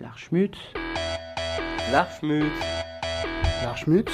L'Archmut. 0.00 0.56
L'Archmut. 1.90 2.52
L'Archmut. 3.64 4.08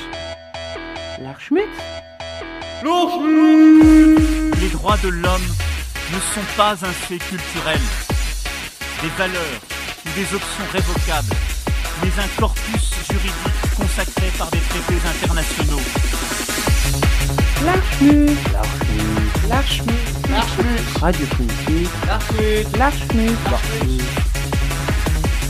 L'Archmut. 1.20 1.68
Les 4.60 4.68
droits 4.68 4.96
de 5.02 5.08
l'homme 5.08 5.48
ne 6.12 6.20
sont 6.32 6.46
pas 6.56 6.72
un 6.72 6.92
fait 6.92 7.18
culturel, 7.18 7.80
des 9.02 9.08
valeurs 9.18 9.60
ou 10.06 10.08
des 10.14 10.34
options 10.34 10.64
révocables, 10.72 11.34
mais 12.02 12.12
un 12.18 12.40
corpus 12.40 12.94
juridique 13.10 13.76
consacré 13.76 14.28
par 14.38 14.50
des 14.50 14.60
traités 14.60 15.00
internationaux. 15.06 15.82
L'Archmut. 17.62 18.38
L'Archmut. 18.52 19.48
L'Archmut. 19.48 20.30
L'Archmut. 20.30 20.98
Radio 21.00 21.26
Primitive. 21.26 21.90
L'Archmut. 22.78 23.36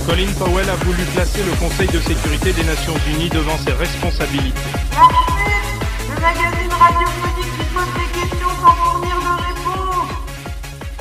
Colin 0.06 0.30
Powell 0.38 0.68
a 0.68 0.74
voulu 0.84 1.02
placer 1.14 1.40
le 1.42 1.58
Conseil 1.58 1.88
de 1.88 1.98
sécurité 1.98 2.52
des 2.52 2.64
Nations 2.64 2.92
Unies 3.14 3.30
devant 3.30 3.56
ses 3.56 3.72
responsabilités. 3.72 4.60
Le 6.10 6.20
magazine 6.20 6.70
radiophonique 6.70 7.52
qui 7.58 7.64
pose 7.72 7.90
des 7.94 8.20
questions 8.20 8.48
sans 8.60 8.74
fournir 8.74 9.16
de 9.16 9.32
réponse. 9.48 10.10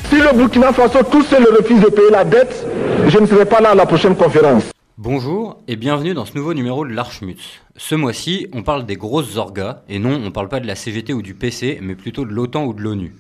Si 0.10 0.16
le 0.16 0.38
Burkina 0.38 0.72
Faso 0.72 1.04
tout 1.04 1.22
seul 1.22 1.44
refuse 1.44 1.82
de 1.82 1.88
payer 1.90 2.12
la 2.12 2.24
dette, 2.24 2.66
je 3.10 3.20
ne 3.20 3.26
serai 3.26 3.44
pas 3.46 3.60
là 3.60 3.72
à 3.72 3.76
la 3.76 3.86
prochaine 3.86 4.16
conférence. 4.16 4.64
Bonjour 4.98 5.58
et 5.68 5.76
bienvenue 5.76 6.14
dans 6.14 6.26
ce 6.26 6.36
nouveau 6.36 6.54
numéro 6.54 6.86
de 6.86 6.94
l'Archmut. 6.94 7.40
Ce 7.76 7.96
mois-ci, 7.96 8.48
on 8.54 8.64
parle 8.64 8.86
des 8.86 8.96
grosses 8.96 9.36
orgas, 9.36 9.82
et 9.90 10.00
non, 10.00 10.22
on 10.24 10.32
parle 10.32 10.48
pas 10.48 10.62
de 10.62 10.68
la 10.68 10.76
CGT 10.76 11.12
ou 11.12 11.22
du 11.22 11.34
PC, 11.34 11.80
mais 11.82 11.96
plutôt 11.96 12.24
de 12.24 12.32
l'OTAN 12.32 12.64
ou 12.64 12.74
de 12.74 12.82
l'ONU. 12.82 13.14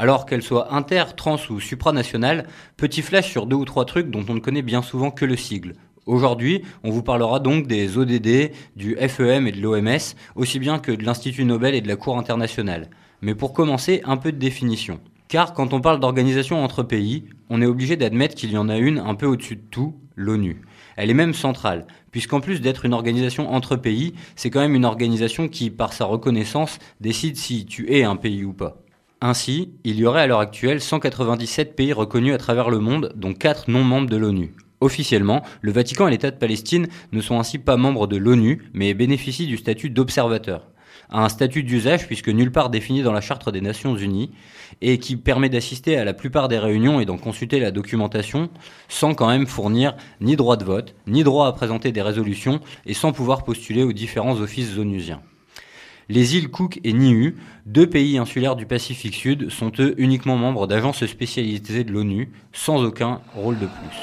Alors 0.00 0.24
qu'elles 0.24 0.42
soient 0.42 0.72
inter, 0.72 1.04
trans 1.14 1.36
ou 1.50 1.60
supranationales, 1.60 2.46
petit 2.78 3.02
flash 3.02 3.30
sur 3.30 3.44
deux 3.44 3.56
ou 3.56 3.66
trois 3.66 3.84
trucs 3.84 4.10
dont 4.10 4.24
on 4.30 4.32
ne 4.32 4.40
connaît 4.40 4.62
bien 4.62 4.80
souvent 4.80 5.10
que 5.10 5.26
le 5.26 5.36
sigle. 5.36 5.74
Aujourd'hui, 6.06 6.62
on 6.82 6.90
vous 6.90 7.02
parlera 7.02 7.38
donc 7.38 7.66
des 7.66 7.98
ODD, 7.98 8.50
du 8.76 8.96
FEM 8.96 9.46
et 9.46 9.52
de 9.52 9.60
l'OMS, 9.60 10.16
aussi 10.36 10.58
bien 10.58 10.78
que 10.78 10.90
de 10.90 11.04
l'Institut 11.04 11.44
Nobel 11.44 11.74
et 11.74 11.82
de 11.82 11.88
la 11.88 11.96
Cour 11.96 12.16
internationale. 12.16 12.88
Mais 13.20 13.34
pour 13.34 13.52
commencer, 13.52 14.00
un 14.06 14.16
peu 14.16 14.32
de 14.32 14.38
définition. 14.38 15.00
Car 15.28 15.52
quand 15.52 15.74
on 15.74 15.82
parle 15.82 16.00
d'organisation 16.00 16.64
entre 16.64 16.82
pays, 16.82 17.26
on 17.50 17.60
est 17.60 17.66
obligé 17.66 17.98
d'admettre 17.98 18.36
qu'il 18.36 18.52
y 18.52 18.56
en 18.56 18.70
a 18.70 18.78
une 18.78 19.00
un 19.00 19.14
peu 19.14 19.26
au-dessus 19.26 19.56
de 19.56 19.66
tout, 19.70 19.96
l'ONU. 20.16 20.62
Elle 20.96 21.10
est 21.10 21.14
même 21.14 21.34
centrale, 21.34 21.86
puisqu'en 22.10 22.40
plus 22.40 22.62
d'être 22.62 22.86
une 22.86 22.94
organisation 22.94 23.52
entre 23.52 23.76
pays, 23.76 24.14
c'est 24.34 24.48
quand 24.48 24.60
même 24.60 24.74
une 24.74 24.86
organisation 24.86 25.46
qui, 25.48 25.68
par 25.68 25.92
sa 25.92 26.06
reconnaissance, 26.06 26.78
décide 27.02 27.36
si 27.36 27.66
tu 27.66 27.92
es 27.92 28.02
un 28.02 28.16
pays 28.16 28.46
ou 28.46 28.54
pas. 28.54 28.78
Ainsi, 29.22 29.74
il 29.84 29.96
y 29.96 30.06
aurait 30.06 30.22
à 30.22 30.26
l'heure 30.26 30.40
actuelle 30.40 30.80
197 30.80 31.76
pays 31.76 31.92
reconnus 31.92 32.32
à 32.32 32.38
travers 32.38 32.70
le 32.70 32.78
monde, 32.78 33.12
dont 33.16 33.34
4 33.34 33.70
non 33.70 33.84
membres 33.84 34.08
de 34.08 34.16
l'ONU. 34.16 34.54
Officiellement, 34.80 35.42
le 35.60 35.72
Vatican 35.72 36.08
et 36.08 36.10
l'État 36.10 36.30
de 36.30 36.36
Palestine 36.36 36.88
ne 37.12 37.20
sont 37.20 37.38
ainsi 37.38 37.58
pas 37.58 37.76
membres 37.76 38.06
de 38.06 38.16
l'ONU, 38.16 38.70
mais 38.72 38.94
bénéficient 38.94 39.46
du 39.46 39.58
statut 39.58 39.90
d'observateur. 39.90 40.68
Un 41.10 41.28
statut 41.28 41.64
d'usage 41.64 42.06
puisque 42.06 42.30
nulle 42.30 42.50
part 42.50 42.70
défini 42.70 43.02
dans 43.02 43.12
la 43.12 43.20
Charte 43.20 43.50
des 43.50 43.60
Nations 43.60 43.94
Unies, 43.94 44.30
et 44.80 44.96
qui 44.96 45.16
permet 45.16 45.50
d'assister 45.50 45.98
à 45.98 46.06
la 46.06 46.14
plupart 46.14 46.48
des 46.48 46.58
réunions 46.58 46.98
et 46.98 47.04
d'en 47.04 47.18
consulter 47.18 47.60
la 47.60 47.72
documentation, 47.72 48.48
sans 48.88 49.12
quand 49.12 49.28
même 49.28 49.46
fournir 49.46 49.96
ni 50.22 50.34
droit 50.34 50.56
de 50.56 50.64
vote, 50.64 50.94
ni 51.06 51.24
droit 51.24 51.46
à 51.46 51.52
présenter 51.52 51.92
des 51.92 52.00
résolutions, 52.00 52.60
et 52.86 52.94
sans 52.94 53.12
pouvoir 53.12 53.44
postuler 53.44 53.82
aux 53.82 53.92
différents 53.92 54.40
offices 54.40 54.78
onusiens. 54.78 55.20
Les 56.10 56.36
îles 56.36 56.50
Cook 56.50 56.80
et 56.82 56.92
Niue, 56.92 57.36
deux 57.66 57.88
pays 57.88 58.18
insulaires 58.18 58.56
du 58.56 58.66
Pacifique 58.66 59.14
Sud, 59.14 59.48
sont 59.48 59.70
eux 59.78 59.94
uniquement 59.96 60.36
membres 60.36 60.66
d'agences 60.66 61.06
spécialisées 61.06 61.84
de 61.84 61.92
l'ONU, 61.92 62.32
sans 62.52 62.82
aucun 62.82 63.20
rôle 63.36 63.60
de 63.60 63.66
plus. 63.66 63.96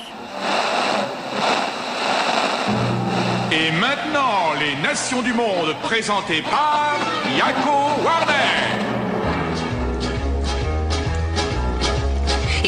Et 3.51 3.71
maintenant, 3.81 4.53
les 4.57 4.81
nations 4.81 5.21
du 5.21 5.33
monde 5.33 5.75
présentées 5.83 6.43
par 6.43 6.95
Yako. 7.37 8.26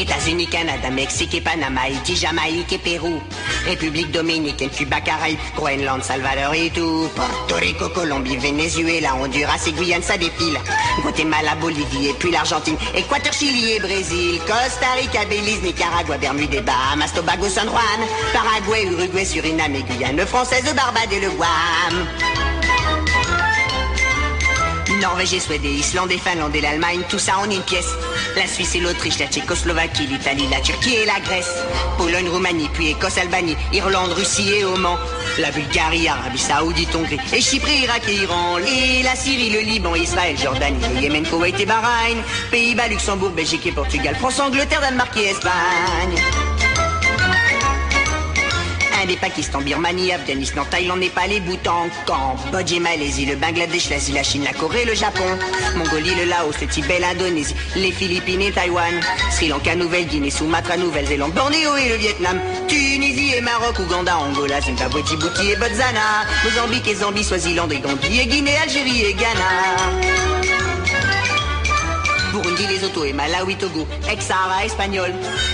États-Unis, 0.00 0.46
Canada, 0.46 0.90
Mexique 0.90 1.34
et 1.34 1.40
Panama, 1.40 1.82
Haïti, 1.82 2.16
Jamaïque 2.16 2.72
et 2.72 2.78
Pérou, 2.78 3.20
République 3.66 4.10
dominicaine, 4.10 4.70
Cuba, 4.70 5.00
Caraïbes, 5.00 5.38
Groenland, 5.54 6.02
Salvador 6.02 6.54
et 6.54 6.70
tout, 6.70 7.08
Porto 7.14 7.56
Rico, 7.56 7.88
Colombie, 7.90 8.36
Venezuela, 8.36 9.14
Honduras 9.14 9.62
et 9.66 9.72
Guyane, 9.72 10.02
ça 10.02 10.16
défile, 10.16 10.58
Guatemala, 11.02 11.54
Bolivie 11.60 12.08
et 12.08 12.14
puis 12.14 12.30
l'Argentine, 12.30 12.76
Équateur, 12.94 13.32
Chili 13.32 13.72
et 13.72 13.80
Brésil, 13.80 14.40
Costa 14.46 14.86
Rica, 14.96 15.24
Belize, 15.26 15.62
Nicaragua, 15.62 16.16
Bermude 16.18 16.54
et 16.54 16.60
Bahamas, 16.60 17.12
Tobago, 17.14 17.48
San 17.48 17.68
Juan, 17.68 18.00
Paraguay, 18.32 18.86
Uruguay, 18.86 19.24
Suriname 19.24 19.76
et 19.76 19.82
Guyane 19.82 20.26
française, 20.26 20.64
Barbade 20.74 21.12
et 21.12 21.20
le 21.20 21.30
Guam. 21.30 22.06
Norvège 25.00 25.32
et 25.32 25.40
Suède, 25.40 25.64
Islande 25.64 26.12
et 26.12 26.18
Finlande 26.18 26.54
et 26.54 26.60
l'Allemagne, 26.60 27.00
tout 27.08 27.18
ça 27.18 27.38
en 27.38 27.50
une 27.50 27.62
pièce. 27.62 27.88
La 28.36 28.46
Suisse 28.46 28.74
et 28.74 28.80
l'Autriche, 28.80 29.18
la 29.18 29.26
Tchécoslovaquie, 29.26 30.06
l'Italie, 30.06 30.46
la 30.50 30.60
Turquie 30.60 30.94
et 30.94 31.04
la 31.04 31.18
Grèce. 31.20 31.50
Pologne, 31.98 32.28
Roumanie, 32.28 32.68
puis 32.72 32.90
Écosse, 32.90 33.18
Albanie, 33.18 33.56
Irlande, 33.72 34.12
Russie 34.12 34.50
et 34.50 34.64
Oman. 34.64 34.96
La 35.38 35.50
Bulgarie, 35.50 36.08
Arabie 36.08 36.38
Saoudite, 36.38 36.94
Hongrie, 36.94 37.18
et 37.32 37.40
Chypre, 37.40 37.68
Irak 37.68 38.02
et 38.08 38.22
Iran. 38.22 38.58
Et 38.58 39.02
la 39.02 39.16
Syrie, 39.16 39.50
le 39.50 39.60
Liban, 39.60 39.94
Israël, 39.94 40.36
Jordanie, 40.38 40.78
le 40.94 41.00
Yémen, 41.00 41.26
Koweït 41.26 41.58
et 41.58 41.66
Bahreïn. 41.66 42.22
Pays-Bas, 42.50 42.88
Luxembourg, 42.88 43.30
Belgique 43.30 43.66
et 43.66 43.72
Portugal, 43.72 44.14
France, 44.16 44.40
Angleterre, 44.40 44.80
Danemark 44.80 45.16
et 45.16 45.30
Espagne. 45.30 46.49
Inde 49.00 49.10
et 49.10 49.16
Pakistan, 49.16 49.60
Birmanie, 49.60 50.12
Afghanistan, 50.12 50.64
Thaïlande, 50.70 51.00
Népal 51.00 51.32
et 51.32 51.40
Bhoutan, 51.40 51.88
Cambodge 52.06 52.78
Malaisie, 52.80 53.24
le 53.24 53.36
Bangladesh, 53.36 53.88
l'Asie, 53.88 54.12
la 54.12 54.22
Chine, 54.22 54.44
la 54.44 54.52
Corée, 54.52 54.84
le 54.84 54.94
Japon, 54.94 55.24
Mongolie, 55.76 56.14
le 56.14 56.24
Laos, 56.28 56.52
le 56.60 56.66
Tibet, 56.66 56.98
l'Indonésie, 56.98 57.54
les 57.76 57.92
Philippines 57.92 58.42
et 58.42 58.52
Taïwan, 58.52 58.92
Sri 59.30 59.48
Lanka, 59.48 59.74
Nouvelle-Guinée, 59.74 60.30
Sumatra, 60.30 60.76
Nouvelle-Zélande, 60.76 61.32
Bornéo 61.32 61.76
et 61.76 61.88
le 61.88 61.94
Vietnam, 61.96 62.40
Tunisie 62.68 63.32
et 63.36 63.40
Maroc, 63.40 63.78
Ouganda, 63.78 64.18
Angola, 64.18 64.60
Zimbabwe, 64.60 65.02
Djibouti 65.06 65.50
et 65.50 65.56
Botswana, 65.56 66.26
Mozambique 66.44 66.88
et 66.88 66.96
Zambie, 66.96 67.24
Swaziland 67.24 67.68
et 67.70 67.78
Gambie 67.78 68.20
et 68.20 68.26
Guinée, 68.26 68.56
Algérie 68.62 69.04
et 69.06 69.14
Ghana. 69.14 70.39
Burundi, 72.32 72.66
Lesotho 72.66 73.04
et 73.04 73.12
Malawi, 73.12 73.56
Togo, 73.56 73.86
ex-Sahara 74.10 74.64
espagnol, 74.64 75.10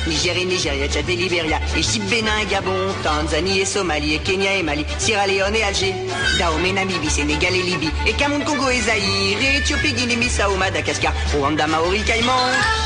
Niger 0.07 0.37
et 0.37 0.45
Nigeria, 0.45 0.89
Tchad 0.89 1.09
et 1.09 1.17
Libéria, 1.17 1.59
Égypte, 1.77 2.09
Bénin 2.09 2.39
et 2.43 2.47
Gabon, 2.47 2.73
Tanzanie 3.03 3.61
et 3.61 3.65
Somalie, 3.65 4.15
et 4.15 4.19
Kenya 4.19 4.55
et 4.57 4.63
Mali, 4.63 4.85
Sierra 4.99 5.27
Leone 5.27 5.57
et 5.57 5.63
Alger, 5.63 5.95
Dahomey, 6.39 6.73
Namibie, 6.73 7.11
Sénégal 7.11 7.55
et 7.55 7.63
Libye, 7.63 7.91
et 8.07 8.13
Cameroun, 8.13 8.45
Congo 8.45 8.69
et 8.69 8.81
Zaïre, 8.81 9.39
et 9.41 9.59
Éthiopie, 9.59 9.93
Guinée, 9.93 10.17
Bissau, 10.17 10.55
Madagascar, 10.59 11.13
Rwanda, 11.35 11.67
Maori, 11.67 12.03
Caïman, 12.03 12.33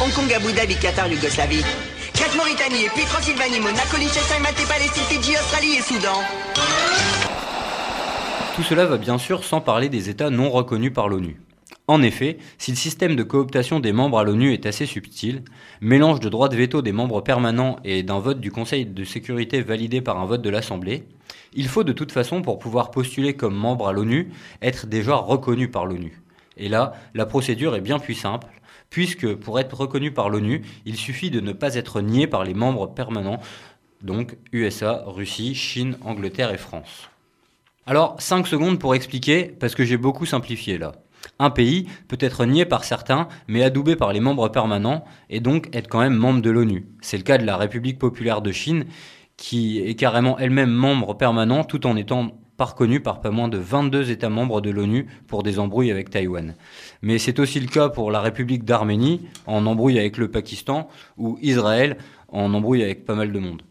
Hong 0.03 0.13
Kong, 0.13 0.33
Abu 0.33 0.53
Dhabi, 0.53 0.77
Qatar, 0.77 1.09
Yougoslavie, 1.09 1.65
Crète, 2.15 2.37
Mauritanie, 2.37 2.85
et 2.85 2.91
puis 2.95 3.05
Transylvanie, 3.05 3.61
Monaco, 3.61 3.97
Liechtenstein, 3.99 4.43
Malte, 4.43 4.67
Palestine, 4.69 5.05
Fidji, 5.09 5.37
Australie 5.37 5.77
et 5.79 5.83
Soudan. 5.83 6.21
Tout 8.57 8.63
cela 8.63 8.85
va 8.85 8.99
bien 8.99 9.19
sûr 9.19 9.45
sans 9.45 9.61
parler 9.61 9.89
des 9.89 10.11
États 10.11 10.29
non 10.29 10.51
reconnus 10.51 10.93
par 10.93 11.09
l'ONU. 11.09 11.41
En 11.91 12.03
effet, 12.03 12.39
si 12.57 12.71
le 12.71 12.77
système 12.77 13.17
de 13.17 13.25
cooptation 13.25 13.81
des 13.81 13.91
membres 13.91 14.21
à 14.21 14.23
l'ONU 14.23 14.53
est 14.53 14.65
assez 14.65 14.87
subtil, 14.87 15.43
mélange 15.81 16.21
de 16.21 16.29
droits 16.29 16.49
de 16.49 16.55
veto 16.55 16.83
des 16.83 16.93
membres 16.93 17.21
permanents 17.21 17.81
et 17.83 18.05
d'un 18.05 18.21
vote 18.21 18.41
du 18.41 18.53
Conseil 18.53 18.87
de 18.87 19.03
sécurité 19.03 19.61
validé 19.61 20.01
par 20.01 20.21
un 20.21 20.25
vote 20.25 20.41
de 20.41 20.51
l'Assemblée, 20.51 21.03
il 21.53 21.67
faut 21.67 21.83
de 21.83 21.93
toute 21.93 22.13
façon, 22.13 22.43
pour 22.43 22.61
pouvoir 22.61 22.93
postuler 22.93 23.35
comme 23.35 23.57
membre 23.57 23.89
à 23.89 23.93
l'ONU, 23.93 24.31
être 24.63 24.87
déjà 24.87 25.17
reconnu 25.17 25.67
par 25.67 25.85
l'ONU. 25.85 26.23
Et 26.57 26.69
là, 26.69 26.93
la 27.15 27.27
procédure 27.27 27.75
est 27.75 27.81
bien 27.81 27.99
plus 27.99 28.15
simple, 28.15 28.47
puisque 28.89 29.35
pour 29.35 29.59
être 29.59 29.77
reconnu 29.77 30.13
par 30.13 30.29
l'ONU, 30.29 30.63
il 30.87 30.95
suffit 30.95 31.33
de 31.33 31.41
ne 31.41 31.53
pas 31.53 31.75
être 31.75 32.01
nié 32.03 32.29
par 32.29 32.45
les 32.45 32.55
membres 32.55 32.87
permanents, 32.87 33.41
donc 34.01 34.37
USA, 34.53 35.03
Russie, 35.09 35.57
Chine, 35.57 35.97
Angleterre 36.05 36.55
et 36.55 36.57
France. 36.57 37.11
Alors, 37.85 38.15
5 38.21 38.47
secondes 38.47 38.79
pour 38.79 38.95
expliquer, 38.95 39.47
parce 39.59 39.75
que 39.75 39.85
j'ai 39.85 39.97
beaucoup 39.97 40.25
simplifié 40.25 40.79
là. 40.79 40.93
Un 41.41 41.49
pays 41.49 41.87
peut 42.07 42.19
être 42.21 42.45
nié 42.45 42.67
par 42.67 42.85
certains, 42.85 43.27
mais 43.49 43.63
adoubé 43.65 43.97
par 43.97 44.13
les 44.13 44.21
membres 44.21 44.51
permanents, 44.51 45.07
et 45.31 45.41
donc 45.41 45.75
être 45.75 45.89
quand 45.89 46.01
même 46.01 46.15
membre 46.15 46.43
de 46.43 46.51
l'ONU. 46.51 46.87
C'est 47.01 47.17
le 47.17 47.23
cas 47.23 47.39
de 47.39 47.47
la 47.47 47.57
République 47.57 47.99
populaire 47.99 48.43
de 48.43 48.53
Chine, 48.53 48.85
qui 49.39 49.81
est 49.81 49.95
carrément 49.95 50.39
elle-même 50.39 50.71
membre 50.71 51.15
permanent, 51.15 51.65
tout 51.65 51.87
en 51.87 51.97
étant 51.97 52.29
pas 52.59 52.67
reconnue 52.67 53.01
par 53.01 53.23
pas 53.23 53.31
moins 53.31 53.49
de 53.49 53.57
22 53.57 54.11
États 54.11 54.29
membres 54.29 54.61
de 54.61 54.69
l'ONU 54.69 55.07
pour 55.29 55.43
des 55.43 55.59
embrouilles 55.59 55.91
avec 55.91 56.11
Taïwan. 56.11 56.55
Mais 57.01 57.17
c'est 57.17 57.39
aussi 57.39 57.59
le 57.59 57.69
cas 57.69 57.89
pour 57.89 58.11
la 58.11 58.21
République 58.21 58.67
d'Arménie, 58.67 59.23
en 59.47 59.65
embrouille 59.65 59.99
avec 59.99 60.19
le 60.19 60.31
Pakistan, 60.31 60.89
ou 61.17 61.39
Israël, 61.41 61.97
en 62.29 62.53
embrouille 62.53 62.83
avec 62.83 63.07
pas 63.07 63.15
mal 63.15 63.33
de 63.33 63.39
monde. 63.39 63.63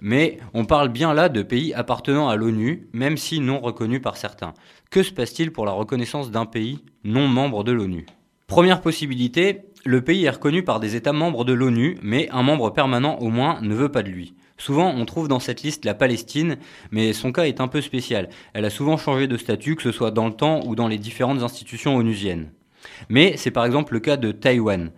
Mais 0.00 0.38
on 0.54 0.64
parle 0.64 0.88
bien 0.88 1.12
là 1.12 1.28
de 1.28 1.42
pays 1.42 1.74
appartenant 1.74 2.30
à 2.30 2.36
l'ONU, 2.36 2.88
même 2.94 3.18
si 3.18 3.40
non 3.40 3.60
reconnus 3.60 4.00
par 4.00 4.16
certains. 4.16 4.54
Que 4.90 5.04
se 5.04 5.12
passe-t-il 5.12 5.52
pour 5.52 5.66
la 5.66 5.70
reconnaissance 5.70 6.32
d'un 6.32 6.46
pays 6.46 6.80
non 7.04 7.28
membre 7.28 7.62
de 7.62 7.70
l'ONU? 7.70 8.06
Première 8.48 8.80
possibilité, 8.80 9.60
le 9.84 10.02
pays 10.02 10.24
est 10.24 10.30
reconnu 10.30 10.64
par 10.64 10.80
des 10.80 10.96
États 10.96 11.12
membres 11.12 11.44
de 11.44 11.52
l'ONU, 11.52 11.96
mais 12.02 12.28
un 12.32 12.42
membre 12.42 12.70
permanent 12.70 13.16
au 13.20 13.28
moins 13.28 13.60
ne 13.60 13.72
veut 13.72 13.92
pas 13.92 14.02
de 14.02 14.08
lui. 14.08 14.34
Souvent, 14.58 14.92
on 14.92 15.04
trouve 15.04 15.28
dans 15.28 15.38
cette 15.38 15.62
liste 15.62 15.84
la 15.84 15.94
Palestine, 15.94 16.56
mais 16.90 17.12
son 17.12 17.30
cas 17.30 17.44
est 17.44 17.60
un 17.60 17.68
peu 17.68 17.80
spécial. 17.82 18.30
Elle 18.52 18.64
a 18.64 18.70
souvent 18.70 18.96
changé 18.96 19.28
de 19.28 19.36
statut, 19.36 19.76
que 19.76 19.84
ce 19.84 19.92
soit 19.92 20.10
dans 20.10 20.26
le 20.26 20.34
temps 20.34 20.58
ou 20.66 20.74
dans 20.74 20.88
les 20.88 20.98
différentes 20.98 21.44
institutions 21.44 21.94
onusiennes. 21.94 22.50
Mais 23.08 23.36
c'est 23.36 23.52
par 23.52 23.66
exemple 23.66 23.92
le 23.92 24.00
cas 24.00 24.16
de 24.16 24.32
Taïwan, 24.32 24.90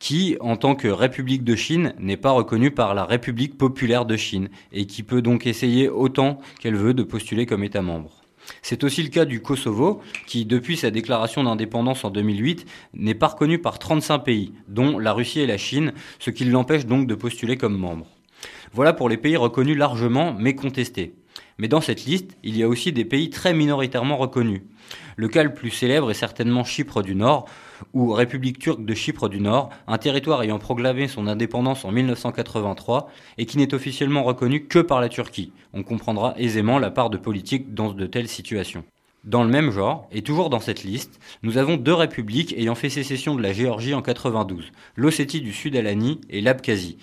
qui, 0.00 0.36
en 0.40 0.56
tant 0.56 0.74
que 0.74 0.88
République 0.88 1.44
de 1.44 1.54
Chine, 1.54 1.94
n'est 2.00 2.16
pas 2.16 2.32
reconnue 2.32 2.72
par 2.72 2.92
la 2.92 3.04
République 3.04 3.56
populaire 3.56 4.04
de 4.04 4.16
Chine, 4.16 4.48
et 4.72 4.86
qui 4.86 5.04
peut 5.04 5.22
donc 5.22 5.46
essayer 5.46 5.88
autant 5.88 6.40
qu'elle 6.58 6.74
veut 6.74 6.92
de 6.92 7.04
postuler 7.04 7.46
comme 7.46 7.62
État 7.62 7.82
membre. 7.82 8.17
C'est 8.62 8.84
aussi 8.84 9.02
le 9.02 9.08
cas 9.08 9.24
du 9.24 9.40
Kosovo, 9.40 10.00
qui, 10.26 10.44
depuis 10.44 10.76
sa 10.76 10.90
déclaration 10.90 11.44
d'indépendance 11.44 12.04
en 12.04 12.10
2008, 12.10 12.66
n'est 12.94 13.14
pas 13.14 13.28
reconnu 13.28 13.58
par 13.58 13.78
35 13.78 14.18
pays, 14.20 14.52
dont 14.68 14.98
la 14.98 15.12
Russie 15.12 15.40
et 15.40 15.46
la 15.46 15.58
Chine, 15.58 15.92
ce 16.18 16.30
qui 16.30 16.44
l'empêche 16.44 16.86
donc 16.86 17.06
de 17.06 17.14
postuler 17.14 17.56
comme 17.56 17.76
membre. 17.76 18.06
Voilà 18.72 18.92
pour 18.92 19.08
les 19.08 19.16
pays 19.16 19.36
reconnus 19.36 19.76
largement 19.76 20.34
mais 20.38 20.54
contestés. 20.54 21.14
Mais 21.58 21.68
dans 21.68 21.80
cette 21.80 22.04
liste, 22.04 22.36
il 22.42 22.56
y 22.56 22.62
a 22.62 22.68
aussi 22.68 22.92
des 22.92 23.04
pays 23.04 23.30
très 23.30 23.54
minoritairement 23.54 24.16
reconnus. 24.16 24.62
Le 25.16 25.28
cas 25.28 25.42
le 25.42 25.52
plus 25.52 25.70
célèbre 25.70 26.10
est 26.10 26.14
certainement 26.14 26.64
Chypre 26.64 27.02
du 27.02 27.14
Nord, 27.14 27.46
ou 27.92 28.12
République 28.12 28.58
turque 28.58 28.84
de 28.84 28.94
Chypre 28.94 29.28
du 29.28 29.40
Nord, 29.40 29.70
un 29.86 29.98
territoire 29.98 30.42
ayant 30.42 30.58
proclamé 30.58 31.08
son 31.08 31.26
indépendance 31.26 31.84
en 31.84 31.92
1983 31.92 33.10
et 33.38 33.46
qui 33.46 33.58
n'est 33.58 33.74
officiellement 33.74 34.22
reconnu 34.22 34.66
que 34.66 34.78
par 34.78 35.00
la 35.00 35.08
Turquie. 35.08 35.52
On 35.72 35.82
comprendra 35.82 36.34
aisément 36.36 36.78
la 36.78 36.90
part 36.90 37.10
de 37.10 37.18
politique 37.18 37.74
dans 37.74 37.92
de 37.92 38.06
telles 38.06 38.28
situations. 38.28 38.84
Dans 39.24 39.42
le 39.42 39.50
même 39.50 39.70
genre, 39.72 40.08
et 40.12 40.22
toujours 40.22 40.48
dans 40.48 40.60
cette 40.60 40.84
liste, 40.84 41.18
nous 41.42 41.58
avons 41.58 41.76
deux 41.76 41.92
républiques 41.92 42.54
ayant 42.56 42.76
fait 42.76 42.88
sécession 42.88 43.34
de 43.34 43.42
la 43.42 43.52
Géorgie 43.52 43.92
en 43.92 44.00
92, 44.00 44.70
l'Ossétie 44.94 45.40
du 45.40 45.52
Sud-Alanie 45.52 46.20
et 46.30 46.40
l'Abkhazie, 46.40 46.98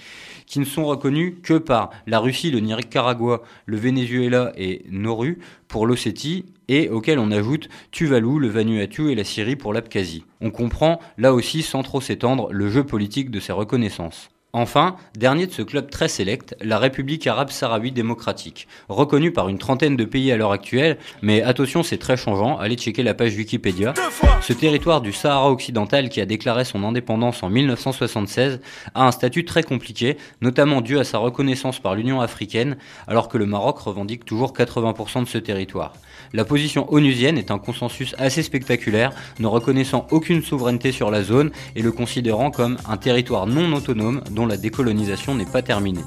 qui 0.46 0.60
ne 0.60 0.66
sont 0.66 0.86
reconnus 0.86 1.36
que 1.44 1.58
par 1.58 1.90
la 2.08 2.20
Russie, 2.20 2.52
le 2.52 2.62
Nicaragua, 2.62 3.44
le 3.66 3.78
Venezuela 3.78 4.54
et 4.56 4.86
Nauru 4.90 5.40
pour 5.68 5.86
l'Ossétie, 5.86 6.46
et 6.68 6.90
auquel 6.90 7.20
on 7.20 7.32
ajoute 7.32 7.70
Tuvalu, 7.92 8.40
le 8.40 8.48
Vanuatu 8.48 9.12
et 9.12 9.16
la 9.16 9.24
Syrie 9.24 9.58
pour 9.58 9.74
l'Abkhazie. 9.74 10.24
On 10.40 10.52
comprend, 10.52 11.00
là 11.18 11.34
aussi 11.34 11.64
sans 11.64 11.84
trop 11.84 12.02
s'étendre, 12.02 12.52
le 12.52 12.70
jeu 12.70 12.86
politique 12.86 13.30
de 13.30 13.40
ces 13.40 13.52
reconnaissances. 13.52 14.30
Enfin, 14.58 14.96
dernier 15.18 15.48
de 15.48 15.52
ce 15.52 15.62
club 15.62 15.90
très 15.90 16.08
sélect, 16.08 16.56
la 16.62 16.80
République 16.80 17.28
arabe 17.28 17.50
sahraoui 17.50 17.92
démocratique, 17.92 18.70
reconnue 18.88 19.34
par 19.34 19.50
une 19.50 19.58
trentaine 19.58 19.98
de 19.98 20.06
pays 20.06 20.32
à 20.32 20.38
l'heure 20.38 20.54
actuelle, 20.54 20.98
mais 21.22 21.42
attention 21.42 21.84
c'est 21.84 21.98
très 21.98 22.16
changeant, 22.16 22.58
allez 22.58 22.78
checker 22.78 23.04
la 23.04 23.14
page 23.14 23.36
Wikipédia. 23.36 23.94
Ce 24.40 24.54
territoire 24.54 25.02
du 25.02 25.12
Sahara 25.12 25.52
occidental 25.52 26.08
qui 26.08 26.22
a 26.22 26.26
déclaré 26.26 26.64
son 26.64 26.86
indépendance 26.86 27.44
en 27.44 27.50
1976 27.50 28.62
a 28.94 29.06
un 29.06 29.12
statut 29.12 29.44
très 29.44 29.62
compliqué, 29.62 30.16
notamment 30.40 30.80
dû 30.80 31.00
à 31.00 31.04
sa 31.04 31.18
reconnaissance 31.18 31.80
par 31.80 31.94
l'Union 31.94 32.22
africaine, 32.22 32.78
alors 33.10 33.28
que 33.28 33.38
le 33.38 33.46
Maroc 33.46 33.80
revendique 33.80 34.24
toujours 34.24 34.54
80% 34.54 35.24
de 35.24 35.28
ce 35.28 35.38
territoire. 35.38 35.92
La 36.32 36.46
position 36.46 36.92
onusienne 36.94 37.38
est 37.38 37.52
un 37.52 37.60
consensus 37.60 38.16
assez 38.20 38.42
spectaculaire, 38.42 39.12
ne 39.40 39.48
reconnaissant 39.48 40.08
aucune 40.12 40.42
souveraineté 40.42 40.94
sur 40.94 41.12
la 41.12 41.24
zone 41.24 41.52
et 41.76 41.82
le 41.82 41.92
considérant 41.92 42.52
comme 42.52 42.78
un 42.88 42.96
territoire 42.96 43.48
non 43.48 43.74
autonome 43.74 44.22
dont 44.32 44.45
la 44.46 44.58
décolonisation 44.58 45.36
n'est 45.36 45.46
pas 45.46 45.62
terminée. 45.62 46.04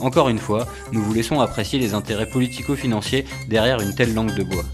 Encore 0.00 0.28
une 0.28 0.38
fois, 0.38 0.66
nous 0.92 1.02
vous 1.02 1.12
laissons 1.12 1.40
apprécier 1.40 1.78
les 1.78 1.94
intérêts 1.94 2.28
politico-financiers 2.28 3.24
derrière 3.48 3.80
une 3.80 3.94
telle 3.94 4.14
langue 4.14 4.34
de 4.34 4.44
bois. 4.44 4.64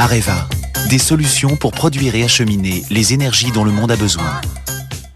Areva, 0.00 0.48
des 0.88 0.98
solutions 0.98 1.56
pour 1.56 1.72
produire 1.72 2.14
et 2.14 2.24
acheminer 2.24 2.82
les 2.90 3.12
énergies 3.12 3.52
dont 3.52 3.64
le 3.64 3.70
monde 3.70 3.90
a 3.90 3.96
besoin. 3.96 4.40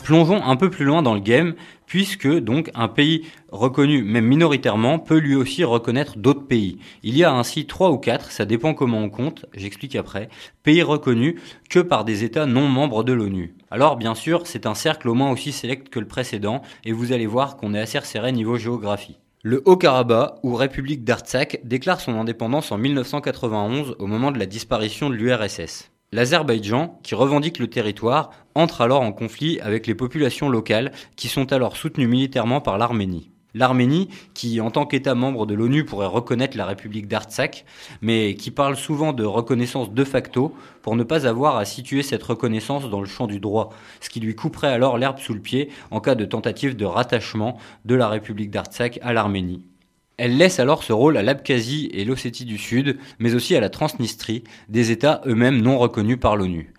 Plongeons 0.04 0.44
un 0.44 0.56
peu 0.56 0.68
plus 0.68 0.84
loin 0.84 1.00
dans 1.00 1.14
le 1.14 1.20
game, 1.20 1.54
puisque 1.86 2.28
donc 2.28 2.70
un 2.74 2.88
pays 2.88 3.26
reconnu 3.50 4.02
même 4.02 4.26
minoritairement 4.26 4.98
peut 4.98 5.16
lui 5.16 5.34
aussi 5.34 5.64
reconnaître 5.64 6.18
d'autres 6.18 6.46
pays. 6.46 6.78
Il 7.02 7.16
y 7.16 7.24
a 7.24 7.32
ainsi 7.32 7.66
trois 7.66 7.90
ou 7.90 7.96
quatre, 7.96 8.30
ça 8.32 8.44
dépend 8.44 8.74
comment 8.74 8.98
on 8.98 9.08
compte, 9.08 9.46
j'explique 9.54 9.96
après, 9.96 10.28
pays 10.62 10.82
reconnus 10.82 11.36
que 11.70 11.78
par 11.78 12.04
des 12.04 12.22
États 12.22 12.44
non 12.44 12.68
membres 12.68 13.02
de 13.02 13.14
l'ONU. 13.14 13.54
Alors 13.70 13.96
bien 13.96 14.14
sûr, 14.14 14.46
c'est 14.46 14.66
un 14.66 14.74
cercle 14.74 15.08
au 15.08 15.14
moins 15.14 15.30
aussi 15.30 15.52
sélect 15.52 15.88
que 15.88 16.00
le 16.00 16.08
précédent, 16.08 16.60
et 16.84 16.92
vous 16.92 17.12
allez 17.12 17.26
voir 17.26 17.56
qu'on 17.56 17.72
est 17.72 17.80
assez 17.80 17.98
resserré 17.98 18.32
niveau 18.32 18.58
géographie. 18.58 19.16
Le 19.44 19.60
Haut-Karabakh, 19.64 20.36
ou 20.44 20.54
République 20.54 21.02
d'Artsakh, 21.02 21.58
déclare 21.64 22.00
son 22.00 22.14
indépendance 22.14 22.70
en 22.70 22.78
1991 22.78 23.96
au 23.98 24.06
moment 24.06 24.30
de 24.30 24.38
la 24.38 24.46
disparition 24.46 25.10
de 25.10 25.16
l'URSS. 25.16 25.90
L'Azerbaïdjan, 26.12 27.00
qui 27.02 27.16
revendique 27.16 27.58
le 27.58 27.66
territoire, 27.66 28.30
entre 28.54 28.82
alors 28.82 29.00
en 29.00 29.12
conflit 29.12 29.58
avec 29.58 29.88
les 29.88 29.96
populations 29.96 30.48
locales 30.48 30.92
qui 31.16 31.26
sont 31.26 31.52
alors 31.52 31.76
soutenues 31.76 32.06
militairement 32.06 32.60
par 32.60 32.78
l'Arménie. 32.78 33.31
L'Arménie, 33.54 34.08
qui 34.32 34.60
en 34.60 34.70
tant 34.70 34.86
qu'État 34.86 35.14
membre 35.14 35.44
de 35.46 35.54
l'ONU 35.54 35.84
pourrait 35.84 36.06
reconnaître 36.06 36.56
la 36.56 36.64
République 36.64 37.06
d'Artsakh, 37.06 37.64
mais 38.00 38.34
qui 38.34 38.50
parle 38.50 38.76
souvent 38.76 39.12
de 39.12 39.24
reconnaissance 39.24 39.92
de 39.92 40.04
facto 40.04 40.54
pour 40.80 40.96
ne 40.96 41.04
pas 41.04 41.26
avoir 41.26 41.56
à 41.56 41.64
situer 41.64 42.02
cette 42.02 42.22
reconnaissance 42.22 42.88
dans 42.88 43.00
le 43.00 43.06
champ 43.06 43.26
du 43.26 43.40
droit, 43.40 43.70
ce 44.00 44.08
qui 44.08 44.20
lui 44.20 44.34
couperait 44.34 44.72
alors 44.72 44.96
l'herbe 44.96 45.18
sous 45.18 45.34
le 45.34 45.40
pied 45.40 45.70
en 45.90 46.00
cas 46.00 46.14
de 46.14 46.24
tentative 46.24 46.76
de 46.76 46.84
rattachement 46.86 47.58
de 47.84 47.94
la 47.94 48.08
République 48.08 48.50
d'Artsakh 48.50 48.98
à 49.02 49.12
l'Arménie. 49.12 49.62
Elle 50.16 50.36
laisse 50.36 50.60
alors 50.60 50.82
ce 50.82 50.92
rôle 50.92 51.16
à 51.16 51.22
l'Abkhazie 51.22 51.90
et 51.92 52.04
l'Ossétie 52.04 52.44
du 52.44 52.58
Sud, 52.58 52.98
mais 53.18 53.34
aussi 53.34 53.56
à 53.56 53.60
la 53.60 53.70
Transnistrie, 53.70 54.44
des 54.68 54.90
États 54.90 55.20
eux-mêmes 55.26 55.60
non 55.60 55.78
reconnus 55.78 56.20
par 56.20 56.36
l'ONU. 56.36 56.72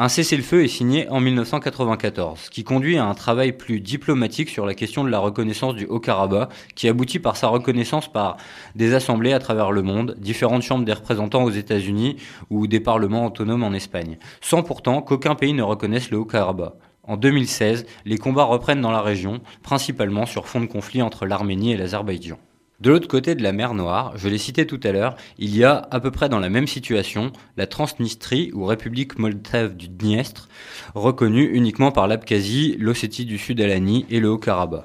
Un 0.00 0.08
cessez-le-feu 0.08 0.62
est 0.62 0.68
signé 0.68 1.08
en 1.08 1.18
1994, 1.18 2.50
qui 2.50 2.62
conduit 2.62 2.98
à 2.98 3.04
un 3.04 3.14
travail 3.14 3.50
plus 3.50 3.80
diplomatique 3.80 4.48
sur 4.48 4.64
la 4.64 4.74
question 4.74 5.02
de 5.02 5.08
la 5.08 5.18
reconnaissance 5.18 5.74
du 5.74 5.86
Haut-Karabakh, 5.86 6.50
qui 6.76 6.86
aboutit 6.86 7.18
par 7.18 7.36
sa 7.36 7.48
reconnaissance 7.48 8.06
par 8.06 8.36
des 8.76 8.94
assemblées 8.94 9.32
à 9.32 9.40
travers 9.40 9.72
le 9.72 9.82
monde, 9.82 10.14
différentes 10.20 10.62
chambres 10.62 10.84
des 10.84 10.92
représentants 10.92 11.42
aux 11.42 11.50
États-Unis 11.50 12.14
ou 12.48 12.68
des 12.68 12.78
parlements 12.78 13.26
autonomes 13.26 13.64
en 13.64 13.72
Espagne, 13.72 14.18
sans 14.40 14.62
pourtant 14.62 15.02
qu'aucun 15.02 15.34
pays 15.34 15.52
ne 15.52 15.64
reconnaisse 15.64 16.12
le 16.12 16.18
Haut-Karabakh. 16.18 16.74
En 17.02 17.16
2016, 17.16 17.84
les 18.04 18.18
combats 18.18 18.44
reprennent 18.44 18.80
dans 18.80 18.92
la 18.92 19.02
région, 19.02 19.40
principalement 19.64 20.26
sur 20.26 20.46
fond 20.46 20.60
de 20.60 20.66
conflit 20.66 21.02
entre 21.02 21.26
l'Arménie 21.26 21.72
et 21.72 21.76
l'Azerbaïdjan. 21.76 22.38
De 22.80 22.90
l'autre 22.90 23.08
côté 23.08 23.34
de 23.34 23.42
la 23.42 23.50
mer 23.50 23.74
Noire, 23.74 24.12
je 24.16 24.28
l'ai 24.28 24.38
cité 24.38 24.64
tout 24.64 24.78
à 24.84 24.92
l'heure, 24.92 25.16
il 25.36 25.56
y 25.56 25.64
a 25.64 25.88
à 25.90 25.98
peu 25.98 26.12
près 26.12 26.28
dans 26.28 26.38
la 26.38 26.48
même 26.48 26.68
situation 26.68 27.32
la 27.56 27.66
Transnistrie 27.66 28.52
ou 28.54 28.66
République 28.66 29.18
moldave 29.18 29.76
du 29.76 29.88
Dniestre, 29.88 30.48
reconnue 30.94 31.50
uniquement 31.52 31.90
par 31.90 32.06
l'Abkhazie, 32.06 32.76
l'Ossétie 32.78 33.24
du 33.24 33.36
Sud-Alanie 33.36 34.06
et 34.10 34.20
le 34.20 34.30
Haut-Karabakh. 34.30 34.84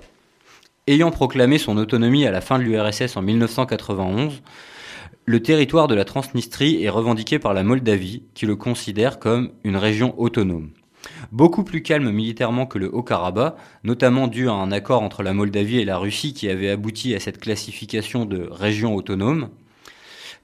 Ayant 0.87 1.11
proclamé 1.11 1.59
son 1.59 1.77
autonomie 1.77 2.25
à 2.25 2.31
la 2.31 2.41
fin 2.41 2.57
de 2.57 2.63
l'URSS 2.63 3.15
en 3.15 3.21
1991, 3.21 4.41
le 5.25 5.43
territoire 5.43 5.87
de 5.87 5.93
la 5.93 6.03
Transnistrie 6.03 6.83
est 6.83 6.89
revendiqué 6.89 7.37
par 7.37 7.53
la 7.53 7.61
Moldavie, 7.61 8.23
qui 8.33 8.47
le 8.47 8.55
considère 8.55 9.19
comme 9.19 9.51
une 9.63 9.77
région 9.77 10.19
autonome. 10.19 10.71
Beaucoup 11.31 11.63
plus 11.63 11.81
calme 11.81 12.11
militairement 12.11 12.65
que 12.65 12.77
le 12.77 12.93
Haut-Karabakh, 12.93 13.55
notamment 13.83 14.27
dû 14.27 14.49
à 14.49 14.53
un 14.53 14.71
accord 14.71 15.01
entre 15.01 15.23
la 15.23 15.33
Moldavie 15.33 15.79
et 15.79 15.85
la 15.85 15.97
Russie 15.97 16.33
qui 16.33 16.49
avait 16.49 16.69
abouti 16.69 17.13
à 17.15 17.19
cette 17.19 17.39
classification 17.39 18.25
de 18.25 18.47
région 18.49 18.95
autonome. 18.95 19.49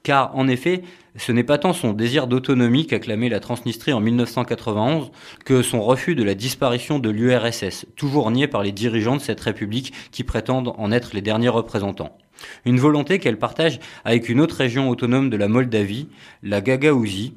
Car 0.04 0.36
en 0.36 0.48
effet, 0.48 0.84
ce 1.18 1.32
n'est 1.32 1.44
pas 1.44 1.58
tant 1.58 1.74
son 1.74 1.92
désir 1.92 2.28
d'autonomie 2.28 2.88
qu'a 2.88 3.00
clamé 3.00 3.28
la 3.28 3.42
Transnistrie 3.42 3.92
en 3.92 4.00
1991 4.00 5.12
que 5.44 5.62
son 5.62 5.82
refus 5.82 6.16
de 6.16 6.24
la 6.24 6.36
disparition 6.36 7.00
de 7.00 7.10
l'URSS, 7.10 7.86
toujours 7.96 8.32
nié 8.32 8.48
par 8.48 8.64
les 8.64 8.72
dirigeants 8.72 9.18
de 9.18 9.22
cette 9.22 9.42
république 9.42 9.94
qui 10.12 10.24
prétendent 10.24 10.74
en 10.78 10.92
être 10.92 11.14
les 11.14 11.22
derniers 11.22 11.50
représentants. 11.50 12.18
Une 12.64 12.80
volonté 12.80 13.20
qu'elle 13.20 13.38
partage 13.38 13.80
avec 14.06 14.30
une 14.30 14.40
autre 14.40 14.56
région 14.56 14.90
autonome 14.90 15.30
de 15.30 15.36
la 15.36 15.50
Moldavie, 15.50 16.08
la 16.42 16.62
Gagaouzie, 16.62 17.34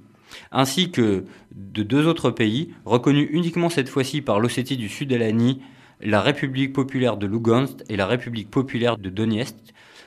ainsi 0.51 0.91
que 0.91 1.25
de 1.55 1.83
deux 1.83 2.07
autres 2.07 2.31
pays, 2.31 2.75
reconnus 2.85 3.29
uniquement 3.31 3.69
cette 3.69 3.89
fois-ci 3.89 4.21
par 4.21 4.41
l'Ossétie 4.41 4.77
du 4.77 4.89
Sud-Alanie, 4.89 5.61
la 6.01 6.21
République 6.21 6.73
populaire 6.73 7.17
de 7.17 7.27
Lugansk 7.27 7.79
et 7.89 7.97
la 7.97 8.07
République 8.07 8.51
populaire 8.51 8.99
de 8.99 9.11
Donetsk, 9.11 9.55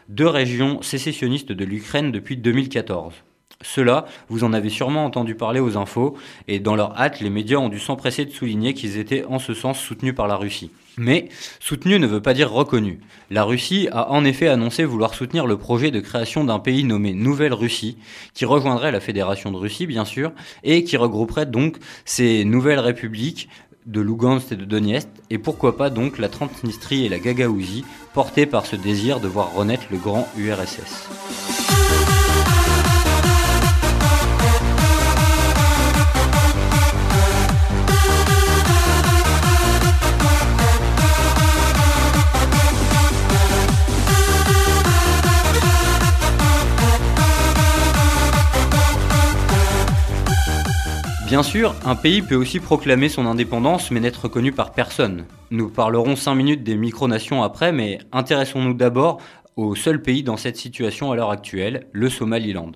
deux 0.10 0.28
régions 0.28 0.82
sécessionnistes 0.82 1.52
de 1.52 1.66
l'Ukraine 1.66 2.12
depuis 2.12 2.38
2014. 2.38 3.14
Cela, 3.62 4.06
vous 4.28 4.44
en 4.44 4.54
avez 4.54 4.70
sûrement 4.70 5.06
entendu 5.06 5.36
parler 5.36 5.60
aux 5.60 5.78
infos, 5.78 6.18
et 6.48 6.60
dans 6.60 6.76
leur 6.76 7.00
hâte, 7.00 7.22
les 7.22 7.30
médias 7.30 7.58
ont 7.58 7.70
dû 7.70 7.80
s'empresser 7.80 8.26
de 8.26 8.32
souligner 8.32 8.74
qu'ils 8.74 8.98
étaient 8.98 9.24
en 9.26 9.40
ce 9.40 9.54
sens 9.54 9.80
soutenus 9.80 10.14
par 10.14 10.28
la 10.28 10.36
Russie. 10.36 10.72
Mais 10.98 11.30
soutenu 11.60 12.00
ne 12.00 12.08
veut 12.08 12.22
pas 12.22 12.34
dire 12.34 12.52
reconnu. 12.52 13.00
La 13.30 13.44
Russie 13.44 13.88
a 13.92 14.12
en 14.12 14.24
effet 14.24 14.48
annoncé 14.48 14.86
vouloir 14.86 15.14
soutenir 15.14 15.46
le 15.46 15.58
projet 15.58 15.92
de 15.92 16.00
création 16.00 16.44
d'un 16.44 16.60
pays 16.60 16.84
nommé 16.84 17.14
Nouvelle 17.14 17.54
Russie, 17.54 17.98
qui 18.34 18.46
rejoindrait 18.46 18.92
la 18.92 19.00
Fédération 19.00 19.52
de 19.52 19.58
Russie 19.58 19.88
bien 19.88 20.06
sûr, 20.06 20.32
et 20.64 20.84
qui 20.84 20.96
regrouperait 20.96 21.46
donc 21.46 21.78
ces 22.06 22.46
nouvelles 22.46 22.80
républiques 22.80 23.50
de 23.86 24.02
Lugansk 24.02 24.52
et 24.52 24.56
de 24.56 24.66
Donetsk, 24.66 25.08
et 25.30 25.38
pourquoi 25.38 25.78
pas 25.78 25.90
donc 25.90 26.18
la 26.18 26.30
Transnistrie 26.30 27.06
et 27.06 27.10
la 27.10 27.20
Gagaouzie, 27.20 27.86
portées 28.14 28.46
par 28.46 28.66
ce 28.66 28.76
désir 28.76 29.20
de 29.20 29.28
voir 29.28 29.54
renaître 29.54 29.86
le 29.92 29.98
grand 29.98 30.28
URSS. 30.38 31.75
Bien 51.28 51.42
sûr, 51.42 51.74
un 51.84 51.96
pays 51.96 52.22
peut 52.22 52.36
aussi 52.36 52.60
proclamer 52.60 53.10
son 53.10 53.26
indépendance 53.26 53.90
mais 53.90 54.00
n'être 54.00 54.26
reconnu 54.26 54.52
par 54.52 54.74
personne. 54.74 55.26
Nous 55.50 55.70
parlerons 55.70 56.16
5 56.16 56.36
minutes 56.36 56.64
des 56.64 56.76
micronations 56.76 57.42
après, 57.42 57.72
mais 57.72 57.98
intéressons-nous 58.12 58.76
d'abord 58.76 59.20
au 59.56 59.74
seul 59.74 60.04
pays 60.04 60.22
dans 60.22 60.38
cette 60.38 60.56
situation 60.56 61.12
à 61.12 61.16
l'heure 61.16 61.32
actuelle, 61.32 61.88
le 61.94 62.10
Somaliland. 62.10 62.74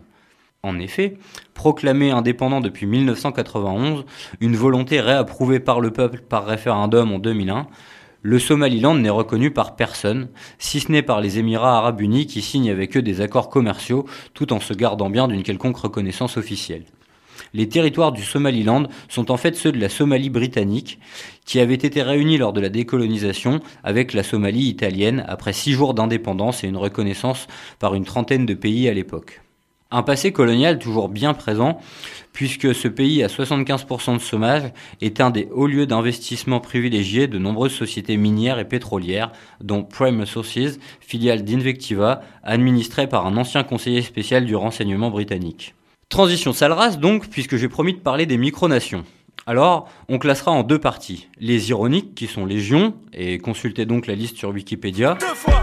En 0.64 0.80
effet, 0.80 1.18
proclamé 1.54 2.10
indépendant 2.10 2.60
depuis 2.60 2.88
1991, 2.88 4.04
une 4.42 4.56
volonté 4.56 5.00
réapprouvée 5.00 5.60
par 5.60 5.80
le 5.80 5.92
peuple 5.92 6.22
par 6.28 6.48
référendum 6.48 7.12
en 7.12 7.20
2001, 7.20 7.68
le 8.24 8.40
Somaliland 8.40 8.96
n'est 8.96 9.10
reconnu 9.12 9.52
par 9.52 9.76
personne, 9.76 10.28
si 10.58 10.80
ce 10.80 10.92
n'est 10.92 11.04
par 11.04 11.22
les 11.22 11.38
Émirats 11.38 11.78
arabes 11.78 12.02
unis 12.02 12.26
qui 12.26 12.42
signent 12.42 12.72
avec 12.72 12.98
eux 12.98 13.04
des 13.04 13.22
accords 13.22 13.50
commerciaux 13.50 14.06
tout 14.34 14.52
en 14.54 14.60
se 14.60 14.74
gardant 14.74 15.12
bien 15.12 15.28
d'une 15.28 15.44
quelconque 15.44 15.78
reconnaissance 15.78 16.36
officielle. 16.36 16.86
Les 17.54 17.70
territoires 17.70 18.12
du 18.12 18.24
Somaliland 18.24 18.84
sont 19.08 19.32
en 19.32 19.38
fait 19.38 19.56
ceux 19.56 19.72
de 19.72 19.80
la 19.80 19.90
Somalie 19.90 20.30
britannique, 20.30 21.00
qui 21.46 21.60
avait 21.60 21.74
été 21.74 22.02
réunis 22.02 22.38
lors 22.38 22.54
de 22.54 22.62
la 22.62 22.70
décolonisation 22.70 23.60
avec 23.84 24.14
la 24.14 24.24
Somalie 24.24 24.68
italienne 24.68 25.26
après 25.28 25.54
six 25.54 25.72
jours 25.72 25.94
d'indépendance 25.94 26.64
et 26.64 26.68
une 26.68 26.78
reconnaissance 26.78 27.48
par 27.80 27.96
une 27.96 28.06
trentaine 28.06 28.46
de 28.46 28.54
pays 28.54 28.88
à 28.88 28.94
l'époque. 28.94 29.42
Un 29.92 30.04
passé 30.04 30.32
colonial 30.32 30.78
toujours 30.78 31.10
bien 31.10 31.34
présent, 31.34 31.80
puisque 32.32 32.76
ce 32.76 32.88
pays 32.88 33.24
à 33.24 33.28
75% 33.28 34.18
de 34.18 34.22
chômage 34.22 34.72
est 35.02 35.20
un 35.20 35.32
des 35.32 35.48
hauts 35.52 35.66
lieux 35.66 35.88
d'investissement 35.88 36.60
privilégiés 36.60 37.28
de 37.28 37.40
nombreuses 37.40 37.74
sociétés 37.74 38.16
minières 38.16 38.60
et 38.60 38.68
pétrolières, 38.68 39.32
dont 39.62 39.84
Prime 39.84 40.20
Resources, 40.20 40.78
filiale 41.00 41.44
d'Invectiva, 41.44 42.22
administrée 42.44 43.10
par 43.10 43.26
un 43.26 43.36
ancien 43.36 43.64
conseiller 43.64 44.04
spécial 44.04 44.46
du 44.46 44.56
renseignement 44.56 45.10
britannique. 45.10 45.74
Transition 46.10 46.54
sale 46.54 46.74
race 46.74 46.98
donc, 46.98 47.30
puisque 47.30 47.56
j'ai 47.56 47.70
promis 47.70 47.94
de 47.94 48.00
parler 48.00 48.26
des 48.26 48.38
micronations. 48.38 49.06
Alors, 49.46 49.88
on 50.08 50.18
classera 50.18 50.52
en 50.52 50.64
deux 50.64 50.80
parties. 50.80 51.28
Les 51.40 51.70
ironiques, 51.70 52.16
qui 52.16 52.26
sont 52.26 52.48
légions, 52.48 52.96
et 53.14 53.38
consultez 53.38 53.86
donc 53.86 54.08
la 54.08 54.16
liste 54.16 54.36
sur 54.36 54.50
Wikipédia, 54.50 55.20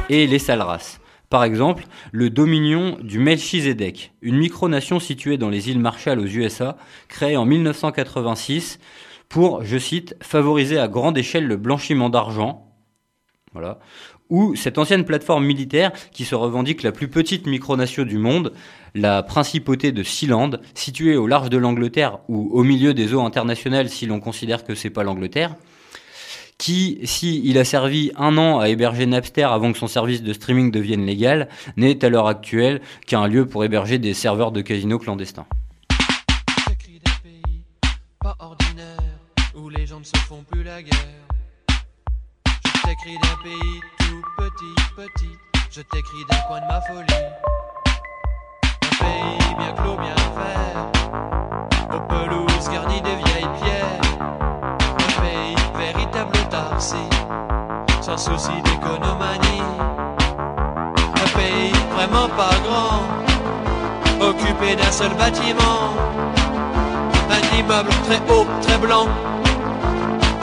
et 0.09 0.29
les 0.29 0.39
sales 0.39 0.63
races. 0.63 1.01
Par 1.31 1.43
exemple, 1.43 1.87
le 2.13 2.31
Dominion 2.31 2.97
du 3.03 3.19
Melchizedek, 3.19 4.13
une 4.23 4.37
micronation 4.37 5.01
située 5.01 5.37
dans 5.37 5.51
les 5.51 5.69
îles 5.69 5.81
Marshall 5.81 6.21
aux 6.21 6.27
USA, 6.27 6.77
créée 7.09 7.37
en 7.37 7.45
1986 7.45 8.79
pour, 9.29 9.65
je 9.65 9.79
cite, 9.79 10.15
favoriser 10.23 10.79
à 10.79 10.87
grande 10.87 11.19
échelle 11.19 11.49
le 11.49 11.57
blanchiment 11.57 12.09
d'argent. 12.09 12.73
Voilà 13.53 13.81
ou 14.29 14.57
cette 14.57 14.79
ancienne 14.79 15.05
plateforme 15.05 15.45
militaire 15.45 15.93
qui 16.13 16.25
se 16.25 16.35
revendique 16.35 16.83
la 16.83 16.93
plus 16.93 17.09
petite 17.09 17.47
micronation 17.47 18.05
du 18.05 18.19
monde, 18.19 18.53
la 18.97 19.23
principauté 19.23 19.93
de 19.93 20.03
Sealand, 20.03 20.51
située 20.75 21.17
au 21.17 21.27
large 21.27 21.51
de 21.51 21.59
l'Angleterre 21.59 22.19
ou 22.29 22.51
au 22.53 22.65
milieu 22.65 22.95
des 22.95 23.13
eaux 23.13 23.21
internationales 23.21 23.91
si 23.91 24.07
l'on 24.07 24.21
considère 24.21 24.65
que 24.65 24.75
c'est 24.75 24.91
pas 24.91 25.03
l'Angleterre, 25.05 25.55
qui, 26.59 26.99
si 27.05 27.43
il 27.45 27.59
a 27.59 27.65
servi 27.65 28.11
un 28.17 28.39
an 28.39 28.59
à 28.59 28.69
héberger 28.71 29.05
Napster 29.05 29.43
avant 29.43 29.73
que 29.73 29.79
son 29.79 29.87
service 29.87 30.23
de 30.23 30.33
streaming 30.33 30.71
devienne 30.71 31.05
légal, 31.05 31.49
n'est 31.77 32.03
à 32.05 32.09
l'heure 32.09 32.27
actuelle 32.27 32.81
qu'un 33.07 33.27
lieu 33.27 33.47
pour 33.47 33.65
héberger 33.65 33.99
des 33.99 34.15
serveurs 34.15 34.53
de 34.53 34.63
casinos 34.63 34.99
clandestins. 34.99 35.47
Je 42.65 42.83
t'écris 42.83 43.19
d'un 43.23 43.43
pays 43.43 43.81
tout 43.99 44.23
petit, 44.39 44.75
petit. 44.97 45.33
Je 45.71 45.81
t'écris 45.83 46.25
d'un 46.31 46.39
coin 46.49 46.61
de 46.61 46.67
ma 46.67 46.81
folie. 46.81 47.76
Un 49.01 49.05
pays 49.05 49.55
bien 49.59 49.73
clos, 49.73 49.97
bien 49.97 50.15
fait. 50.37 51.95
Aux 51.95 52.01
pelouses 52.01 52.69
garnies 52.71 53.01
de 53.01 53.09
vieilles 53.09 53.49
pierres. 53.61 54.01
Un 54.21 55.21
pays 55.21 55.57
véritable 55.77 56.39
tarsi. 56.51 56.97
Sans 58.01 58.17
souci 58.17 58.63
d'économanie. 58.65 59.63
Un 61.15 61.39
pays 61.39 61.73
vraiment 61.95 62.29
pas 62.37 62.55
grand. 62.67 64.29
Occupé 64.29 64.77
d'un 64.77 64.93
seul 64.93 65.13
bâtiment. 65.15 65.95
Un 67.31 67.57
immeuble 67.59 67.91
très 68.07 68.21
haut, 68.33 68.47
très 68.63 68.79
blanc. 68.79 69.09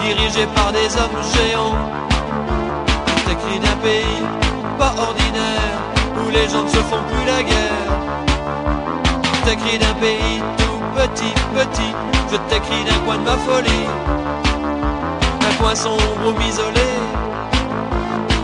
Dirigé 0.01 0.45
par 0.55 0.71
des 0.71 0.95
hommes 0.97 1.23
géants 1.33 2.03
t'écris 3.25 3.59
d'un 3.59 3.77
pays 3.77 4.21
pas 4.77 4.93
ordinaire 4.97 5.79
où 6.17 6.29
les 6.29 6.47
gens 6.49 6.63
ne 6.63 6.69
se 6.69 6.77
font 6.77 7.03
plus 7.09 7.25
la 7.25 7.43
guerre. 7.43 8.32
Je 9.45 9.49
t'écris 9.49 9.77
d'un 9.77 9.93
pays 9.95 10.41
tout 10.57 10.79
petit, 10.95 11.33
petit. 11.53 11.93
Je 12.31 12.37
t'écris 12.49 12.83
d'un 12.85 12.97
coin 13.05 13.17
de 13.17 13.23
ma 13.23 13.37
folie. 13.37 13.87
Un 15.41 15.53
coin 15.61 15.75
sombre 15.75 16.41
isolé 16.47 16.91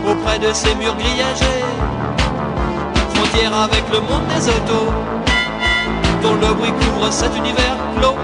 auprès 0.06 0.38
de 0.38 0.52
ces 0.52 0.74
murs 0.74 0.94
grillagés. 0.96 1.64
Frontière 3.14 3.54
avec 3.54 3.84
le 3.90 4.00
monde 4.00 4.26
des 4.28 4.48
autos 4.48 4.92
dont 6.22 6.34
le 6.34 6.52
bruit 6.54 6.72
couvre 6.72 7.10
cet 7.10 7.34
univers 7.34 7.76
clos. 7.98 8.16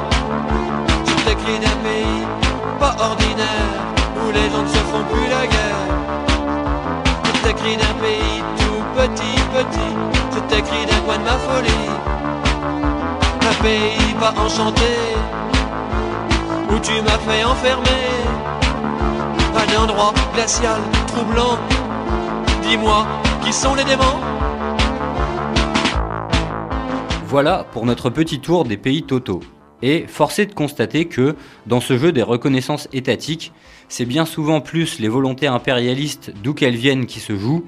Je 1.06 1.25
t'écris 1.25 1.59
d'un 1.59 1.76
pays 1.83 2.26
pas 2.78 2.95
ordinaire 2.99 3.73
où 4.23 4.30
les 4.33 4.50
gens 4.50 4.62
ne 4.62 4.68
se 4.68 4.78
font 4.90 5.04
plus 5.11 5.28
la 5.28 5.47
guerre 5.47 5.76
t'écris 7.47 7.76
d'un 7.76 7.95
pays 8.02 8.42
tout 8.59 8.83
petit, 8.97 9.38
petit. 9.54 9.92
Je 10.35 10.40
t'écris 10.49 10.85
d'un 10.87 11.00
coin 11.06 11.18
de 11.18 11.23
ma 11.23 11.38
folie. 11.47 11.87
Un 12.66 13.62
pays 13.62 14.14
pas 14.18 14.35
enchanté, 14.40 14.82
où 16.70 16.78
tu 16.80 17.00
m'as 17.02 17.18
fait 17.18 17.44
enfermer. 17.44 18.06
Un 19.56 19.82
endroit 19.82 20.12
glacial, 20.35 20.80
troublant. 21.06 21.58
Dis-moi, 22.62 23.06
qui 23.44 23.52
sont 23.52 23.75
les 23.75 23.85
démons? 23.85 24.20
Voilà 27.26 27.64
pour 27.73 27.87
notre 27.87 28.11
petit 28.11 28.40
tour 28.40 28.64
des 28.64 28.76
pays 28.76 29.02
totaux. 29.02 29.40
Et 29.82 30.06
forcé 30.08 30.46
de 30.46 30.54
constater 30.54 31.04
que, 31.04 31.37
dans 31.66 31.80
ce 31.80 31.99
jeu 31.99 32.11
des 32.11 32.23
reconnaissances 32.23 32.88
étatiques, 32.92 33.52
c'est 33.88 34.06
bien 34.06 34.25
souvent 34.25 34.61
plus 34.61 34.99
les 34.99 35.08
volontés 35.08 35.46
impérialistes 35.46 36.32
d'où 36.42 36.54
qu'elles 36.54 36.76
viennent 36.76 37.06
qui 37.06 37.20
se 37.20 37.37
jouent, 37.37 37.64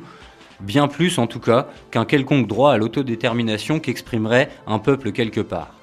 bien 0.61 0.89
plus 0.89 1.19
en 1.19 1.27
tout 1.27 1.41
cas 1.41 1.69
qu'un 1.91 2.05
quelconque 2.05 2.47
droit 2.47 2.73
à 2.73 2.79
l'autodétermination 2.79 3.81
qu'exprimerait 3.81 4.51
un 4.67 4.79
peuple 4.79 5.13
quelque 5.13 5.41
part. 5.41 5.75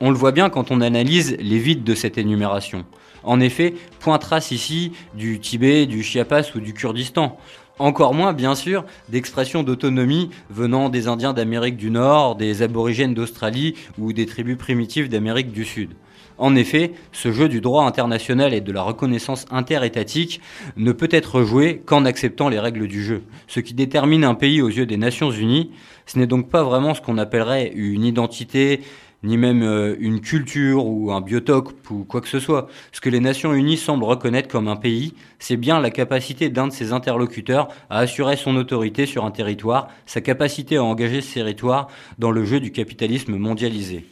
On 0.00 0.10
le 0.10 0.16
voit 0.16 0.32
bien 0.32 0.50
quand 0.50 0.70
on 0.70 0.80
analyse 0.80 1.36
les 1.40 1.58
vides 1.58 1.84
de 1.84 1.94
cette 1.94 2.18
énumération. 2.18 2.84
En 3.22 3.40
effet, 3.40 3.74
point 3.98 4.18
trace 4.18 4.50
ici 4.50 4.92
du 5.14 5.40
Tibet, 5.40 5.86
du 5.86 6.02
Chiapas 6.02 6.52
ou 6.54 6.60
du 6.60 6.74
Kurdistan. 6.74 7.38
Encore 7.78 8.14
moins, 8.14 8.32
bien 8.32 8.54
sûr, 8.54 8.84
d'expressions 9.08 9.62
d'autonomie 9.62 10.30
venant 10.48 10.88
des 10.88 11.08
Indiens 11.08 11.32
d'Amérique 11.32 11.76
du 11.76 11.90
Nord, 11.90 12.36
des 12.36 12.62
aborigènes 12.62 13.14
d'Australie 13.14 13.74
ou 13.98 14.12
des 14.12 14.26
tribus 14.26 14.56
primitives 14.56 15.08
d'Amérique 15.08 15.52
du 15.52 15.64
Sud. 15.64 15.90
En 16.38 16.54
effet, 16.54 16.92
ce 17.12 17.32
jeu 17.32 17.48
du 17.48 17.60
droit 17.60 17.84
international 17.84 18.52
et 18.52 18.60
de 18.60 18.72
la 18.72 18.82
reconnaissance 18.82 19.46
interétatique 19.50 20.40
ne 20.76 20.92
peut 20.92 21.08
être 21.10 21.42
joué 21.42 21.82
qu'en 21.84 22.04
acceptant 22.04 22.48
les 22.48 22.58
règles 22.58 22.88
du 22.88 23.02
jeu. 23.02 23.22
Ce 23.46 23.60
qui 23.60 23.72
détermine 23.72 24.24
un 24.24 24.34
pays 24.34 24.60
aux 24.60 24.68
yeux 24.68 24.86
des 24.86 24.98
Nations 24.98 25.30
Unies, 25.30 25.70
ce 26.04 26.18
n'est 26.18 26.26
donc 26.26 26.50
pas 26.50 26.62
vraiment 26.62 26.92
ce 26.92 27.00
qu'on 27.00 27.16
appellerait 27.16 27.72
une 27.74 28.04
identité, 28.04 28.80
ni 29.22 29.38
même 29.38 29.62
euh, 29.62 29.96
une 29.98 30.20
culture 30.20 30.86
ou 30.86 31.10
un 31.10 31.22
biotope 31.22 31.90
ou 31.90 32.04
quoi 32.04 32.20
que 32.20 32.28
ce 32.28 32.38
soit. 32.38 32.68
Ce 32.92 33.00
que 33.00 33.08
les 33.08 33.20
Nations 33.20 33.54
Unies 33.54 33.78
semblent 33.78 34.04
reconnaître 34.04 34.48
comme 34.48 34.68
un 34.68 34.76
pays, 34.76 35.14
c'est 35.38 35.56
bien 35.56 35.80
la 35.80 35.90
capacité 35.90 36.50
d'un 36.50 36.68
de 36.68 36.72
ses 36.72 36.92
interlocuteurs 36.92 37.68
à 37.88 38.00
assurer 38.00 38.36
son 38.36 38.56
autorité 38.56 39.06
sur 39.06 39.24
un 39.24 39.30
territoire, 39.30 39.88
sa 40.04 40.20
capacité 40.20 40.76
à 40.76 40.84
engager 40.84 41.22
ce 41.22 41.32
territoire 41.32 41.88
dans 42.18 42.30
le 42.30 42.44
jeu 42.44 42.60
du 42.60 42.72
capitalisme 42.72 43.36
mondialisé 43.36 44.04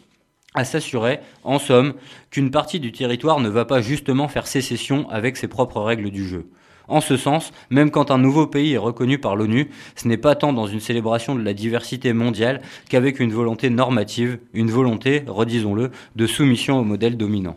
à 0.54 0.64
s'assurer, 0.64 1.18
en 1.42 1.58
somme, 1.58 1.94
qu'une 2.30 2.50
partie 2.52 2.78
du 2.78 2.92
territoire 2.92 3.40
ne 3.40 3.49
va 3.49 3.64
pas 3.64 3.80
justement 3.80 4.28
faire 4.28 4.46
sécession 4.46 5.08
avec 5.11 5.37
ses 5.37 5.49
propres 5.49 5.80
règles 5.80 6.11
du 6.11 6.26
jeu. 6.26 6.46
En 6.87 7.00
ce 7.00 7.16
sens, 7.16 7.52
même 7.70 7.90
quand 7.90 8.11
un 8.11 8.18
nouveau 8.18 8.46
pays 8.46 8.75
est 8.75 8.78
reconnu 8.78 9.18
par 9.18 9.37
l'ONU, 9.37 9.70
ce 9.96 10.06
n'est 10.06 10.18
pas 10.18 10.34
tant 10.34 10.52
dans 10.52 10.66
une 10.66 10.80
célébration 10.80 11.34
de 11.34 11.42
la 11.42 11.54
diversité 11.54 12.12
mondiale 12.12 12.61
qu'avec 12.88 13.20
une 13.20 13.32
volonté 13.32 13.70
normative, 13.70 14.38
une 14.52 14.70
volonté, 14.70 15.25
redisons-le, 15.26 15.90
de 16.14 16.26
soumission 16.26 16.78
au 16.78 16.84
modèle 16.84 17.16
dominant. 17.16 17.56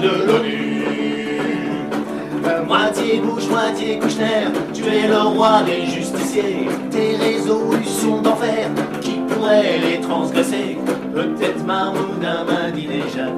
De 0.00 0.26
l'ONU. 0.26 0.82
Euh, 2.46 2.64
Moitié 2.64 3.20
Bush, 3.20 3.48
moitié 3.48 3.98
Kouchner, 3.98 4.48
tu 4.72 4.84
es 4.84 5.08
le 5.08 5.18
roi 5.18 5.62
des 5.62 5.86
justiciers. 5.86 6.66
Tes 6.90 7.16
résolutions 7.16 8.22
d'enfer, 8.22 8.70
qui 9.00 9.16
pourrait 9.28 9.78
les 9.78 10.00
transgresser? 10.00 10.78
Peut-être 11.14 11.64
Mahmoud 11.64 12.24
Ahmadinejad. 12.24 13.32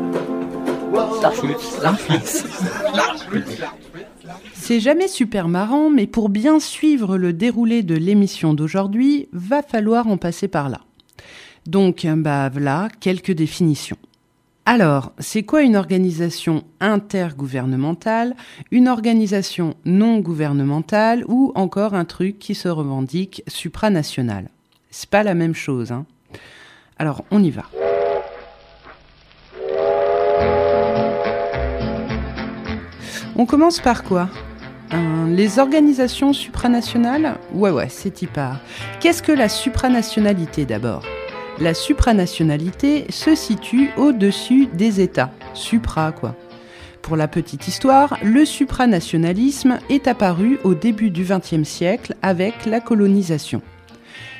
C'est 4.54 4.80
jamais 4.80 5.08
super 5.08 5.48
marrant, 5.48 5.90
mais 5.90 6.06
pour 6.06 6.28
bien 6.28 6.58
suivre 6.60 7.16
le 7.16 7.32
déroulé 7.32 7.82
de 7.82 7.94
l'émission 7.94 8.54
d'aujourd'hui, 8.54 9.28
va 9.32 9.62
falloir 9.62 10.08
en 10.08 10.16
passer 10.16 10.48
par 10.48 10.68
là. 10.68 10.80
Donc, 11.66 12.06
bah 12.06 12.48
voilà, 12.48 12.88
quelques 13.00 13.32
définitions. 13.32 13.96
Alors, 14.66 15.12
c'est 15.18 15.42
quoi 15.42 15.62
une 15.62 15.74
organisation 15.74 16.62
intergouvernementale, 16.80 18.36
une 18.70 18.88
organisation 18.88 19.74
non 19.84 20.18
gouvernementale 20.18 21.24
ou 21.26 21.50
encore 21.54 21.94
un 21.94 22.04
truc 22.04 22.38
qui 22.38 22.54
se 22.54 22.68
revendique 22.68 23.42
supranational? 23.48 24.48
C'est 24.90 25.10
pas 25.10 25.22
la 25.22 25.34
même 25.34 25.54
chose, 25.54 25.92
hein. 25.92 26.06
Alors, 26.98 27.24
on 27.30 27.42
y 27.42 27.50
va. 27.50 27.64
On 33.34 33.46
commence 33.46 33.80
par 33.80 34.04
quoi? 34.04 34.28
Les 35.28 35.58
organisations 35.58 36.32
supranationales? 36.32 37.38
Ouais, 37.54 37.70
ouais, 37.70 37.88
c'est 37.88 38.22
y. 38.22 38.60
Qu'est-ce 39.00 39.22
que 39.22 39.32
la 39.32 39.48
supranationalité 39.48 40.66
d'abord? 40.66 41.02
La 41.60 41.74
supranationalité 41.74 43.04
se 43.10 43.34
situe 43.34 43.90
au-dessus 43.98 44.66
des 44.72 45.02
États. 45.02 45.30
Supra, 45.52 46.10
quoi. 46.10 46.34
Pour 47.02 47.18
la 47.18 47.28
petite 47.28 47.68
histoire, 47.68 48.16
le 48.22 48.46
supranationalisme 48.46 49.78
est 49.90 50.08
apparu 50.08 50.58
au 50.64 50.72
début 50.72 51.10
du 51.10 51.22
XXe 51.22 51.68
siècle 51.68 52.14
avec 52.22 52.64
la 52.64 52.80
colonisation. 52.80 53.60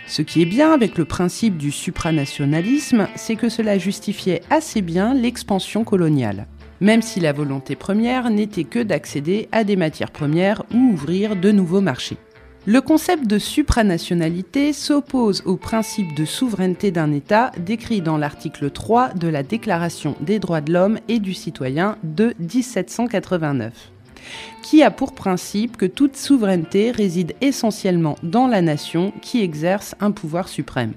Ce 0.07 0.23
qui 0.23 0.41
est 0.41 0.47
bien 0.47 0.73
avec 0.73 0.97
le 0.97 1.05
principe 1.05 1.59
du 1.59 1.71
supranationalisme, 1.71 3.07
c'est 3.17 3.37
que 3.37 3.51
cela 3.51 3.77
justifiait 3.77 4.41
assez 4.49 4.81
bien 4.81 5.13
l'expansion 5.13 5.85
coloniale, 5.85 6.47
même 6.81 7.03
si 7.03 7.21
la 7.21 7.35
volonté 7.35 7.77
première 7.77 8.31
n'était 8.31 8.65
que 8.65 8.83
d'accéder 8.83 9.47
à 9.53 9.63
des 9.63 9.77
matières 9.77 10.11
premières 10.11 10.63
ou 10.73 10.93
ouvrir 10.93 11.37
de 11.37 11.53
nouveaux 11.53 11.83
marchés. 11.83 12.17
Le 12.73 12.81
concept 12.81 13.27
de 13.27 13.41
supranationalité 13.41 14.73
s'oppose 14.73 15.43
au 15.45 15.57
principe 15.57 16.15
de 16.15 16.25
souveraineté 16.25 16.93
d'un 16.93 17.11
État 17.11 17.51
décrit 17.59 18.01
dans 18.01 18.17
l'article 18.17 18.71
3 18.71 19.15
de 19.15 19.27
la 19.27 19.43
Déclaration 19.43 20.15
des 20.21 20.39
droits 20.39 20.61
de 20.61 20.73
l'homme 20.73 21.01
et 21.09 21.19
du 21.19 21.35
citoyen 21.35 21.99
de 22.05 22.33
1789 22.39 23.91
qui 24.63 24.85
a 24.85 24.93
pour 24.93 25.17
principe 25.17 25.79
que 25.79 25.87
toute 25.87 26.15
souveraineté 26.15 26.93
réside 26.93 27.35
essentiellement 27.41 28.15
dans 28.23 28.47
la 28.47 28.63
nation 28.63 29.13
qui 29.21 29.43
exerce 29.43 29.97
un 29.99 30.13
pouvoir 30.13 30.47
suprême. 30.47 30.93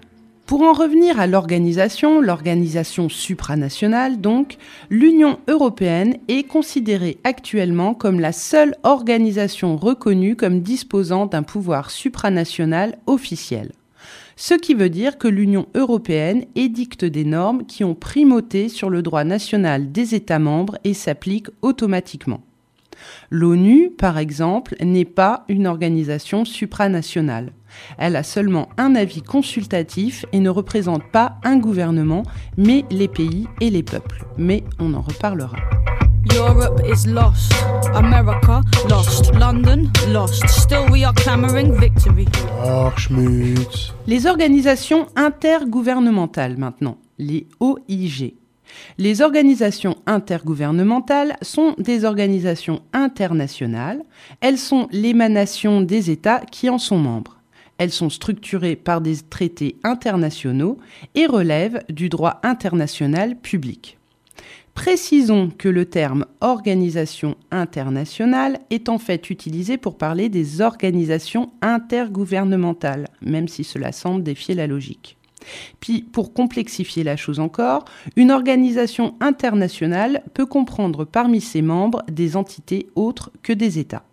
Pour 0.46 0.62
en 0.64 0.74
revenir 0.74 1.22
à 1.22 1.28
l'organisation, 1.28 2.20
l'organisation 2.20 3.08
supranationale 3.08 4.20
donc, 4.20 4.58
l'Union 4.90 5.40
européenne 5.48 6.18
est 6.28 6.44
considérée 6.44 7.18
actuellement 7.24 7.94
comme 7.94 8.20
la 8.20 8.34
seule 8.34 8.76
organisation 8.84 9.78
reconnue 9.78 10.36
comme 10.36 10.60
disposant 10.60 11.28
d'un 11.28 11.44
pouvoir 11.44 11.92
supranational 11.92 12.98
officiel. 13.08 13.72
Ce 14.36 14.54
qui 14.54 14.74
veut 14.74 14.90
dire 14.90 15.18
que 15.18 15.30
l'Union 15.30 15.68
européenne 15.76 16.44
édicte 16.56 17.06
des 17.06 17.24
normes 17.24 17.66
qui 17.66 17.86
ont 17.86 17.96
primauté 17.96 18.68
sur 18.68 18.90
le 18.90 19.02
droit 19.02 19.24
national 19.24 19.94
des 19.94 20.14
États 20.14 20.40
membres 20.40 20.78
et 20.84 20.94
s'appliquent 20.94 21.52
automatiquement. 21.62 22.42
L'ONU, 23.30 23.92
par 23.92 24.18
exemple, 24.18 24.76
n'est 24.82 25.06
pas 25.06 25.46
une 25.48 25.68
organisation 25.68 26.44
supranationale. 26.44 27.52
Elle 27.98 28.16
a 28.16 28.24
seulement 28.24 28.70
un 28.78 28.96
avis 28.96 29.22
consultatif 29.22 30.26
et 30.32 30.40
ne 30.40 30.50
représente 30.50 31.04
pas 31.12 31.36
un 31.44 31.58
gouvernement, 31.58 32.24
mais 32.58 32.86
les 32.90 33.08
pays 33.08 33.48
et 33.62 33.70
les 33.70 33.84
peuples. 33.84 34.26
Mais 34.38 34.64
on 34.80 34.94
en 34.94 35.02
reparlera. 35.02 35.58
Europe 36.36 36.82
is 36.86 37.06
lost, 37.08 37.54
America 37.94 38.62
lost, 38.90 39.34
London 39.36 39.92
lost. 40.12 40.48
Still 40.48 40.90
we 40.90 41.04
are 41.04 41.14
clamoring 41.14 41.74
victory. 41.80 42.28
Les 44.08 44.26
organisations 44.26 45.08
intergouvernementales 45.16 46.58
maintenant, 46.58 46.98
les 47.20 47.48
OIG. 47.60 48.36
Les 48.98 49.22
organisations 49.22 49.98
intergouvernementales 50.06 51.36
sont 51.42 51.76
des 51.78 52.06
organisations 52.06 52.82
internationales. 52.94 54.02
Elles 54.40 54.58
sont 54.58 54.88
l'émanation 54.92 55.82
des 55.82 56.10
États 56.10 56.40
qui 56.40 56.70
en 56.70 56.78
sont 56.78 56.98
membres. 56.98 57.43
Elles 57.78 57.92
sont 57.92 58.10
structurées 58.10 58.76
par 58.76 59.02
des 59.02 59.18
traités 59.18 59.76
internationaux 59.84 60.78
et 61.16 61.26
relèvent 61.26 61.84
du 61.90 62.10
droit 62.10 62.40
international 62.44 63.36
public. 63.38 63.98
Précisons 64.74 65.52
que 65.56 65.70
le 65.70 65.86
terme 65.86 66.26
organisation 66.42 67.36
internationale 67.52 68.60
est 68.72 68.90
en 68.90 68.98
fait 68.98 69.30
utilisé 69.30 69.78
pour 69.78 69.98
parler 69.98 70.30
des 70.30 70.62
organisations 70.62 71.52
intergouvernementales, 71.62 73.08
même 73.22 73.48
si 73.48 73.64
cela 73.64 73.92
semble 73.92 74.24
défier 74.24 74.56
la 74.56 74.66
logique. 74.66 75.18
Puis, 75.80 76.02
pour 76.02 76.34
complexifier 76.34 77.04
la 77.04 77.18
chose 77.18 77.40
encore, 77.40 77.86
une 78.16 78.32
organisation 78.32 79.16
internationale 79.20 80.24
peut 80.34 80.46
comprendre 80.46 81.06
parmi 81.06 81.42
ses 81.42 81.62
membres 81.62 82.02
des 82.12 82.36
entités 82.36 82.88
autres 82.96 83.32
que 83.44 83.54
des 83.54 83.78
États. 83.78 84.06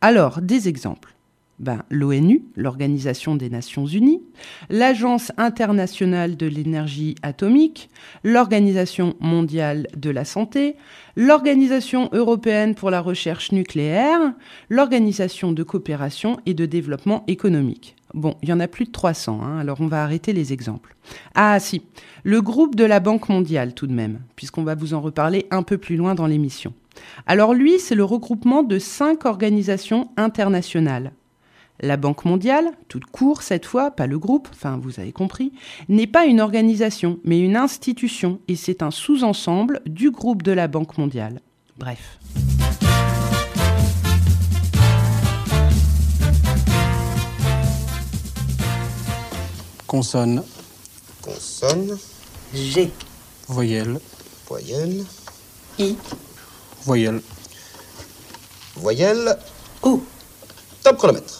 Alors, 0.00 0.40
des 0.40 0.68
exemples. 0.68 1.14
Ben, 1.60 1.82
L'ONU, 1.90 2.42
l'Organisation 2.56 3.36
des 3.36 3.50
Nations 3.50 3.84
Unies, 3.84 4.22
l'Agence 4.70 5.30
internationale 5.36 6.38
de 6.38 6.46
l'énergie 6.46 7.16
atomique, 7.22 7.90
l'Organisation 8.24 9.14
mondiale 9.20 9.86
de 9.94 10.08
la 10.08 10.24
santé, 10.24 10.76
l'Organisation 11.16 12.08
européenne 12.12 12.74
pour 12.74 12.90
la 12.90 13.02
recherche 13.02 13.52
nucléaire, 13.52 14.32
l'Organisation 14.70 15.52
de 15.52 15.62
coopération 15.62 16.38
et 16.46 16.54
de 16.54 16.64
développement 16.64 17.24
économique. 17.26 17.94
Bon, 18.14 18.36
il 18.42 18.48
y 18.48 18.52
en 18.54 18.60
a 18.60 18.66
plus 18.66 18.86
de 18.86 18.90
300, 18.90 19.40
hein, 19.42 19.58
alors 19.58 19.82
on 19.82 19.86
va 19.86 20.02
arrêter 20.02 20.32
les 20.32 20.54
exemples. 20.54 20.96
Ah 21.34 21.60
si, 21.60 21.82
le 22.24 22.40
groupe 22.40 22.74
de 22.74 22.84
la 22.84 23.00
Banque 23.00 23.28
mondiale 23.28 23.74
tout 23.74 23.86
de 23.86 23.92
même, 23.92 24.20
puisqu'on 24.34 24.64
va 24.64 24.74
vous 24.74 24.94
en 24.94 25.00
reparler 25.02 25.46
un 25.50 25.62
peu 25.62 25.76
plus 25.76 25.96
loin 25.96 26.14
dans 26.14 26.26
l'émission. 26.26 26.72
Alors 27.26 27.52
lui, 27.52 27.78
c'est 27.78 27.94
le 27.94 28.04
regroupement 28.04 28.62
de 28.62 28.78
cinq 28.78 29.26
organisations 29.26 30.08
internationales. 30.16 31.12
La 31.82 31.96
Banque 31.96 32.26
mondiale, 32.26 32.72
toute 32.88 33.06
court 33.06 33.40
cette 33.40 33.64
fois, 33.64 33.90
pas 33.90 34.06
le 34.06 34.18
groupe, 34.18 34.48
enfin 34.52 34.78
vous 34.82 35.00
avez 35.00 35.12
compris, 35.12 35.52
n'est 35.88 36.06
pas 36.06 36.26
une 36.26 36.38
organisation, 36.38 37.18
mais 37.24 37.40
une 37.40 37.56
institution, 37.56 38.38
et 38.48 38.56
c'est 38.56 38.82
un 38.82 38.90
sous-ensemble 38.90 39.80
du 39.86 40.10
groupe 40.10 40.42
de 40.42 40.52
la 40.52 40.68
Banque 40.68 40.98
mondiale. 40.98 41.40
Bref. 41.78 42.18
Consonne. 49.86 50.44
Consonne. 51.22 51.98
G. 52.52 52.90
Voyelle. 53.48 53.98
Voyelle. 54.46 55.04
I. 55.78 55.96
Voyelle. 56.84 57.22
Voyelle. 58.76 59.38
O. 59.82 60.02
Top 60.84 60.98
chronomètre. 60.98 61.39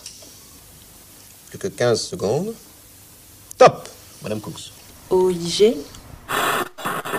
Plus 1.51 1.59
que 1.59 1.67
15 1.67 2.01
secondes. 2.01 2.55
Top, 3.59 3.89
Madame 4.23 4.41
Cooks. 4.41 4.73
OIG. 5.11 5.75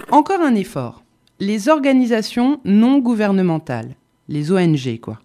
Encore 0.10 0.40
un 0.40 0.56
effort. 0.56 1.04
Les 1.42 1.68
organisations 1.68 2.62
non 2.64 3.00
gouvernementales, 3.00 3.96
les 4.30 4.52
ONG 4.52 5.00
quoi. 5.02 5.20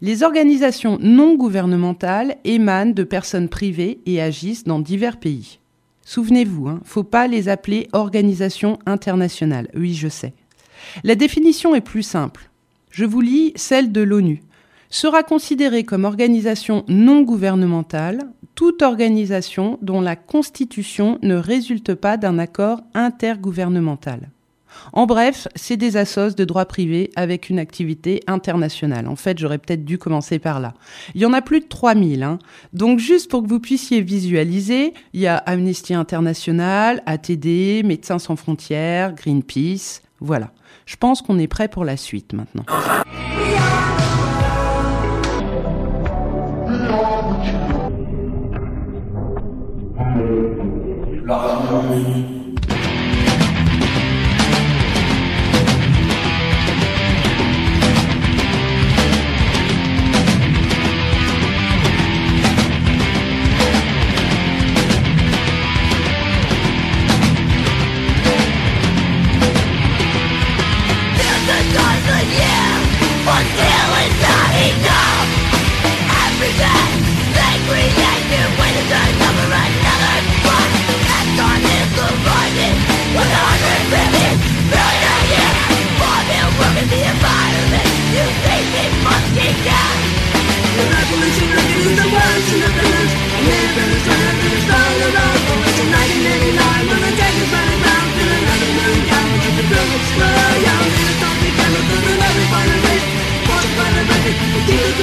Les 0.00 0.24
organisations 0.24 0.98
non 1.00 1.36
gouvernementales 1.36 2.36
émanent 2.44 2.92
de 2.92 3.04
personnes 3.04 3.48
privées 3.48 4.00
et 4.06 4.20
agissent 4.20 4.64
dans 4.64 4.80
divers 4.80 5.20
pays. 5.20 5.60
Souvenez-vous, 6.04 6.68
hein, 6.68 6.80
faut 6.84 7.04
pas 7.04 7.28
les 7.28 7.48
appeler 7.48 7.86
organisations 7.92 8.80
internationales. 8.86 9.68
Oui, 9.74 9.94
je 9.94 10.08
sais. 10.08 10.34
La 11.04 11.14
définition 11.14 11.76
est 11.76 11.80
plus 11.80 12.02
simple. 12.02 12.50
Je 12.90 13.04
vous 13.04 13.20
lis 13.20 13.52
celle 13.54 13.92
de 13.92 14.00
l'ONU. 14.00 14.42
Sera 14.90 15.22
considérée 15.22 15.84
comme 15.84 16.06
organisation 16.06 16.84
non 16.88 17.20
gouvernementale 17.20 18.26
toute 18.58 18.82
organisation 18.82 19.78
dont 19.82 20.00
la 20.00 20.16
constitution 20.16 21.20
ne 21.22 21.36
résulte 21.36 21.94
pas 21.94 22.16
d'un 22.16 22.40
accord 22.40 22.80
intergouvernemental. 22.92 24.30
En 24.92 25.06
bref, 25.06 25.46
c'est 25.54 25.76
des 25.76 25.96
assos 25.96 26.34
de 26.34 26.44
droit 26.44 26.64
privé 26.64 27.10
avec 27.14 27.50
une 27.50 27.60
activité 27.60 28.20
internationale. 28.26 29.06
En 29.06 29.14
fait, 29.14 29.38
j'aurais 29.38 29.58
peut-être 29.58 29.84
dû 29.84 29.96
commencer 29.96 30.40
par 30.40 30.58
là. 30.58 30.74
Il 31.14 31.20
y 31.20 31.24
en 31.24 31.34
a 31.34 31.40
plus 31.40 31.60
de 31.60 31.66
3000. 31.66 32.24
Hein. 32.24 32.40
Donc 32.72 32.98
juste 32.98 33.30
pour 33.30 33.44
que 33.44 33.48
vous 33.48 33.60
puissiez 33.60 34.00
visualiser, 34.00 34.92
il 35.12 35.20
y 35.20 35.28
a 35.28 35.36
Amnesty 35.36 35.94
International, 35.94 37.00
ATD, 37.06 37.84
Médecins 37.84 38.18
sans 38.18 38.34
frontières, 38.34 39.14
Greenpeace. 39.14 40.02
Voilà. 40.18 40.50
Je 40.84 40.96
pense 40.96 41.22
qu'on 41.22 41.38
est 41.38 41.46
prêt 41.46 41.68
pour 41.68 41.84
la 41.84 41.96
suite 41.96 42.32
maintenant. 42.32 42.64
Amen. 51.98 52.37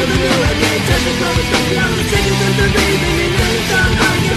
Doesn't 0.05 1.19
go 1.19 1.29
with 1.35 1.49
the 1.49 1.57
flow, 1.73 1.95
the 1.97 2.67
and 3.23 3.33
then 3.39 3.57
somehow 3.69 4.13
you 4.21 4.33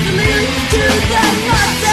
to 0.70 0.78
the 0.78 1.20
hot. 1.50 1.87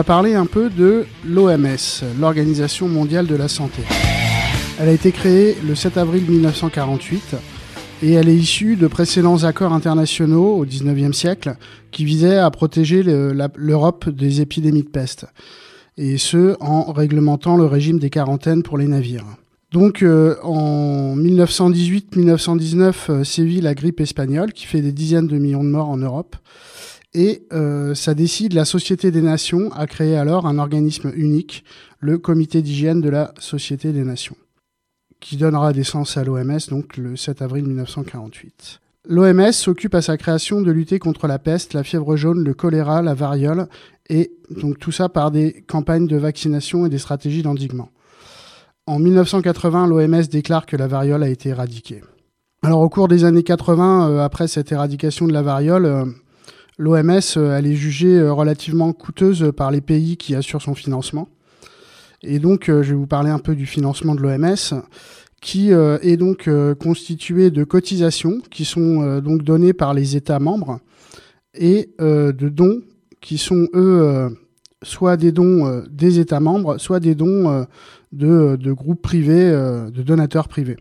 Va 0.00 0.04
parler 0.04 0.34
un 0.34 0.46
peu 0.46 0.70
de 0.70 1.04
l'OMS, 1.26 2.04
l'Organisation 2.18 2.88
mondiale 2.88 3.26
de 3.26 3.34
la 3.34 3.48
santé. 3.48 3.82
Elle 4.80 4.88
a 4.88 4.92
été 4.92 5.12
créée 5.12 5.58
le 5.62 5.74
7 5.74 5.98
avril 5.98 6.24
1948 6.26 7.36
et 8.02 8.12
elle 8.12 8.30
est 8.30 8.34
issue 8.34 8.76
de 8.76 8.86
précédents 8.86 9.44
accords 9.44 9.74
internationaux 9.74 10.56
au 10.56 10.64
19e 10.64 11.12
siècle 11.12 11.54
qui 11.90 12.06
visaient 12.06 12.38
à 12.38 12.50
protéger 12.50 13.02
l'Europe 13.02 14.08
des 14.08 14.40
épidémies 14.40 14.84
de 14.84 14.88
peste, 14.88 15.26
et 15.98 16.16
ce 16.16 16.56
en 16.60 16.92
réglementant 16.92 17.58
le 17.58 17.66
régime 17.66 17.98
des 17.98 18.08
quarantaines 18.08 18.62
pour 18.62 18.78
les 18.78 18.86
navires. 18.86 19.26
Donc 19.70 20.02
euh, 20.02 20.36
en 20.42 21.14
1918-1919 21.18 22.94
euh, 23.10 23.24
sévit 23.24 23.60
la 23.60 23.74
grippe 23.74 24.00
espagnole 24.00 24.54
qui 24.54 24.64
fait 24.64 24.80
des 24.80 24.92
dizaines 24.92 25.26
de 25.26 25.36
millions 25.36 25.62
de 25.62 25.68
morts 25.68 25.90
en 25.90 25.98
Europe. 25.98 26.36
Et 27.12 27.46
euh, 27.52 27.94
ça 27.94 28.14
décide 28.14 28.52
la 28.52 28.64
Société 28.64 29.10
des 29.10 29.22
Nations 29.22 29.72
à 29.72 29.86
créer 29.86 30.16
alors 30.16 30.46
un 30.46 30.58
organisme 30.58 31.12
unique, 31.14 31.64
le 31.98 32.18
Comité 32.18 32.62
d'hygiène 32.62 33.00
de 33.00 33.10
la 33.10 33.34
Société 33.38 33.92
des 33.92 34.04
Nations, 34.04 34.36
qui 35.18 35.36
donnera 35.36 35.72
naissance 35.72 36.16
à 36.16 36.24
l'OMS 36.24 36.58
donc 36.68 36.96
le 36.96 37.16
7 37.16 37.42
avril 37.42 37.64
1948. 37.64 38.80
L'OMS 39.08 39.52
s'occupe 39.52 39.94
à 39.94 40.02
sa 40.02 40.16
création 40.16 40.60
de 40.60 40.70
lutter 40.70 40.98
contre 40.98 41.26
la 41.26 41.38
peste, 41.38 41.72
la 41.74 41.82
fièvre 41.82 42.16
jaune, 42.16 42.44
le 42.44 42.54
choléra, 42.54 43.02
la 43.02 43.14
variole, 43.14 43.66
et 44.08 44.30
donc 44.50 44.78
tout 44.78 44.92
ça 44.92 45.08
par 45.08 45.30
des 45.30 45.64
campagnes 45.66 46.06
de 46.06 46.16
vaccination 46.16 46.86
et 46.86 46.90
des 46.90 46.98
stratégies 46.98 47.42
d'endiguement. 47.42 47.90
En 48.86 48.98
1980, 48.98 49.86
l'OMS 49.86 50.22
déclare 50.30 50.66
que 50.66 50.76
la 50.76 50.86
variole 50.86 51.22
a 51.22 51.28
été 51.28 51.48
éradiquée. 51.48 52.02
Alors 52.62 52.80
au 52.80 52.88
cours 52.88 53.08
des 53.08 53.24
années 53.24 53.42
80, 53.42 54.10
euh, 54.10 54.18
après 54.20 54.48
cette 54.48 54.70
éradication 54.70 55.26
de 55.26 55.32
la 55.32 55.42
variole, 55.42 55.86
euh, 55.86 56.04
l'OMS 56.80 57.20
euh, 57.36 57.58
elle 57.58 57.66
est 57.66 57.74
jugée 57.74 58.18
euh, 58.18 58.32
relativement 58.32 58.92
coûteuse 58.94 59.52
par 59.54 59.70
les 59.70 59.82
pays 59.82 60.16
qui 60.16 60.34
assurent 60.34 60.62
son 60.62 60.74
financement. 60.74 61.28
Et 62.22 62.38
donc 62.38 62.68
euh, 62.68 62.82
je 62.82 62.90
vais 62.90 62.96
vous 62.96 63.06
parler 63.06 63.30
un 63.30 63.38
peu 63.38 63.54
du 63.54 63.66
financement 63.66 64.14
de 64.14 64.20
l'OMS 64.22 64.82
qui 65.42 65.72
euh, 65.72 65.98
est 66.00 66.16
donc 66.16 66.48
euh, 66.48 66.74
constitué 66.74 67.50
de 67.50 67.64
cotisations 67.64 68.40
qui 68.50 68.64
sont 68.64 69.02
euh, 69.02 69.20
donc 69.20 69.42
données 69.42 69.74
par 69.74 69.92
les 69.92 70.16
États 70.16 70.38
membres 70.38 70.80
et 71.54 71.90
euh, 72.00 72.32
de 72.32 72.48
dons 72.48 72.80
qui 73.20 73.36
sont 73.36 73.68
eux 73.74 74.00
euh, 74.02 74.30
soit 74.82 75.18
des 75.18 75.32
dons 75.32 75.66
euh, 75.66 75.82
des 75.90 76.18
États 76.18 76.40
membres, 76.40 76.78
soit 76.78 77.00
des 77.00 77.14
dons 77.14 77.50
euh, 77.50 77.64
de, 78.12 78.56
de 78.56 78.72
groupes 78.72 79.02
privés, 79.02 79.50
euh, 79.50 79.90
de 79.90 80.02
donateurs 80.02 80.48
privés. 80.48 80.78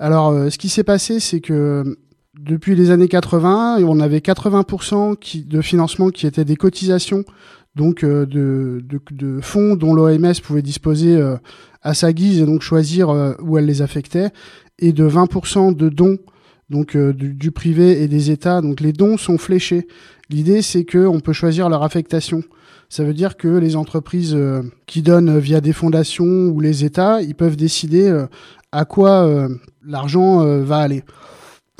Alors, 0.00 0.30
euh, 0.30 0.50
ce 0.50 0.58
qui 0.58 0.68
s'est 0.68 0.82
passé, 0.82 1.20
c'est 1.20 1.40
que 1.40 1.96
depuis 2.42 2.74
les 2.74 2.90
années 2.90 3.08
80, 3.08 3.84
on 3.84 4.00
avait 4.00 4.18
80% 4.18 5.16
qui, 5.16 5.44
de 5.44 5.60
financement 5.60 6.10
qui 6.10 6.26
étaient 6.26 6.44
des 6.44 6.56
cotisations, 6.56 7.24
donc 7.76 8.02
euh, 8.02 8.26
de, 8.26 9.38
fonds 9.40 9.76
dont 9.76 9.94
l'OMS 9.94 10.34
pouvait 10.42 10.62
disposer 10.62 11.16
euh, 11.16 11.36
à 11.82 11.94
sa 11.94 12.12
guise 12.12 12.40
et 12.40 12.46
donc 12.46 12.62
choisir 12.62 13.10
euh, 13.10 13.34
où 13.42 13.58
elle 13.58 13.66
les 13.66 13.80
affectait, 13.80 14.30
et 14.80 14.92
de 14.92 15.08
20% 15.08 15.74
de 15.74 15.88
dons 15.88 16.18
donc 16.68 16.96
du, 16.96 17.34
du 17.34 17.50
privé 17.50 18.02
et 18.02 18.08
des 18.08 18.30
États. 18.30 18.62
Donc 18.62 18.80
les 18.80 18.94
dons 18.94 19.18
sont 19.18 19.36
fléchés. 19.36 19.86
L'idée, 20.30 20.62
c'est 20.62 20.84
que 20.84 21.06
on 21.06 21.20
peut 21.20 21.34
choisir 21.34 21.68
leur 21.68 21.82
affectation. 21.82 22.42
Ça 22.88 23.04
veut 23.04 23.12
dire 23.12 23.36
que 23.36 23.48
les 23.48 23.76
entreprises 23.76 24.34
qui 24.86 25.02
donnent 25.02 25.38
via 25.38 25.60
des 25.60 25.74
fondations 25.74 26.46
ou 26.48 26.60
les 26.60 26.86
États, 26.86 27.20
ils 27.20 27.34
peuvent 27.34 27.56
décider 27.56 28.10
à 28.70 28.84
quoi 28.86 29.48
l'argent 29.84 30.62
va 30.62 30.78
aller. 30.78 31.04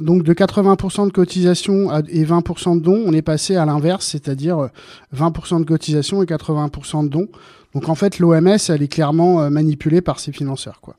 Donc 0.03 0.23
de 0.23 0.33
80% 0.33 1.07
de 1.07 1.13
cotisation 1.13 1.91
et 2.09 2.25
20% 2.25 2.79
de 2.79 2.83
dons, 2.83 3.03
on 3.07 3.13
est 3.13 3.23
passé 3.23 3.57
à 3.57 3.65
l'inverse, 3.65 4.07
c'est-à-dire 4.07 4.59
euh, 4.59 4.69
20% 5.17 5.61
de 5.61 5.65
cotisation 5.65 6.23
et 6.23 6.27
80% 6.27 7.05
de 7.05 7.09
dons. 7.09 7.29
Donc 7.75 7.89
en 7.89 7.95
fait, 7.95 8.19
l'OMS, 8.19 8.59
elle 8.69 8.83
est 8.83 8.93
clairement 8.93 9.43
euh, 9.43 9.51
manipulée 9.51 10.01
par 10.01 10.21
ses 10.21 10.33
financeurs. 10.33 10.81
Quoi. 10.81 10.95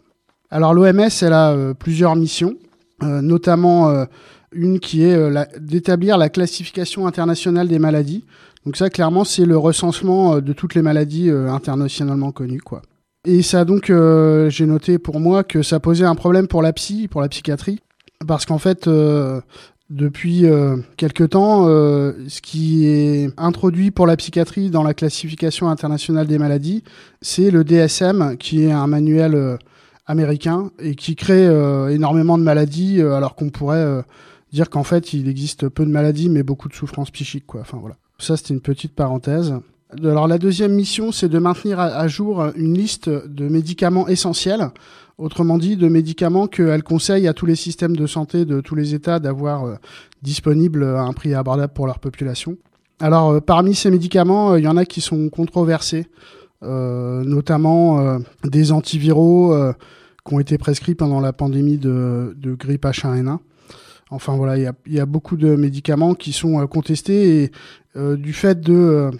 Alors 0.49 0.73
l'OMS, 0.73 1.09
elle 1.21 1.33
a 1.33 1.51
euh, 1.51 1.73
plusieurs 1.73 2.15
missions, 2.15 2.55
euh, 3.01 3.21
notamment 3.21 3.89
euh, 3.89 4.05
une 4.51 4.79
qui 4.79 5.03
est 5.03 5.15
euh, 5.15 5.43
d'établir 5.59 6.17
la 6.17 6.29
classification 6.29 7.07
internationale 7.07 7.67
des 7.67 7.79
maladies. 7.79 8.23
Donc 8.65 8.77
ça, 8.77 8.89
clairement, 8.89 9.23
c'est 9.23 9.45
le 9.45 9.57
recensement 9.57 10.35
euh, 10.35 10.41
de 10.41 10.53
toutes 10.53 10.75
les 10.75 10.81
maladies 10.81 11.29
euh, 11.29 11.49
internationalement 11.49 12.31
connues. 12.31 12.61
Quoi. 12.61 12.81
Et 13.25 13.41
ça, 13.41 13.65
donc, 13.65 13.89
euh, 13.89 14.49
j'ai 14.49 14.65
noté 14.65 14.99
pour 14.99 15.19
moi 15.19 15.43
que 15.43 15.63
ça 15.63 15.79
posait 15.79 16.05
un 16.05 16.15
problème 16.15 16.47
pour 16.47 16.61
la 16.61 16.73
psy, 16.73 17.07
pour 17.07 17.21
la 17.21 17.29
psychiatrie, 17.29 17.79
parce 18.25 18.45
qu'en 18.45 18.57
fait, 18.57 18.87
euh, 18.87 19.41
depuis 19.89 20.45
euh, 20.45 20.77
quelque 20.97 21.23
temps, 21.23 21.67
euh, 21.67 22.13
ce 22.27 22.41
qui 22.41 22.87
est 22.87 23.29
introduit 23.37 23.91
pour 23.91 24.07
la 24.07 24.17
psychiatrie 24.17 24.69
dans 24.69 24.83
la 24.83 24.93
classification 24.93 25.69
internationale 25.69 26.27
des 26.27 26.37
maladies, 26.37 26.83
c'est 27.21 27.51
le 27.51 27.63
DSM, 27.63 28.37
qui 28.37 28.63
est 28.63 28.71
un 28.71 28.87
manuel 28.87 29.35
euh, 29.35 29.57
américain 30.05 30.71
et 30.79 30.95
qui 30.95 31.15
crée 31.15 31.45
euh, 31.45 31.89
énormément 31.89 32.37
de 32.37 32.43
maladies, 32.43 33.01
euh, 33.01 33.13
alors 33.13 33.35
qu'on 33.35 33.49
pourrait 33.49 34.03
dire 34.51 34.69
qu'en 34.69 34.83
fait, 34.83 35.13
il 35.13 35.27
existe 35.27 35.69
peu 35.69 35.85
de 35.85 35.91
maladies, 35.91 36.29
mais 36.29 36.43
beaucoup 36.43 36.69
de 36.69 36.73
souffrances 36.73 37.11
psychiques. 37.11 37.45
Quoi. 37.45 37.61
Enfin, 37.61 37.77
voilà. 37.79 37.95
Ça, 38.19 38.37
c'était 38.37 38.53
une 38.53 38.61
petite 38.61 38.93
parenthèse. 38.93 39.53
Alors 40.01 40.27
la 40.27 40.37
deuxième 40.37 40.73
mission, 40.73 41.11
c'est 41.11 41.29
de 41.29 41.39
maintenir 41.39 41.79
à, 41.79 42.07
jour 42.07 42.43
une 42.55 42.73
liste 42.73 43.09
de 43.09 43.47
médicaments 43.47 44.07
essentiels, 44.07 44.69
autrement 45.17 45.57
dit 45.57 45.75
de 45.77 45.87
médicaments 45.87 46.47
qu'elle 46.47 46.83
conseille 46.83 47.27
à 47.27 47.33
tous 47.33 47.45
les 47.45 47.55
systèmes 47.55 47.95
de 47.95 48.07
santé 48.07 48.45
de 48.45 48.61
tous 48.61 48.75
les 48.75 48.93
États 48.95 49.19
d'avoir 49.19 49.65
euh, 49.65 49.75
disponibles 50.21 50.83
à 50.83 51.01
un 51.01 51.13
prix 51.13 51.33
abordable 51.33 51.73
pour 51.73 51.85
leur 51.85 51.99
population. 51.99 52.57
Alors 52.99 53.31
euh, 53.31 53.39
parmi 53.39 53.75
ces 53.75 53.91
médicaments, 53.91 54.53
euh, 54.53 54.59
il 54.59 54.65
y 54.65 54.67
en 54.67 54.77
a 54.77 54.85
qui 54.85 55.01
sont 55.01 55.29
controversés, 55.29 56.07
euh, 56.63 57.23
notamment 57.23 57.99
euh, 57.99 58.19
des 58.43 58.71
antiviraux 58.71 59.53
euh, 59.53 59.73
qui 60.25 60.33
ont 60.33 60.39
été 60.39 60.57
prescrits 60.57 60.95
pendant 60.95 61.19
la 61.19 61.33
pandémie 61.33 61.77
de, 61.77 62.35
grippe 62.57 62.85
H1N1. 62.85 63.39
Enfin 64.11 64.35
voilà, 64.35 64.57
il 64.57 64.63
y 64.63 64.67
a, 64.67 64.73
il 64.85 64.93
y 64.93 64.99
a 64.99 65.05
beaucoup 65.05 65.37
de 65.37 65.55
médicaments 65.55 66.13
qui 66.13 66.31
sont 66.31 66.61
euh, 66.61 66.67
contestés 66.67 67.43
et 67.43 67.51
euh, 67.95 68.15
du 68.15 68.31
fait 68.31 68.61
de 68.61 68.73
euh, 68.73 69.11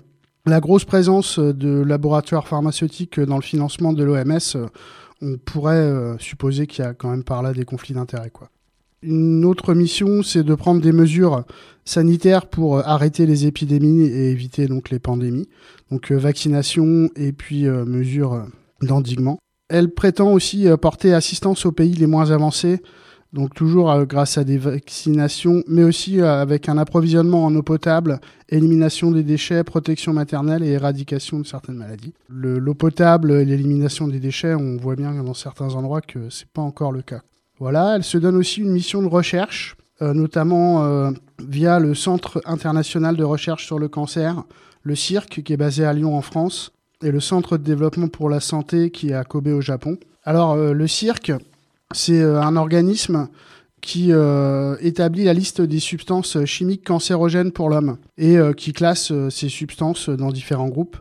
la 0.45 0.59
grosse 0.59 0.85
présence 0.85 1.39
de 1.39 1.81
laboratoires 1.81 2.47
pharmaceutiques 2.47 3.19
dans 3.19 3.37
le 3.37 3.41
financement 3.41 3.93
de 3.93 4.03
l'OMS, 4.03 4.39
euh, 4.55 4.67
on 5.21 5.37
pourrait 5.37 5.75
euh, 5.75 6.17
supposer 6.17 6.67
qu'il 6.67 6.83
y 6.83 6.87
a 6.87 6.93
quand 6.93 7.09
même 7.09 7.23
par 7.23 7.41
là 7.41 7.53
des 7.53 7.63
conflits 7.63 7.93
d'intérêts. 7.93 8.31
Une 9.01 9.45
autre 9.45 9.73
mission, 9.73 10.21
c'est 10.23 10.43
de 10.43 10.55
prendre 10.55 10.81
des 10.81 10.91
mesures 10.91 11.43
sanitaires 11.85 12.47
pour 12.47 12.77
euh, 12.77 12.81
arrêter 12.85 13.25
les 13.25 13.45
épidémies 13.45 14.03
et 14.03 14.31
éviter 14.31 14.67
donc 14.67 14.89
les 14.89 14.99
pandémies. 14.99 15.47
Donc 15.91 16.11
euh, 16.11 16.17
vaccination 16.17 17.09
et 17.15 17.31
puis 17.31 17.67
euh, 17.67 17.85
mesures 17.85 18.33
euh, 18.33 18.43
d'endiguement. 18.81 19.39
Elle 19.69 19.89
prétend 19.89 20.31
aussi 20.31 20.67
euh, 20.67 20.77
porter 20.77 21.13
assistance 21.13 21.65
aux 21.65 21.71
pays 21.71 21.93
les 21.93 22.07
moins 22.07 22.31
avancés 22.31 22.81
donc 23.33 23.53
toujours 23.53 23.91
euh, 23.91 24.05
grâce 24.05 24.37
à 24.37 24.43
des 24.43 24.57
vaccinations, 24.59 25.63
mais 25.67 25.83
aussi 25.83 26.21
euh, 26.21 26.41
avec 26.41 26.69
un 26.69 26.77
approvisionnement 26.77 27.43
en 27.45 27.55
eau 27.55 27.63
potable, 27.63 28.19
élimination 28.49 29.11
des 29.11 29.23
déchets, 29.23 29.63
protection 29.63 30.13
maternelle 30.13 30.63
et 30.63 30.69
éradication 30.69 31.39
de 31.39 31.45
certaines 31.45 31.75
maladies. 31.77 32.13
Le- 32.29 32.59
L'eau 32.59 32.75
potable 32.75 33.31
et 33.31 33.45
l'élimination 33.45 34.07
des 34.07 34.19
déchets, 34.19 34.53
on 34.53 34.77
voit 34.77 34.95
bien 34.95 35.11
dans 35.23 35.33
certains 35.33 35.73
endroits 35.73 36.01
que 36.01 36.29
c'est 36.29 36.47
pas 36.47 36.61
encore 36.61 36.91
le 36.91 37.01
cas. 37.01 37.21
Voilà, 37.59 37.95
elle 37.95 38.03
se 38.03 38.17
donne 38.17 38.35
aussi 38.35 38.61
une 38.61 38.71
mission 38.71 39.01
de 39.01 39.07
recherche, 39.07 39.75
euh, 40.01 40.13
notamment 40.13 40.83
euh, 40.83 41.11
via 41.47 41.79
le 41.79 41.95
Centre 41.95 42.41
international 42.45 43.15
de 43.17 43.23
recherche 43.23 43.65
sur 43.65 43.79
le 43.79 43.87
cancer, 43.87 44.43
le 44.83 44.95
CIRC, 44.95 45.41
qui 45.43 45.53
est 45.53 45.57
basé 45.57 45.85
à 45.85 45.93
Lyon 45.93 46.15
en 46.15 46.21
France, 46.21 46.71
et 47.03 47.11
le 47.11 47.19
Centre 47.19 47.57
de 47.57 47.63
développement 47.63 48.07
pour 48.09 48.29
la 48.29 48.39
santé 48.39 48.89
qui 48.91 49.09
est 49.09 49.13
à 49.13 49.23
Kobe 49.23 49.47
au 49.47 49.61
Japon. 49.61 49.97
Alors 50.23 50.53
euh, 50.53 50.73
le 50.73 50.87
CIRC, 50.87 51.33
c'est 51.93 52.21
euh, 52.21 52.41
un 52.41 52.55
organisme 52.55 53.27
qui 53.81 54.07
euh, 54.11 54.77
établit 54.79 55.25
la 55.25 55.33
liste 55.33 55.61
des 55.61 55.79
substances 55.79 56.43
chimiques 56.45 56.85
cancérogènes 56.85 57.51
pour 57.51 57.69
l'homme 57.69 57.97
et 58.17 58.37
euh, 58.37 58.53
qui 58.53 58.71
classe 58.71 59.11
ces 59.29 59.49
substances 59.49 60.09
dans 60.09 60.31
différents 60.31 60.69
groupes. 60.69 60.97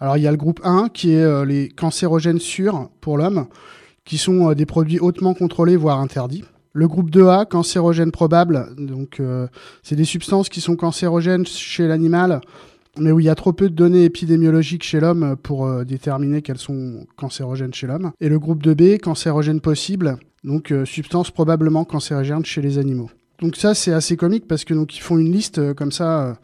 Alors 0.00 0.16
il 0.16 0.22
y 0.22 0.26
a 0.26 0.30
le 0.30 0.36
groupe 0.36 0.60
1 0.62 0.88
qui 0.90 1.12
est 1.12 1.46
les 1.46 1.68
cancérogènes 1.68 2.38
sûrs 2.38 2.90
pour 3.00 3.16
l'homme, 3.16 3.46
qui 4.04 4.18
sont 4.18 4.52
des 4.52 4.66
produits 4.66 5.00
hautement 5.00 5.32
contrôlés, 5.32 5.76
voire 5.76 5.98
interdits. 6.00 6.44
Le 6.74 6.86
groupe 6.86 7.10
2A, 7.10 7.48
cancérogènes 7.48 8.12
probables, 8.12 8.68
donc 8.76 9.22
c'est 9.82 9.96
des 9.96 10.04
substances 10.04 10.50
qui 10.50 10.60
sont 10.60 10.76
cancérogènes 10.76 11.46
chez 11.46 11.88
l'animal, 11.88 12.42
mais 12.98 13.12
où 13.12 13.20
il 13.20 13.26
y 13.26 13.28
a 13.28 13.34
trop 13.34 13.52
peu 13.52 13.68
de 13.68 13.74
données 13.74 14.04
épidémiologiques 14.04 14.84
chez 14.84 15.00
l'homme 15.00 15.36
pour 15.42 15.66
euh, 15.66 15.84
déterminer 15.84 16.42
qu'elles 16.42 16.58
sont 16.58 17.06
cancérogènes 17.16 17.74
chez 17.74 17.86
l'homme. 17.86 18.12
Et 18.20 18.28
le 18.28 18.38
groupe 18.38 18.62
2B, 18.62 18.98
cancérogènes 18.98 19.60
possibles, 19.60 20.18
donc 20.46 20.70
euh, 20.70 20.84
substances 20.84 21.30
probablement 21.30 21.84
cancérogènes 21.84 22.44
chez 22.44 22.62
les 22.62 22.78
animaux. 22.78 23.10
Donc 23.40 23.56
ça 23.56 23.74
c'est 23.74 23.92
assez 23.92 24.16
comique 24.16 24.46
parce 24.46 24.64
que 24.64 24.72
donc 24.72 24.96
ils 24.96 25.00
font 25.00 25.18
une 25.18 25.30
liste 25.30 25.58
euh, 25.58 25.74
comme 25.74 25.92
ça 25.92 26.22
euh, 26.22 26.34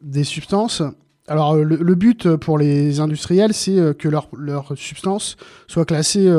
des 0.00 0.24
substances. 0.24 0.82
Alors 1.28 1.56
le, 1.56 1.94
but 1.94 2.36
pour 2.36 2.58
les 2.58 3.00
industriels 3.00 3.54
c'est 3.54 3.96
que 3.96 4.08
leurs 4.08 4.28
leur 4.36 4.76
substances 4.76 5.38
soient 5.66 5.86
classées 5.86 6.30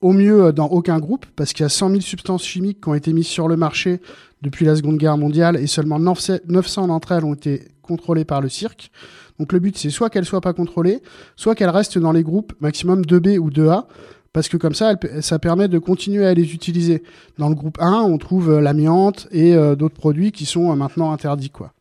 au 0.00 0.14
mieux 0.14 0.54
dans 0.54 0.68
aucun 0.68 0.98
groupe 0.98 1.26
parce 1.36 1.52
qu'il 1.52 1.64
y 1.64 1.66
a 1.66 1.68
100 1.68 1.90
000 1.90 2.00
substances 2.00 2.42
chimiques 2.42 2.80
qui 2.80 2.88
ont 2.88 2.94
été 2.94 3.12
mises 3.12 3.26
sur 3.26 3.46
le 3.46 3.58
marché 3.58 4.00
depuis 4.40 4.64
la 4.64 4.74
Seconde 4.74 4.96
Guerre 4.96 5.18
mondiale 5.18 5.56
et 5.56 5.66
seulement 5.66 5.98
900 5.98 6.86
d'entre 6.86 7.12
elles 7.12 7.26
ont 7.26 7.34
été 7.34 7.68
contrôlées 7.86 8.24
par 8.26 8.40
le 8.42 8.48
cirque. 8.48 8.90
Donc 9.38 9.52
le 9.52 9.58
but 9.60 9.76
c'est 9.78 9.90
soit 9.90 10.10
qu'elles 10.10 10.24
soient 10.26 10.40
pas 10.40 10.52
contrôlées, 10.52 11.00
soit 11.36 11.54
qu'elles 11.54 11.70
restent 11.70 11.98
dans 11.98 12.12
les 12.12 12.22
groupes 12.22 12.52
maximum 12.60 13.02
2B 13.02 13.38
ou 13.38 13.50
2A 13.50 13.86
parce 14.32 14.50
que 14.50 14.58
comme 14.58 14.74
ça, 14.74 14.92
elle- 14.92 15.22
ça 15.22 15.38
permet 15.38 15.66
de 15.68 15.78
continuer 15.78 16.26
à 16.26 16.34
les 16.34 16.52
utiliser. 16.52 17.02
Dans 17.38 17.48
le 17.48 17.54
groupe 17.54 17.78
1, 17.80 18.02
on 18.02 18.18
trouve 18.18 18.50
euh, 18.50 18.60
l'amiante 18.60 19.28
et 19.30 19.54
euh, 19.54 19.76
d'autres 19.76 19.94
produits 19.94 20.30
qui 20.30 20.44
sont 20.44 20.70
euh, 20.70 20.74
maintenant 20.74 21.10
interdits. 21.12 21.48
Quoi. 21.48 21.72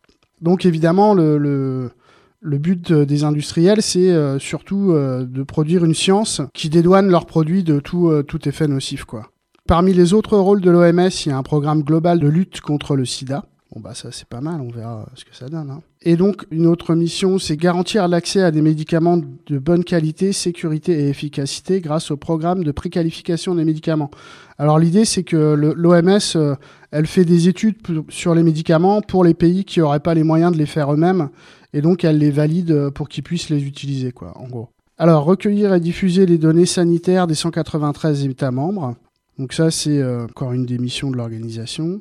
Donc 0.41 0.65
évidemment, 0.65 1.13
le, 1.13 1.37
le, 1.37 1.91
le 2.39 2.57
but 2.57 2.91
euh, 2.91 3.05
des 3.05 3.25
industriels, 3.25 3.81
c'est 3.81 4.09
euh, 4.09 4.39
surtout 4.39 4.91
euh, 4.93 5.25
de 5.25 5.43
produire 5.43 5.83
une 5.83 5.93
science 5.93 6.41
qui 6.53 6.69
dédouane 6.69 7.09
leurs 7.09 7.25
produits 7.25 7.63
de 7.65 7.81
tout, 7.81 8.09
tout 8.25 8.47
effet 8.47 8.67
nocif. 8.69 9.03
Quoi. 9.03 9.31
Parmi 9.67 9.91
les 9.93 10.13
autres 10.13 10.37
rôles 10.37 10.61
de 10.61 10.69
l'OMS, 10.71 11.09
il 11.25 11.29
y 11.29 11.31
a 11.33 11.37
un 11.37 11.43
programme 11.43 11.83
global 11.83 12.19
de 12.21 12.27
lutte 12.29 12.61
contre 12.61 12.95
le 12.95 13.03
sida. 13.03 13.43
Bon 13.75 13.81
bah 13.81 13.93
ça 13.93 14.09
c'est 14.09 14.27
pas 14.29 14.39
mal, 14.39 14.61
on 14.61 14.69
verra 14.69 15.01
euh, 15.01 15.11
ce 15.15 15.25
que 15.25 15.35
ça 15.35 15.49
donne. 15.49 15.69
hein. 15.69 15.81
Et 16.01 16.15
donc 16.15 16.45
une 16.49 16.65
autre 16.65 16.95
mission, 16.95 17.38
c'est 17.39 17.57
garantir 17.57 18.07
l'accès 18.07 18.41
à 18.41 18.49
des 18.49 18.61
médicaments 18.61 19.17
de 19.17 19.59
bonne 19.59 19.83
qualité, 19.83 20.31
sécurité 20.31 20.93
et 20.93 21.09
efficacité 21.09 21.81
grâce 21.81 22.09
au 22.09 22.15
programme 22.15 22.63
de 22.63 22.71
préqualification 22.71 23.53
des 23.53 23.65
médicaments. 23.65 24.11
Alors 24.57 24.79
l'idée 24.79 25.03
c'est 25.03 25.23
que 25.23 25.55
l'OMS, 25.75 26.19
euh, 26.38 26.55
elle 26.91 27.05
fait 27.05 27.25
des 27.25 27.49
études 27.49 27.75
sur 28.07 28.33
les 28.33 28.43
médicaments 28.43 29.01
pour 29.01 29.25
les 29.25 29.33
pays 29.33 29.65
qui 29.65 29.81
n'auraient 29.81 29.99
pas 29.99 30.13
les 30.13 30.23
moyens 30.23 30.53
de 30.53 30.57
les 30.57 30.67
faire 30.67 30.93
eux-mêmes, 30.93 31.27
et 31.73 31.81
donc 31.81 32.05
elle 32.05 32.17
les 32.17 32.31
valide 32.31 32.71
euh, 32.71 32.91
pour 32.91 33.09
qu'ils 33.09 33.23
puissent 33.25 33.49
les 33.49 33.65
utiliser, 33.67 34.13
quoi, 34.13 34.31
en 34.38 34.47
gros. 34.47 34.69
Alors 34.97 35.25
recueillir 35.25 35.73
et 35.73 35.81
diffuser 35.81 36.25
les 36.25 36.38
données 36.38 36.65
sanitaires 36.65 37.27
des 37.27 37.35
193 37.35 38.23
États 38.23 38.51
membres. 38.51 38.95
Donc 39.38 39.51
ça 39.51 39.69
c'est 39.69 40.01
encore 40.01 40.53
une 40.53 40.65
des 40.65 40.77
missions 40.77 41.11
de 41.11 41.17
l'organisation. 41.17 41.99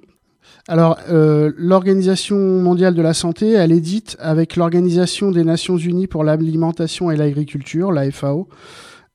Alors, 0.67 0.99
euh, 1.11 1.53
l'Organisation 1.57 2.39
mondiale 2.39 2.95
de 2.95 3.03
la 3.03 3.13
santé, 3.13 3.53
elle 3.53 3.73
édite 3.73 4.17
avec 4.19 4.57
l'Organisation 4.57 5.31
des 5.31 5.45
Nations 5.45 5.77
Unies 5.77 6.07
pour 6.07 6.25
l'alimentation 6.25 7.11
et 7.11 7.17
l'agriculture, 7.17 7.93
la 7.93 8.11
FAO, 8.11 8.49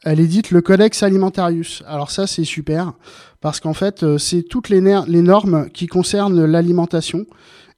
elle 0.05 0.19
édite 0.19 0.51
le 0.51 0.61
Codex 0.61 1.01
Alimentarius. 1.01 1.83
Alors 1.87 2.11
ça, 2.11 2.27
c'est 2.27 2.43
super, 2.43 2.93
parce 3.41 3.59
qu'en 3.59 3.73
fait, 3.73 4.03
euh, 4.03 4.17
c'est 4.17 4.43
toutes 4.43 4.69
les, 4.69 4.79
normes 4.81 5.69
qui 5.69 5.87
concernent 5.87 6.45
l'alimentation, 6.45 7.25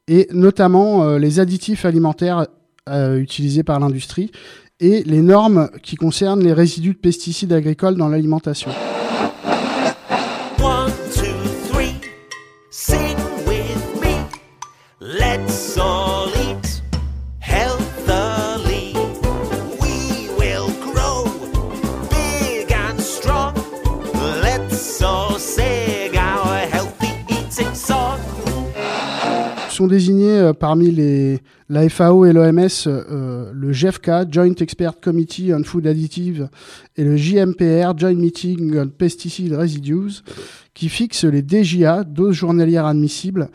et 0.06 0.28
notamment 0.32 1.04
euh, 1.04 1.18
les 1.18 1.40
additifs 1.40 1.84
alimentaires 1.84 2.46
utilisés 2.88 3.62
par 3.62 3.78
l'industrie, 3.78 4.32
et 4.80 5.04
les 5.04 5.22
normes 5.22 5.70
qui 5.84 5.94
concernent 5.94 6.42
les 6.42 6.52
résidus 6.52 6.94
de 6.94 6.98
pesticides 6.98 7.52
agricoles 7.52 7.96
dans 7.96 8.08
l'alimentation. 8.08 8.70
Sont 29.82 29.88
désignés 29.88 30.38
euh, 30.38 30.52
parmi 30.52 30.92
les, 30.92 31.40
la 31.68 31.88
FAO 31.88 32.24
et 32.24 32.32
l'OMS 32.32 32.68
euh, 32.86 33.50
le 33.52 33.72
GEFCA, 33.72 34.24
Joint 34.30 34.54
Expert 34.60 35.00
Committee 35.00 35.52
on 35.52 35.64
Food 35.64 35.88
Additives, 35.88 36.48
et 36.96 37.02
le 37.02 37.16
JMPR, 37.16 37.98
Joint 37.98 38.14
Meeting 38.14 38.78
on 38.78 38.88
Pesticide 38.88 39.54
Residues, 39.54 40.22
qui 40.72 40.88
fixent 40.88 41.24
les 41.24 41.42
DJA, 41.42 42.04
doses 42.04 42.36
journalières 42.36 42.86
admissibles. 42.86 43.48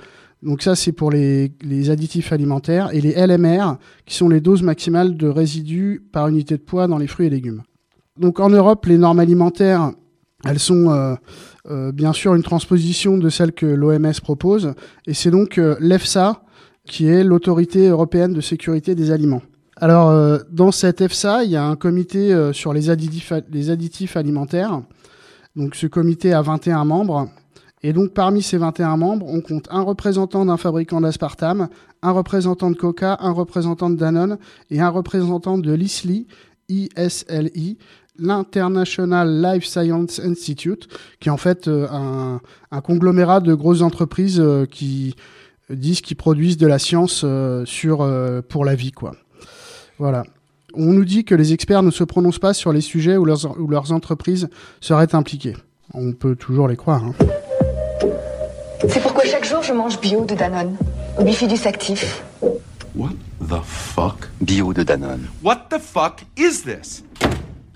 Donc 0.43 0.61
ça, 0.63 0.75
c'est 0.75 0.91
pour 0.91 1.11
les, 1.11 1.49
additifs 1.89 2.33
alimentaires, 2.33 2.93
et 2.93 2.99
les 2.99 3.13
LMR, 3.13 3.77
qui 4.05 4.15
sont 4.15 4.27
les 4.27 4.41
doses 4.41 4.63
maximales 4.63 5.15
de 5.15 5.27
résidus 5.29 6.03
par 6.11 6.27
unité 6.27 6.57
de 6.57 6.61
poids 6.61 6.87
dans 6.87 6.97
les 6.97 7.07
fruits 7.07 7.27
et 7.27 7.29
légumes. 7.29 7.63
Donc 8.19 8.41
en 8.41 8.49
Europe, 8.49 8.85
les 8.85 8.97
normes 8.97 9.19
alimentaires, 9.19 9.91
elles 10.43 10.59
sont 10.59 10.89
euh, 10.91 11.15
bien 11.93 12.13
sûr 12.13 12.33
une 12.35 12.43
transposition 12.43 13.17
de 13.17 13.29
celles 13.29 13.51
que 13.51 13.65
l'OMS 13.65 14.13
propose, 14.21 14.73
et 15.05 15.13
c'est 15.13 15.31
donc 15.31 15.57
euh, 15.57 15.75
l'EFSA 15.79 16.43
qui 16.87 17.07
est 17.07 17.23
l'autorité 17.23 17.87
européenne 17.87 18.33
de 18.33 18.41
sécurité 18.41 18.95
des 18.95 19.11
aliments. 19.11 19.41
Alors 19.79 20.09
euh, 20.09 20.39
dans 20.49 20.71
cette 20.71 21.01
EFSA, 21.01 21.43
il 21.43 21.51
y 21.51 21.55
a 21.55 21.63
un 21.63 21.75
comité 21.75 22.33
euh, 22.33 22.51
sur 22.51 22.73
les 22.73 22.89
additifs, 22.89 23.31
les 23.51 23.69
additifs 23.69 24.17
alimentaires. 24.17 24.81
Donc 25.55 25.75
ce 25.75 25.85
comité 25.85 26.33
a 26.33 26.41
21 26.41 26.85
membres. 26.85 27.29
Et 27.83 27.93
donc 27.93 28.13
parmi 28.13 28.41
ces 28.41 28.57
21 28.57 28.97
membres, 28.97 29.27
on 29.27 29.41
compte 29.41 29.67
un 29.69 29.81
représentant 29.81 30.45
d'un 30.45 30.57
fabricant 30.57 30.99
d'aspartame, 30.99 31.67
un 32.01 32.11
représentant 32.11 32.71
de 32.71 32.75
Coca, 32.75 33.17
un 33.19 33.31
représentant 33.31 33.91
de 33.91 33.95
Danone 33.95 34.39
et 34.71 34.79
un 34.79 34.89
représentant 34.89 35.59
de 35.59 35.71
l'ISLI, 35.73 36.25
ISLI, 36.69 37.77
l'International 38.19 39.41
Life 39.41 39.65
Science 39.65 40.19
Institute, 40.19 40.87
qui 41.19 41.29
est 41.29 41.31
en 41.31 41.37
fait 41.37 41.67
euh, 41.67 41.87
un, 41.91 42.41
un 42.71 42.81
conglomérat 42.81 43.39
de 43.39 43.53
grosses 43.53 43.81
entreprises 43.81 44.39
euh, 44.39 44.65
qui 44.65 45.15
disent 45.69 46.01
qu'ils 46.01 46.17
produisent 46.17 46.57
de 46.57 46.67
la 46.67 46.79
science 46.79 47.21
euh, 47.23 47.65
sur, 47.65 48.07
pour 48.47 48.65
la 48.65 48.75
vie. 48.75 48.91
Quoi. 48.91 49.15
Voilà. 49.99 50.23
On 50.73 50.93
nous 50.93 51.05
dit 51.05 51.25
que 51.25 51.35
les 51.35 51.53
experts 51.53 51.83
ne 51.83 51.91
se 51.91 52.03
prononcent 52.03 52.39
pas 52.39 52.53
sur 52.53 52.71
les 52.71 52.81
sujets 52.81 53.17
où 53.17 53.25
leurs, 53.25 53.59
où 53.59 53.67
leurs 53.67 53.91
entreprises 53.91 54.47
seraient 54.81 55.15
impliquées. 55.15 55.55
On 55.93 56.11
peut 56.13 56.35
toujours 56.35 56.67
les 56.67 56.75
croire. 56.75 57.03
hein. 57.03 57.13
C'est 58.87 59.01
pourquoi 59.01 59.23
chaque 59.25 59.45
jour 59.45 59.63
je 59.63 59.73
mange 59.73 59.99
bio 59.99 60.23
de 60.23 60.35
Danone, 60.35 60.77
au 61.17 61.23
bifidus 61.23 61.65
actif. 61.65 62.23
What 62.95 63.13
the 63.41 63.61
fuck? 63.63 64.29
Bio 64.39 64.71
de 64.73 64.83
Danone. 64.83 65.27
What 65.43 65.67
the 65.69 65.79
fuck 65.79 66.21
is 66.37 66.63
this? 66.63 67.03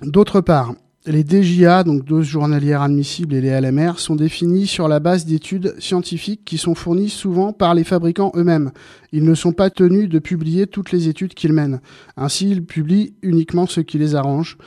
D'autre 0.04 0.42
part, 0.42 0.74
les 1.06 1.24
DJA, 1.24 1.84
donc 1.84 2.06
doses 2.06 2.26
journalières 2.26 2.82
admissibles, 2.82 3.36
et 3.36 3.42
les 3.42 3.62
LMR 3.62 4.00
sont 4.00 4.16
définis 4.16 4.66
sur 4.66 4.88
la 4.88 5.00
base 5.00 5.26
d'études 5.26 5.76
scientifiques 5.78 6.44
qui 6.44 6.58
sont 6.58 6.74
fournies 6.74 7.10
souvent 7.10 7.54
par 7.54 7.76
les 7.76 7.84
fabricants 7.84 8.32
eux-mêmes. 8.36 8.72
Ils 9.12 9.24
ne 9.24 9.36
sont 9.36 9.52
pas 9.52 9.70
tenus 9.70 10.10
de 10.10 10.18
publier 10.18 10.66
toutes 10.66 10.92
les 10.92 11.08
études 11.08 11.36
qu'ils 11.36 11.54
mènent. 11.54 11.82
Ainsi, 12.18 12.50
ils 12.50 12.66
publient 12.66 13.14
uniquement 13.22 13.68
ce 13.68 13.80
qui 13.80 14.00
les 14.00 14.16
arrange. 14.16 14.58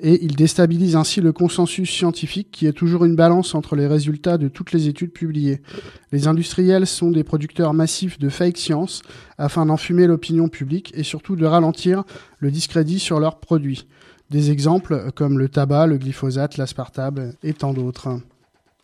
Et 0.00 0.24
ils 0.24 0.34
déstabilisent 0.34 0.96
ainsi 0.96 1.20
le 1.20 1.32
consensus 1.32 1.88
scientifique 1.88 2.50
qui 2.50 2.66
est 2.66 2.72
toujours 2.72 3.04
une 3.04 3.14
balance 3.14 3.54
entre 3.54 3.76
les 3.76 3.86
résultats 3.86 4.36
de 4.36 4.48
toutes 4.48 4.72
les 4.72 4.88
études 4.88 5.12
publiées. 5.12 5.62
Les 6.10 6.26
industriels 6.26 6.88
sont 6.88 7.12
des 7.12 7.22
producteurs 7.22 7.72
massifs 7.72 8.18
de 8.18 8.28
fake 8.28 8.58
science 8.58 9.02
afin 9.38 9.64
d'enfumer 9.64 10.08
l'opinion 10.08 10.48
publique 10.48 10.92
et 10.96 11.04
surtout 11.04 11.36
de 11.36 11.46
ralentir 11.46 12.02
le 12.38 12.50
discrédit 12.50 12.98
sur 12.98 13.20
leurs 13.20 13.38
produits. 13.38 13.86
Des 14.32 14.50
exemples 14.50 15.12
comme 15.14 15.38
le 15.38 15.50
tabac, 15.50 15.86
le 15.86 15.98
glyphosate, 15.98 16.56
l'aspartame 16.56 17.34
et 17.42 17.52
tant 17.52 17.74
d'autres. 17.74 18.18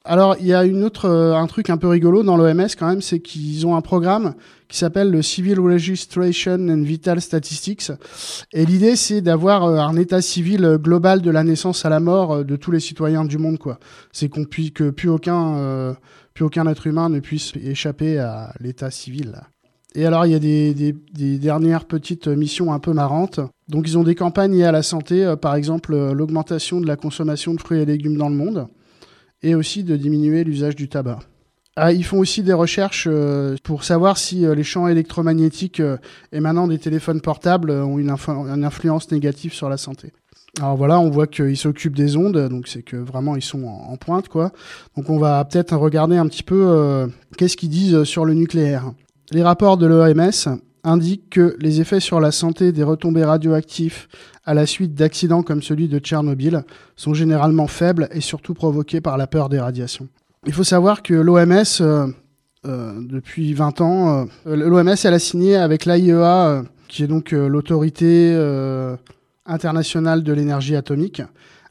Alors, 0.04 0.36
il 0.40 0.46
y 0.46 0.54
a 0.54 0.64
une 0.64 0.84
autre, 0.84 1.06
euh, 1.06 1.34
un 1.34 1.46
truc 1.46 1.70
un 1.70 1.78
peu 1.78 1.88
rigolo 1.88 2.22
dans 2.22 2.36
l'OMS 2.36 2.68
quand 2.78 2.86
même, 2.86 3.00
c'est 3.00 3.20
qu'ils 3.20 3.66
ont 3.66 3.74
un 3.74 3.80
programme 3.80 4.34
qui 4.68 4.76
s'appelle 4.76 5.10
le 5.10 5.22
Civil 5.22 5.58
Registration 5.58 6.54
and 6.68 6.82
Vital 6.82 7.22
Statistics. 7.22 7.92
Et 8.52 8.66
l'idée, 8.66 8.94
c'est 8.94 9.22
d'avoir 9.22 9.64
euh, 9.64 9.78
un 9.78 9.96
état 9.96 10.20
civil 10.20 10.64
euh, 10.66 10.76
global 10.78 11.22
de 11.22 11.30
la 11.30 11.44
naissance 11.44 11.86
à 11.86 11.88
la 11.88 12.00
mort 12.00 12.44
de 12.44 12.56
tous 12.56 12.70
les 12.70 12.80
citoyens 12.80 13.24
du 13.24 13.38
monde, 13.38 13.58
quoi. 13.58 13.78
C'est 14.12 14.28
qu'on 14.28 14.44
puisse, 14.44 14.70
que 14.70 14.90
plus 14.90 15.08
aucun, 15.08 15.94
plus 16.34 16.44
aucun 16.44 16.66
être 16.66 16.86
humain 16.86 17.08
ne 17.08 17.20
puisse 17.20 17.52
échapper 17.56 18.18
à 18.18 18.52
l'état 18.60 18.90
civil. 18.90 19.40
Et 19.94 20.04
alors, 20.04 20.26
il 20.26 20.32
y 20.32 20.34
a 20.34 20.38
des 20.38 21.38
dernières 21.38 21.86
petites 21.86 22.28
missions 22.28 22.72
un 22.72 22.78
peu 22.78 22.92
marrantes. 22.92 23.40
Donc, 23.68 23.86
ils 23.86 23.98
ont 23.98 24.02
des 24.02 24.14
campagnes 24.14 24.54
liées 24.54 24.64
à 24.64 24.72
la 24.72 24.82
santé, 24.82 25.24
euh, 25.24 25.36
par 25.36 25.54
exemple 25.54 25.92
euh, 25.92 26.14
l'augmentation 26.14 26.80
de 26.80 26.86
la 26.86 26.96
consommation 26.96 27.52
de 27.52 27.60
fruits 27.60 27.80
et 27.80 27.84
légumes 27.84 28.16
dans 28.16 28.30
le 28.30 28.34
monde, 28.34 28.66
et 29.42 29.54
aussi 29.54 29.84
de 29.84 29.96
diminuer 29.96 30.42
l'usage 30.42 30.74
du 30.74 30.88
tabac. 30.88 31.18
Ah, 31.76 31.92
ils 31.92 32.04
font 32.04 32.18
aussi 32.18 32.42
des 32.42 32.54
recherches 32.54 33.06
euh, 33.08 33.56
pour 33.62 33.84
savoir 33.84 34.16
si 34.16 34.40
les 34.40 34.64
champs 34.64 34.88
électromagnétiques 34.88 35.80
émanant 36.32 36.66
des 36.66 36.78
téléphones 36.78 37.20
portables 37.20 37.70
ont 37.70 37.98
une, 37.98 38.10
influ- 38.10 38.52
une 38.52 38.64
influence 38.64 39.12
négative 39.12 39.52
sur 39.52 39.68
la 39.68 39.76
santé. 39.76 40.12
Alors 40.58 40.76
voilà, 40.76 40.98
on 40.98 41.08
voit 41.08 41.28
qu'ils 41.28 41.56
s'occupent 41.56 41.94
des 41.94 42.16
ondes, 42.16 42.48
donc 42.48 42.66
c'est 42.66 42.82
que 42.82 42.96
vraiment 42.96 43.36
ils 43.36 43.42
sont 43.42 43.64
en, 43.64 43.96
pointe, 43.96 44.28
quoi. 44.28 44.50
Donc 44.96 45.08
on 45.08 45.18
va 45.18 45.44
peut-être 45.44 45.76
regarder 45.76 46.16
un 46.16 46.26
petit 46.26 46.42
peu 46.42 47.08
qu'est-ce 47.36 47.56
qu'ils 47.56 47.68
disent 47.68 48.02
sur 48.02 48.24
le 48.24 48.34
nucléaire. 48.34 48.90
Les 49.30 49.44
rapports 49.44 49.76
de 49.76 49.86
l'OMS 49.86 50.58
indiquent 50.84 51.30
que 51.30 51.56
les 51.60 51.80
effets 51.80 52.00
sur 52.00 52.20
la 52.20 52.30
santé 52.30 52.72
des 52.72 52.82
retombées 52.82 53.24
radioactives 53.24 54.06
à 54.44 54.54
la 54.54 54.66
suite 54.66 54.94
d'accidents 54.94 55.42
comme 55.42 55.62
celui 55.62 55.88
de 55.88 55.98
Tchernobyl 55.98 56.64
sont 56.96 57.14
généralement 57.14 57.66
faibles 57.66 58.08
et 58.12 58.20
surtout 58.20 58.54
provoqués 58.54 59.00
par 59.00 59.18
la 59.18 59.26
peur 59.26 59.48
des 59.48 59.60
radiations. 59.60 60.08
Il 60.46 60.52
faut 60.52 60.64
savoir 60.64 61.02
que 61.02 61.14
l'OMS, 61.14 61.64
euh, 61.80 62.06
euh, 62.66 63.00
depuis 63.02 63.52
20 63.52 63.80
ans, 63.80 64.26
euh, 64.46 64.56
l'OMS, 64.56 64.88
a 64.88 65.18
signé 65.18 65.56
avec 65.56 65.84
l'AIEA, 65.84 66.62
qui 66.88 67.02
est 67.02 67.06
donc 67.06 67.32
l'autorité 67.32 68.34
internationale 69.44 70.22
de 70.22 70.32
l'énergie 70.32 70.74
atomique, 70.74 71.20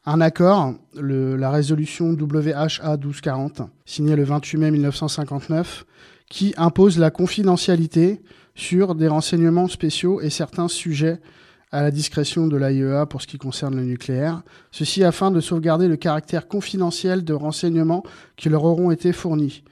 un 0.05 0.21
accord, 0.21 0.75
la 0.93 1.49
résolution 1.49 2.11
WHA 2.11 2.97
1240, 2.97 3.63
signée 3.85 4.15
le 4.15 4.23
28 4.23 4.57
mai 4.57 4.71
1959, 4.71 5.85
qui 6.29 6.53
impose 6.57 6.99
la 6.99 7.09
confidentialité 7.09 8.21
sur 8.57 8.95
des 8.95 9.07
renseignements 9.07 9.67
spéciaux 9.67 10.19
et 10.19 10.31
certains 10.31 10.67
sujets 10.67 11.19
à 11.71 11.83
la 11.83 11.91
discrétion 11.91 12.47
de 12.47 12.57
l'AIEA 12.57 13.05
pour 13.05 13.21
ce 13.21 13.27
qui 13.27 13.37
concerne 13.37 13.75
le 13.75 13.83
nucléaire, 13.83 14.41
ceci 14.71 15.03
afin 15.03 15.29
de 15.29 15.39
sauvegarder 15.39 15.87
le 15.87 15.95
caractère 15.95 16.47
confidentiel 16.47 17.23
de 17.23 17.33
renseignements 17.33 18.03
qui 18.35 18.49
leur 18.49 18.63
auront 18.63 18.89
été 18.89 19.13
fournis. 19.13 19.63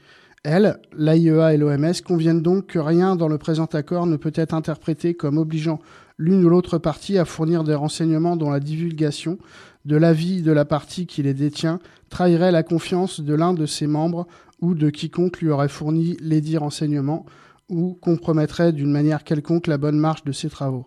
Elles, 0.43 0.77
l'AIEA 0.95 1.55
et 1.55 1.57
l'OMS 1.57 1.93
conviennent 2.05 2.43
donc 2.43 2.67
que 2.67 2.79
rien 2.79 3.15
dans 3.15 3.27
le 3.27 3.39
présent 3.39 3.65
accord 3.65 4.05
ne 4.05 4.17
peut 4.17 4.33
être 4.35 4.53
interprété 4.53 5.15
comme 5.15 5.39
obligeant 5.39 5.79
l'une 6.19 6.45
ou 6.45 6.49
l'autre 6.49 6.77
partie 6.77 7.17
à 7.17 7.25
fournir 7.25 7.63
des 7.63 7.73
renseignements 7.73 8.35
dont 8.35 8.51
la 8.51 8.59
divulgation 8.59 9.39
de 9.85 9.97
l'avis 9.97 10.43
de 10.43 10.51
la 10.51 10.63
partie 10.63 11.07
qui 11.07 11.23
les 11.23 11.33
détient 11.33 11.79
trahirait 12.09 12.51
la 12.51 12.61
confiance 12.61 13.19
de 13.19 13.33
l'un 13.33 13.55
de 13.55 13.65
ses 13.65 13.87
membres 13.87 14.27
ou 14.61 14.75
de 14.75 14.91
quiconque 14.91 15.41
lui 15.41 15.49
aurait 15.49 15.69
fourni 15.69 16.17
les 16.21 16.39
dits 16.39 16.57
renseignements 16.57 17.25
ou 17.69 17.97
compromettrait 18.01 18.73
d'une 18.73 18.91
manière 18.91 19.23
quelconque 19.23 19.67
la 19.67 19.77
bonne 19.77 19.97
marche 19.97 20.23
de 20.23 20.31
ses 20.31 20.49
travaux. 20.49 20.85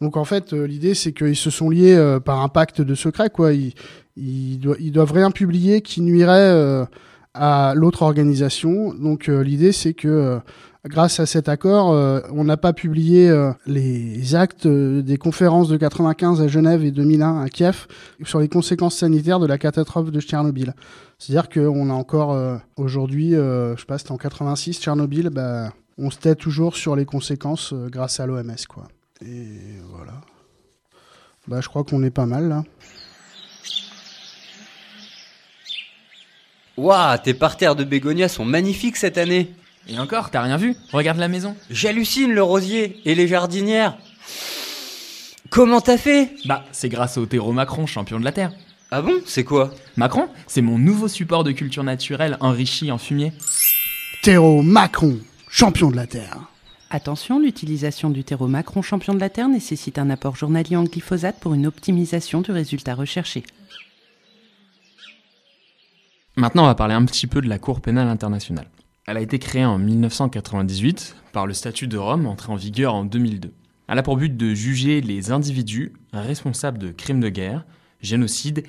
Donc 0.00 0.16
en 0.16 0.24
fait, 0.24 0.52
euh, 0.52 0.66
l'idée 0.66 0.94
c'est 0.94 1.12
qu'ils 1.12 1.36
se 1.36 1.50
sont 1.50 1.68
liés 1.68 1.94
euh, 1.94 2.20
par 2.20 2.40
un 2.40 2.48
pacte 2.48 2.80
de 2.80 2.94
secret, 2.94 3.30
quoi. 3.30 3.52
Ils, 3.52 3.74
ils, 4.16 4.58
doivent, 4.58 5.12
rien 5.12 5.30
publier 5.30 5.82
qui 5.82 6.00
nuirait 6.00 6.50
euh, 6.52 6.84
à 7.34 7.74
l'autre 7.76 8.02
organisation. 8.02 8.94
Donc 8.94 9.28
l'idée 9.28 9.72
c'est 9.72 9.94
que 9.94 10.40
grâce 10.84 11.20
à 11.20 11.26
cet 11.26 11.48
accord, 11.48 11.88
on 12.32 12.44
n'a 12.44 12.56
pas 12.56 12.72
publié 12.72 13.32
les 13.66 14.34
actes 14.34 14.66
des 14.66 15.16
conférences 15.16 15.68
de 15.68 15.76
95 15.76 16.42
à 16.42 16.48
Genève 16.48 16.84
et 16.84 16.90
2001 16.90 17.40
à 17.40 17.48
Kiev 17.48 17.86
sur 18.24 18.40
les 18.40 18.48
conséquences 18.48 18.96
sanitaires 18.96 19.38
de 19.38 19.46
la 19.46 19.58
catastrophe 19.58 20.10
de 20.10 20.20
Tchernobyl. 20.20 20.74
C'est-à-dire 21.18 21.48
qu'on 21.48 21.88
a 21.88 21.94
encore 21.94 22.36
aujourd'hui, 22.76 23.30
je 23.30 23.74
sais 23.78 23.86
pas, 23.86 23.96
c'était 23.96 24.12
en 24.12 24.18
86 24.18 24.80
Tchernobyl, 24.80 25.30
bah, 25.30 25.70
on 26.00 26.10
se 26.10 26.18
tait 26.18 26.34
toujours 26.34 26.76
sur 26.76 26.96
les 26.96 27.04
conséquences 27.04 27.72
euh, 27.72 27.88
grâce 27.88 28.20
à 28.20 28.26
l'OMS, 28.26 28.66
quoi. 28.68 28.88
Et 29.24 29.58
voilà. 29.92 30.14
Bah, 31.46 31.60
je 31.60 31.68
crois 31.68 31.84
qu'on 31.84 32.02
est 32.02 32.10
pas 32.10 32.26
mal 32.26 32.48
là. 32.48 32.64
Waouh, 36.78 37.18
tes 37.18 37.34
parterres 37.34 37.76
de 37.76 37.84
bégonias 37.84 38.28
sont 38.28 38.46
magnifiques 38.46 38.96
cette 38.96 39.18
année. 39.18 39.52
Et 39.88 39.98
encore, 39.98 40.30
t'as 40.30 40.40
rien 40.40 40.56
vu? 40.56 40.74
Regarde 40.92 41.18
la 41.18 41.28
maison. 41.28 41.54
J'hallucine 41.68 42.32
le 42.32 42.42
rosier 42.42 43.00
et 43.04 43.14
les 43.14 43.28
jardinières. 43.28 43.98
Comment 45.50 45.80
t'as 45.80 45.98
fait? 45.98 46.30
Bah, 46.46 46.64
c'est 46.72 46.88
grâce 46.88 47.18
au 47.18 47.26
terreau 47.26 47.52
Macron, 47.52 47.86
champion 47.86 48.18
de 48.18 48.24
la 48.24 48.32
Terre. 48.32 48.52
Ah 48.90 49.02
bon? 49.02 49.20
C'est 49.26 49.44
quoi? 49.44 49.74
Macron, 49.96 50.28
c'est 50.46 50.62
mon 50.62 50.78
nouveau 50.78 51.08
support 51.08 51.44
de 51.44 51.52
culture 51.52 51.84
naturelle 51.84 52.38
enrichi 52.40 52.90
en 52.90 52.98
fumier. 52.98 53.32
Terreau 54.22 54.62
Macron, 54.62 55.18
champion 55.52 55.90
de 55.90 55.96
la 55.96 56.06
Terre. 56.06 56.38
Attention, 56.90 57.40
l'utilisation 57.40 58.08
du 58.08 58.22
terreau 58.22 58.46
Macron 58.46 58.82
champion 58.82 59.14
de 59.14 59.18
la 59.18 59.28
Terre 59.28 59.48
nécessite 59.48 59.98
un 59.98 60.08
apport 60.08 60.36
journalier 60.36 60.76
en 60.76 60.84
glyphosate 60.84 61.40
pour 61.40 61.54
une 61.54 61.66
optimisation 61.66 62.40
du 62.40 62.52
résultat 62.52 62.94
recherché. 62.94 63.42
Maintenant, 66.36 66.62
on 66.62 66.66
va 66.66 66.76
parler 66.76 66.94
un 66.94 67.04
petit 67.04 67.26
peu 67.26 67.40
de 67.40 67.48
la 67.48 67.58
Cour 67.58 67.80
pénale 67.80 68.06
internationale. 68.06 68.70
Elle 69.08 69.16
a 69.16 69.20
été 69.20 69.40
créée 69.40 69.64
en 69.64 69.76
1998 69.76 71.16
par 71.32 71.48
le 71.48 71.52
statut 71.52 71.88
de 71.88 71.98
Rome 71.98 72.26
entré 72.26 72.52
en 72.52 72.56
vigueur 72.56 72.94
en 72.94 73.04
2002. 73.04 73.52
Elle 73.88 73.98
a 73.98 74.04
pour 74.04 74.16
but 74.16 74.36
de 74.36 74.54
juger 74.54 75.00
les 75.00 75.32
individus 75.32 75.94
responsables 76.12 76.78
de 76.78 76.92
crimes 76.92 77.20
de 77.20 77.28
guerre, 77.28 77.66
génocide 78.00 78.64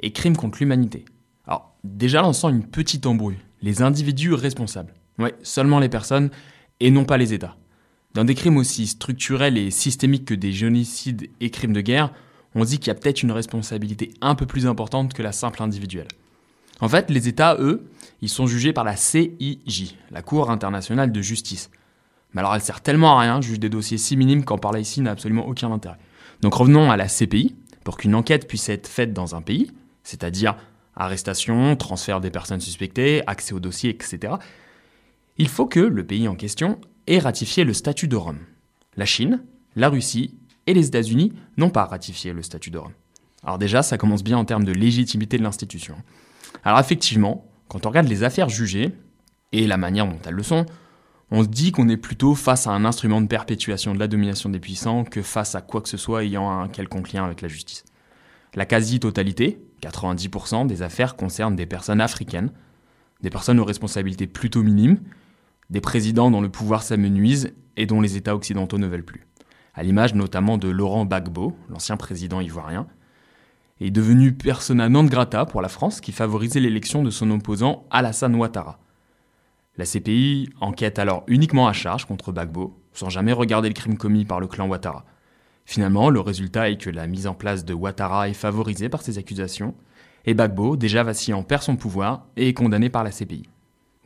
et 0.00 0.12
crimes 0.12 0.36
contre 0.36 0.58
l'humanité. 0.60 1.06
Alors, 1.46 1.74
déjà 1.82 2.20
lançant 2.20 2.50
une 2.50 2.66
petite 2.66 3.06
embrouille. 3.06 3.38
Les 3.62 3.80
individus 3.80 4.34
responsables. 4.34 4.92
Ouais, 5.18 5.34
seulement 5.42 5.78
les 5.78 5.88
personnes 5.88 6.30
et 6.80 6.90
non 6.90 7.04
pas 7.04 7.16
les 7.16 7.32
États. 7.32 7.56
Dans 8.14 8.24
des 8.24 8.34
crimes 8.34 8.56
aussi 8.56 8.86
structurels 8.86 9.58
et 9.58 9.70
systémiques 9.70 10.24
que 10.24 10.34
des 10.34 10.52
génocides 10.52 11.28
et 11.40 11.50
crimes 11.50 11.72
de 11.72 11.80
guerre, 11.80 12.12
on 12.54 12.64
dit 12.64 12.78
qu'il 12.78 12.88
y 12.88 12.90
a 12.90 12.94
peut-être 12.94 13.22
une 13.22 13.32
responsabilité 13.32 14.14
un 14.20 14.34
peu 14.34 14.46
plus 14.46 14.66
importante 14.66 15.12
que 15.12 15.22
la 15.22 15.32
simple 15.32 15.62
individuelle. 15.62 16.08
En 16.80 16.88
fait, 16.88 17.10
les 17.10 17.28
États, 17.28 17.56
eux, 17.58 17.86
ils 18.22 18.28
sont 18.28 18.46
jugés 18.46 18.72
par 18.72 18.84
la 18.84 18.96
CIJ, 18.96 19.96
la 20.10 20.22
Cour 20.22 20.50
internationale 20.50 21.12
de 21.12 21.20
justice. 21.20 21.70
Mais 22.32 22.40
alors 22.40 22.54
elle 22.54 22.60
sert 22.60 22.80
tellement 22.82 23.18
à 23.18 23.20
rien, 23.20 23.40
juge 23.40 23.60
des 23.60 23.68
dossiers 23.68 23.98
si 23.98 24.16
minimes 24.16 24.44
qu'en 24.44 24.58
parler 24.58 24.80
ici 24.80 25.00
n'a 25.00 25.12
absolument 25.12 25.46
aucun 25.46 25.70
intérêt. 25.72 25.98
Donc 26.42 26.54
revenons 26.54 26.90
à 26.90 26.96
la 26.96 27.08
CPI. 27.08 27.54
Pour 27.84 27.96
qu'une 27.96 28.16
enquête 28.16 28.48
puisse 28.48 28.68
être 28.68 28.88
faite 28.88 29.12
dans 29.12 29.36
un 29.36 29.42
pays, 29.42 29.70
c'est-à-dire 30.02 30.56
arrestation, 30.96 31.76
transfert 31.76 32.20
des 32.20 32.30
personnes 32.30 32.60
suspectées, 32.60 33.22
accès 33.28 33.52
au 33.52 33.60
dossier, 33.60 33.90
etc., 33.90 34.34
il 35.38 35.48
faut 35.48 35.66
que 35.66 35.80
le 35.80 36.04
pays 36.04 36.28
en 36.28 36.34
question 36.34 36.80
ait 37.06 37.18
ratifié 37.18 37.64
le 37.64 37.72
statut 37.72 38.08
de 38.08 38.16
Rome. 38.16 38.38
La 38.96 39.04
Chine, 39.04 39.42
la 39.74 39.88
Russie 39.88 40.38
et 40.66 40.74
les 40.74 40.86
États-Unis 40.86 41.32
n'ont 41.56 41.70
pas 41.70 41.84
ratifié 41.84 42.32
le 42.32 42.42
statut 42.42 42.70
de 42.70 42.78
Rome. 42.78 42.94
Alors 43.44 43.58
déjà, 43.58 43.82
ça 43.82 43.98
commence 43.98 44.24
bien 44.24 44.38
en 44.38 44.44
termes 44.44 44.64
de 44.64 44.72
légitimité 44.72 45.38
de 45.38 45.42
l'institution. 45.42 45.96
Alors 46.64 46.80
effectivement, 46.80 47.46
quand 47.68 47.86
on 47.86 47.90
regarde 47.90 48.08
les 48.08 48.22
affaires 48.22 48.48
jugées 48.48 48.92
et 49.52 49.66
la 49.66 49.76
manière 49.76 50.06
dont 50.06 50.18
elles 50.24 50.34
le 50.34 50.42
sont, 50.42 50.66
on 51.30 51.42
se 51.42 51.48
dit 51.48 51.72
qu'on 51.72 51.88
est 51.88 51.96
plutôt 51.96 52.34
face 52.34 52.66
à 52.66 52.70
un 52.70 52.84
instrument 52.84 53.20
de 53.20 53.26
perpétuation 53.26 53.94
de 53.94 53.98
la 53.98 54.08
domination 54.08 54.48
des 54.48 54.60
puissants 54.60 55.04
que 55.04 55.22
face 55.22 55.54
à 55.54 55.60
quoi 55.60 55.80
que 55.80 55.88
ce 55.88 55.96
soit 55.96 56.24
ayant 56.24 56.50
un 56.50 56.68
quelconque 56.68 57.12
lien 57.12 57.24
avec 57.24 57.42
la 57.42 57.48
justice. 57.48 57.84
La 58.54 58.64
quasi-totalité, 58.64 59.60
90% 59.82 60.66
des 60.66 60.82
affaires 60.82 61.16
concernent 61.16 61.56
des 61.56 61.66
personnes 61.66 62.00
africaines, 62.00 62.52
des 63.22 63.30
personnes 63.30 63.60
aux 63.60 63.64
responsabilités 63.64 64.26
plutôt 64.26 64.62
minimes, 64.62 65.00
des 65.70 65.80
présidents 65.80 66.30
dont 66.30 66.40
le 66.40 66.48
pouvoir 66.48 66.82
s'amenuise 66.82 67.54
et 67.76 67.86
dont 67.86 68.00
les 68.00 68.16
États 68.16 68.34
occidentaux 68.34 68.78
ne 68.78 68.86
veulent 68.86 69.04
plus. 69.04 69.26
À 69.74 69.82
l'image 69.82 70.14
notamment 70.14 70.58
de 70.58 70.68
Laurent 70.68 71.04
Gbagbo, 71.04 71.56
l'ancien 71.68 71.96
président 71.96 72.40
ivoirien, 72.40 72.86
est 73.80 73.90
devenu 73.90 74.32
persona 74.32 74.88
non 74.88 75.04
grata 75.04 75.44
pour 75.44 75.60
la 75.60 75.68
France 75.68 76.00
qui 76.00 76.12
favorisait 76.12 76.60
l'élection 76.60 77.02
de 77.02 77.10
son 77.10 77.30
opposant 77.30 77.84
Alassane 77.90 78.34
Ouattara. 78.34 78.78
La 79.76 79.84
CPI 79.84 80.48
enquête 80.60 80.98
alors 80.98 81.24
uniquement 81.26 81.68
à 81.68 81.74
charge 81.74 82.06
contre 82.06 82.32
Bagbo, 82.32 82.80
sans 82.94 83.10
jamais 83.10 83.32
regarder 83.32 83.68
le 83.68 83.74
crime 83.74 83.98
commis 83.98 84.24
par 84.24 84.40
le 84.40 84.46
clan 84.46 84.66
Ouattara. 84.66 85.04
Finalement, 85.66 86.08
le 86.08 86.20
résultat 86.20 86.70
est 86.70 86.78
que 86.78 86.88
la 86.88 87.06
mise 87.06 87.26
en 87.26 87.34
place 87.34 87.66
de 87.66 87.74
Ouattara 87.74 88.30
est 88.30 88.34
favorisée 88.34 88.88
par 88.88 89.02
ces 89.02 89.18
accusations, 89.18 89.74
et 90.24 90.32
Bagbo, 90.32 90.76
déjà 90.76 91.02
vacillant, 91.02 91.42
perd 91.42 91.62
son 91.62 91.76
pouvoir 91.76 92.26
et 92.36 92.48
est 92.48 92.54
condamné 92.54 92.88
par 92.88 93.04
la 93.04 93.10
CPI. 93.10 93.48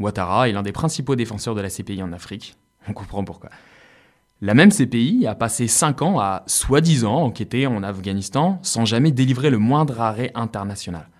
Ouattara 0.00 0.48
est 0.48 0.52
l'un 0.52 0.62
des 0.62 0.72
principaux 0.72 1.14
défenseurs 1.14 1.54
de 1.54 1.60
la 1.60 1.68
CPI 1.68 2.02
en 2.02 2.12
Afrique. 2.12 2.56
On 2.88 2.94
comprend 2.94 3.22
pourquoi. 3.22 3.50
La 4.40 4.54
même 4.54 4.72
CPI 4.72 5.26
a 5.26 5.34
passé 5.34 5.68
5 5.68 6.00
ans 6.00 6.18
à, 6.18 6.42
soi-disant, 6.46 7.16
enquêter 7.16 7.66
en 7.66 7.82
Afghanistan 7.82 8.58
sans 8.62 8.86
jamais 8.86 9.12
délivrer 9.12 9.50
le 9.50 9.58
moindre 9.58 10.00
arrêt 10.00 10.32
international. 10.34 11.10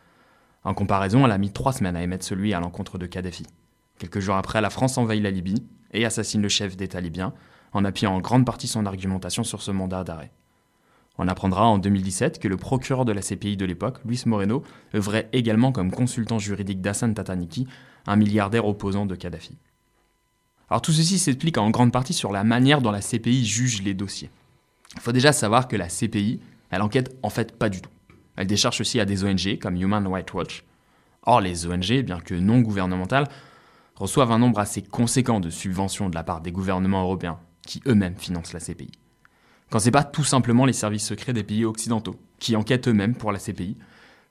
En 0.64 0.72
comparaison, 0.72 1.26
elle 1.26 1.33
a 1.33 1.39
mis 1.39 1.53
3 1.53 1.74
semaines 1.74 1.97
à 1.97 2.03
émettre 2.03 2.24
celui 2.24 2.55
à 2.55 2.61
l'encontre 2.61 2.97
de 2.97 3.05
Kadhafi. 3.05 3.45
Quelques 3.99 4.20
jours 4.20 4.37
après, 4.37 4.62
la 4.62 4.70
France 4.70 4.97
envahit 4.97 5.22
la 5.22 5.31
Libye 5.31 5.62
et 5.93 6.07
assassine 6.07 6.41
le 6.41 6.49
chef 6.49 6.74
d'État 6.78 7.03
libyen, 7.03 7.35
en 7.72 7.85
appuyant 7.85 8.14
en 8.14 8.20
grande 8.20 8.47
partie 8.47 8.66
son 8.66 8.87
argumentation 8.87 9.45
sur 9.45 9.61
ce 9.61 9.70
mandat 9.70 10.05
d'arrêt. 10.05 10.33
On 11.18 11.28
apprendra 11.28 11.66
en 11.66 11.76
2017 11.76 12.39
que 12.39 12.49
le 12.49 12.57
procureur 12.57 13.05
de 13.05 13.12
la 13.12 13.20
CPI 13.20 13.59
de 13.59 13.66
l'époque, 13.66 13.99
Luis 14.07 14.22
Moreno, 14.24 14.62
œuvrait 14.95 15.28
également 15.35 15.70
comme 15.70 15.91
consultant 15.91 16.39
juridique 16.39 16.81
d'Hassan 16.81 17.12
Tataniki, 17.12 17.66
un 18.07 18.16
milliardaire 18.16 18.66
opposant 18.66 19.07
de 19.07 19.14
Kadhafi. 19.14 19.57
Alors 20.68 20.82
tout 20.82 20.92
ceci 20.92 21.18
s'explique 21.18 21.59
en 21.59 21.70
grande 21.70 21.92
partie 21.92 22.12
sur 22.12 22.32
la 22.32 22.44
manière 22.44 22.80
dont 22.80 22.92
la 22.92 23.01
CPI 23.01 23.44
juge 23.44 23.82
les 23.82 23.94
dossiers. 23.94 24.30
Il 24.94 25.01
faut 25.01 25.12
déjà 25.12 25.32
savoir 25.32 25.68
que 25.68 25.76
la 25.76 25.88
CPI, 25.88 26.40
elle 26.70 26.82
enquête 26.82 27.16
en 27.22 27.30
fait 27.30 27.57
pas 27.57 27.68
du 27.68 27.80
tout. 27.80 27.90
Elle 28.36 28.46
décharge 28.46 28.80
aussi 28.80 29.01
à 29.01 29.05
des 29.05 29.24
ONG 29.24 29.59
comme 29.59 29.76
Human 29.76 30.07
Rights 30.07 30.32
Watch. 30.32 30.64
Or, 31.24 31.40
les 31.40 31.66
ONG, 31.66 32.03
bien 32.03 32.20
que 32.20 32.34
non 32.34 32.61
gouvernementales, 32.61 33.28
reçoivent 33.96 34.32
un 34.32 34.38
nombre 34.38 34.61
assez 34.61 34.82
conséquent 34.82 35.40
de 35.40 35.51
subventions 35.51 36.09
de 36.09 36.14
la 36.14 36.22
part 36.22 36.40
des 36.40 36.53
gouvernements 36.53 37.03
européens, 37.03 37.38
qui 37.66 37.82
eux-mêmes 37.86 38.16
financent 38.16 38.53
la 38.53 38.61
CPI. 38.61 38.90
Quand 39.70 39.78
c'est 39.78 39.90
pas 39.90 40.05
tout 40.05 40.24
simplement 40.24 40.64
les 40.64 40.72
services 40.72 41.07
secrets 41.07 41.32
des 41.32 41.44
pays 41.44 41.64
occidentaux, 41.64 42.16
qui 42.38 42.57
enquêtent 42.57 42.88
eux-mêmes 42.88 43.14
pour 43.14 43.30
la 43.30 43.38
CPI, 43.38 43.76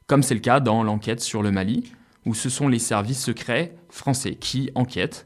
comme 0.08 0.24
c'est 0.24 0.34
le 0.34 0.40
cas 0.40 0.60
dans 0.60 0.84
l'enquête 0.84 1.22
sur 1.22 1.44
le 1.44 1.52
Mali, 1.52 1.94
où 2.30 2.36
ce 2.36 2.48
sont 2.48 2.68
les 2.68 2.78
services 2.78 3.24
secrets 3.24 3.76
français 3.90 4.36
qui 4.36 4.70
enquêtent. 4.76 5.26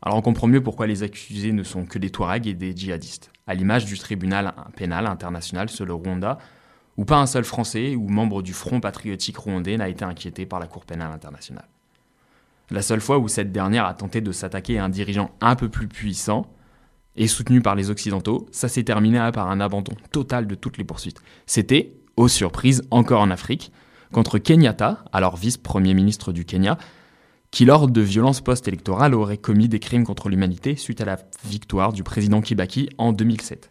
Alors 0.00 0.16
on 0.16 0.22
comprend 0.22 0.46
mieux 0.46 0.62
pourquoi 0.62 0.86
les 0.86 1.02
accusés 1.02 1.52
ne 1.52 1.62
sont 1.62 1.84
que 1.84 1.98
des 1.98 2.08
Touaregs 2.08 2.46
et 2.46 2.54
des 2.54 2.74
djihadistes, 2.74 3.30
à 3.46 3.52
l'image 3.52 3.84
du 3.84 3.98
tribunal 3.98 4.54
pénal 4.74 5.06
international 5.06 5.68
sur 5.68 5.84
le 5.84 5.92
Rwanda, 5.92 6.38
où 6.96 7.04
pas 7.04 7.18
un 7.18 7.26
seul 7.26 7.44
Français 7.44 7.94
ou 7.94 8.08
membre 8.08 8.40
du 8.40 8.54
Front 8.54 8.80
patriotique 8.80 9.36
rwandais 9.36 9.76
n'a 9.76 9.90
été 9.90 10.02
inquiété 10.02 10.46
par 10.46 10.60
la 10.60 10.66
Cour 10.66 10.86
pénale 10.86 11.12
internationale. 11.12 11.68
La 12.70 12.80
seule 12.80 13.02
fois 13.02 13.18
où 13.18 13.28
cette 13.28 13.52
dernière 13.52 13.84
a 13.84 13.92
tenté 13.92 14.22
de 14.22 14.32
s'attaquer 14.32 14.78
à 14.78 14.84
un 14.84 14.88
dirigeant 14.88 15.32
un 15.42 15.56
peu 15.56 15.68
plus 15.68 15.88
puissant 15.88 16.46
et 17.16 17.28
soutenu 17.28 17.60
par 17.60 17.74
les 17.74 17.90
Occidentaux, 17.90 18.46
ça 18.50 18.68
s'est 18.68 18.84
terminé 18.84 19.18
par 19.34 19.50
un 19.50 19.60
abandon 19.60 19.92
total 20.10 20.46
de 20.46 20.54
toutes 20.54 20.78
les 20.78 20.84
poursuites. 20.84 21.20
C'était, 21.44 21.92
aux 22.16 22.28
surprises, 22.28 22.82
encore 22.90 23.20
en 23.20 23.30
Afrique, 23.30 23.72
contre 24.12 24.38
Kenyatta, 24.38 25.04
alors 25.12 25.36
vice-premier 25.36 25.94
ministre 25.94 26.32
du 26.32 26.44
Kenya, 26.44 26.78
qui 27.50 27.64
lors 27.64 27.88
de 27.88 28.00
violences 28.00 28.40
post-électorales 28.40 29.14
aurait 29.14 29.36
commis 29.36 29.68
des 29.68 29.80
crimes 29.80 30.04
contre 30.04 30.28
l'humanité 30.28 30.76
suite 30.76 31.00
à 31.00 31.04
la 31.04 31.18
victoire 31.44 31.92
du 31.92 32.02
président 32.02 32.40
Kibaki 32.40 32.88
en 32.98 33.12
2007. 33.12 33.70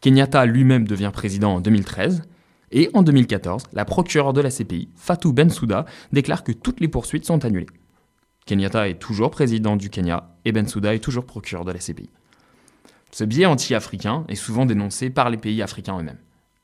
Kenyatta 0.00 0.46
lui-même 0.46 0.86
devient 0.86 1.10
président 1.12 1.54
en 1.54 1.60
2013, 1.60 2.22
et 2.72 2.90
en 2.94 3.02
2014, 3.02 3.64
la 3.72 3.84
procureure 3.84 4.32
de 4.32 4.40
la 4.40 4.50
CPI, 4.50 4.88
Fatou 4.96 5.32
Bensouda, 5.32 5.86
déclare 6.12 6.42
que 6.42 6.52
toutes 6.52 6.80
les 6.80 6.88
poursuites 6.88 7.24
sont 7.24 7.44
annulées. 7.44 7.66
Kenyatta 8.44 8.88
est 8.88 8.98
toujours 8.98 9.30
président 9.30 9.76
du 9.76 9.90
Kenya 9.90 10.34
et 10.44 10.52
Bensouda 10.52 10.94
est 10.94 11.00
toujours 11.00 11.26
procureur 11.26 11.64
de 11.64 11.72
la 11.72 11.78
CPI. 11.78 12.10
Ce 13.12 13.24
biais 13.24 13.46
anti-africain 13.46 14.24
est 14.28 14.34
souvent 14.34 14.66
dénoncé 14.66 15.10
par 15.10 15.30
les 15.30 15.36
pays 15.36 15.62
africains 15.62 15.98
eux-mêmes. 15.98 16.18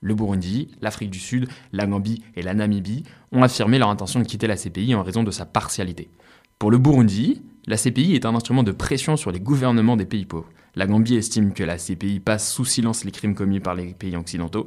Le 0.04 0.16
Burundi, 0.16 0.68
l'Afrique 0.80 1.10
du 1.10 1.20
Sud, 1.20 1.48
la 1.72 1.86
Gambie 1.86 2.22
et 2.34 2.42
la 2.42 2.54
Namibie 2.54 3.04
ont 3.30 3.44
affirmé 3.44 3.78
leur 3.78 3.88
intention 3.88 4.18
de 4.18 4.24
quitter 4.24 4.48
la 4.48 4.56
CPI 4.56 4.96
en 4.96 5.04
raison 5.04 5.22
de 5.22 5.30
sa 5.30 5.46
partialité. 5.46 6.10
Pour 6.58 6.72
le 6.72 6.78
Burundi, 6.78 7.42
la 7.68 7.76
CPI 7.76 8.16
est 8.16 8.26
un 8.26 8.34
instrument 8.34 8.64
de 8.64 8.72
pression 8.72 9.16
sur 9.16 9.30
les 9.30 9.38
gouvernements 9.38 9.96
des 9.96 10.04
pays 10.04 10.26
pauvres. 10.26 10.50
La 10.74 10.88
Gambie 10.88 11.14
estime 11.14 11.52
que 11.52 11.62
la 11.62 11.76
CPI 11.76 12.18
passe 12.18 12.52
sous 12.52 12.64
silence 12.64 13.04
les 13.04 13.12
crimes 13.12 13.36
commis 13.36 13.60
par 13.60 13.76
les 13.76 13.94
pays 13.94 14.16
occidentaux. 14.16 14.64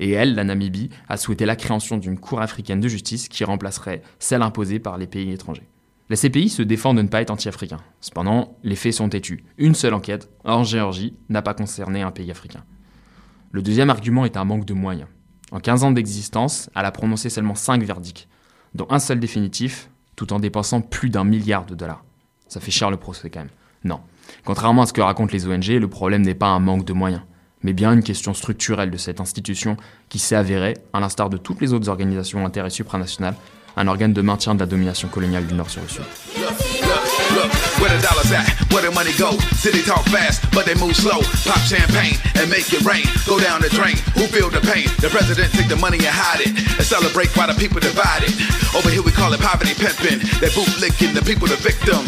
Et 0.00 0.12
elle, 0.12 0.34
la 0.34 0.44
Namibie, 0.44 0.88
a 1.06 1.18
souhaité 1.18 1.44
la 1.44 1.54
création 1.54 1.98
d'une 1.98 2.18
Cour 2.18 2.40
africaine 2.40 2.80
de 2.80 2.88
justice 2.88 3.28
qui 3.28 3.44
remplacerait 3.44 4.00
celle 4.18 4.40
imposée 4.40 4.78
par 4.78 4.96
les 4.96 5.06
pays 5.06 5.32
étrangers. 5.32 5.68
La 6.08 6.16
CPI 6.16 6.48
se 6.48 6.62
défend 6.62 6.94
de 6.94 7.02
ne 7.02 7.08
pas 7.08 7.20
être 7.20 7.30
anti-africain. 7.30 7.80
Cependant, 8.00 8.56
les 8.62 8.76
faits 8.76 8.94
sont 8.94 9.10
têtus. 9.10 9.44
Une 9.58 9.74
seule 9.74 9.94
enquête, 9.94 10.30
en 10.44 10.64
Géorgie, 10.64 11.14
n'a 11.28 11.42
pas 11.42 11.54
concerné 11.54 12.00
un 12.00 12.10
pays 12.10 12.30
africain. 12.30 12.64
Le 13.52 13.60
deuxième 13.60 13.90
argument 13.90 14.24
est 14.24 14.38
un 14.38 14.46
manque 14.46 14.64
de 14.64 14.72
moyens. 14.72 15.08
En 15.50 15.60
15 15.60 15.84
ans 15.84 15.90
d'existence, 15.90 16.70
elle 16.74 16.86
a 16.86 16.90
prononcé 16.90 17.28
seulement 17.28 17.54
5 17.54 17.82
verdicts, 17.82 18.26
dont 18.74 18.86
un 18.88 18.98
seul 18.98 19.20
définitif, 19.20 19.90
tout 20.16 20.32
en 20.32 20.40
dépensant 20.40 20.80
plus 20.80 21.10
d'un 21.10 21.24
milliard 21.24 21.66
de 21.66 21.74
dollars. 21.74 22.02
Ça 22.48 22.60
fait 22.60 22.70
cher 22.70 22.90
le 22.90 22.96
procès 22.96 23.28
quand 23.28 23.40
même. 23.40 23.50
Non. 23.84 24.00
Contrairement 24.46 24.82
à 24.82 24.86
ce 24.86 24.94
que 24.94 25.02
racontent 25.02 25.34
les 25.34 25.46
ONG, 25.46 25.66
le 25.66 25.88
problème 25.88 26.22
n'est 26.22 26.34
pas 26.34 26.46
un 26.46 26.60
manque 26.60 26.86
de 26.86 26.94
moyens, 26.94 27.20
mais 27.62 27.74
bien 27.74 27.92
une 27.92 28.02
question 28.02 28.32
structurelle 28.32 28.90
de 28.90 28.96
cette 28.96 29.20
institution 29.20 29.76
qui 30.08 30.18
s'est 30.18 30.36
avérée, 30.36 30.78
à 30.94 31.00
l'instar 31.00 31.28
de 31.28 31.36
toutes 31.36 31.60
les 31.60 31.74
autres 31.74 31.90
organisations 31.90 32.42
d'intérêt 32.42 32.70
supranational, 32.70 33.34
un 33.76 33.86
organe 33.86 34.14
de 34.14 34.22
maintien 34.22 34.54
de 34.54 34.60
la 34.60 34.66
domination 34.66 35.08
coloniale 35.08 35.46
du 35.46 35.52
Nord 35.52 35.68
sur 35.68 35.82
le 35.82 35.88
Sud. 35.88 36.71
Where 37.32 37.88
the 37.88 38.02
dollars 38.04 38.30
at? 38.30 38.44
Where 38.72 38.82
the 38.84 38.92
money 38.92 39.12
go? 39.16 39.38
City 39.56 39.82
talk 39.82 40.04
fast, 40.12 40.44
but 40.52 40.66
they 40.66 40.74
move 40.74 40.94
slow. 40.96 41.24
Pop 41.48 41.60
champagne 41.64 42.20
and 42.36 42.50
make 42.52 42.68
it 42.72 42.84
rain. 42.84 43.08
Go 43.24 43.40
down 43.40 43.64
the 43.64 43.72
drain. 43.72 43.96
Who 44.20 44.28
feel 44.28 44.50
the 44.52 44.60
pain? 44.60 44.88
The 45.00 45.08
president 45.08 45.52
take 45.52 45.68
the 45.68 45.80
money 45.80 45.96
and 46.04 46.12
hide 46.12 46.44
it, 46.44 46.52
and 46.52 46.84
celebrate 46.84 47.32
while 47.36 47.48
the 47.48 47.56
people 47.56 47.80
divide 47.80 48.28
it. 48.28 48.36
Over 48.76 48.92
here 48.92 49.02
we 49.02 49.12
call 49.12 49.32
it 49.32 49.40
poverty 49.40 49.72
pimping. 49.72 50.20
They 50.44 50.52
bootlicking 50.52 51.16
the 51.16 51.24
people 51.24 51.48
the 51.48 51.56
victim. 51.56 52.04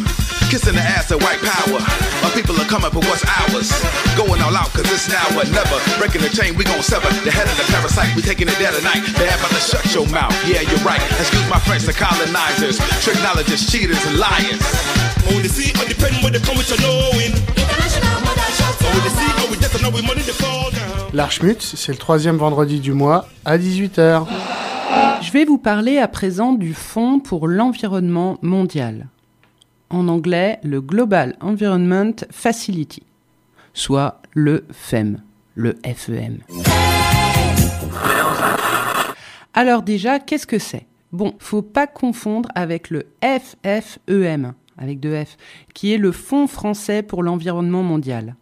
Kissing 0.53 0.77
the 0.77 0.85
ass 0.85 1.11
of 1.11 1.25
white 1.25 1.41
power. 1.41 1.81
Our 2.23 2.33
people 2.37 2.55
are 2.61 2.69
coming 2.69 2.93
for 2.93 3.01
what's 3.09 3.25
ours. 3.25 3.73
Going 4.15 4.45
all 4.45 4.55
out 4.55 4.71
cause 4.77 4.87
it's 4.93 5.09
now 5.09 5.25
or 5.35 5.49
never. 5.49 5.79
Breaking 5.97 6.21
the 6.21 6.31
chain, 6.31 6.55
we 6.55 6.69
gon' 6.69 6.85
sever. 6.85 7.09
The 7.25 7.33
head 7.33 7.49
of 7.49 7.57
the 7.57 7.67
parasite, 7.73 8.15
we 8.15 8.23
taking 8.23 8.47
it 8.47 8.59
there 8.61 8.71
tonight. 8.71 9.03
They 9.17 9.27
have 9.27 9.41
to 9.41 9.61
shut 9.61 9.85
your 9.97 10.07
mouth. 10.13 10.37
Yeah, 10.47 10.61
you're 10.63 10.85
right. 10.85 11.01
Excuse 11.19 11.49
my 11.49 11.59
friends, 11.65 11.87
the 11.87 11.97
colonizers. 11.97 12.79
Tricknologists, 13.03 13.73
cheaters, 13.73 13.99
and 14.07 14.19
liars. 14.21 15.04
But 15.25 15.35
when 15.35 15.43
they 15.43 15.49
see 15.49 15.73
all 15.79 15.87
the 15.87 15.95
pain 15.95 16.23
when 16.23 16.33
they 16.33 16.41
come 16.41 16.57
with 16.57 16.69
your 16.69 16.81
knowing. 16.81 17.33
International 17.57 18.21
mother 18.21 18.49
shot. 18.57 18.75
But 18.79 18.93
when 18.95 19.03
they 19.03 19.11
see 19.11 19.31
how 19.39 19.51
we 19.51 19.57
get 19.57 19.71
to 19.73 19.79
know 19.83 19.91
we 19.91 20.03
money 20.03 20.23
they 20.23 20.33
fall 20.33 20.71
down. 20.71 21.11
L'Archmutz, 21.15 21.75
c'est 21.77 21.93
le 21.93 21.99
troisième 21.99 22.37
vendredi 22.37 22.81
du 22.81 22.93
mois 22.93 23.29
à 23.45 23.57
18h. 23.57 24.27
Je 25.23 25.31
vais 25.33 25.45
vous 25.45 25.59
parler 25.59 25.99
à 25.99 26.09
présent 26.09 26.53
du 26.53 26.75
Fonds 26.75 27.21
pour 27.21 27.49
l'environnement 27.49 28.39
mondial. 28.43 29.07
En 29.91 30.09
anglais, 30.09 30.59
le 30.63 30.81
Global 30.81 31.37
Environment 31.41 32.15
Facility, 32.31 33.03
soit 33.73 34.21
le 34.33 34.65
FEM, 34.73 35.23
le 35.55 35.77
FEM. 35.85 36.39
Alors 39.55 39.83
déjà, 39.83 40.19
qu'est-ce 40.19 40.47
que 40.47 40.59
c'est? 40.59 40.87
Bon, 41.13 41.35
faut 41.39 41.63
pas 41.63 41.87
confondre 41.87 42.49
avec 42.57 42.91
le 42.91 43.07
FFEM, 43.23 44.55
avec 44.79 45.01
deux 45.01 45.25
F, 45.25 45.37
qui 45.75 45.93
est 45.93 45.99
le 45.99 46.13
Fonds 46.13 46.47
français 46.47 47.03
pour 47.03 47.23
l'environnement 47.23 47.83
mondial. 47.83 48.37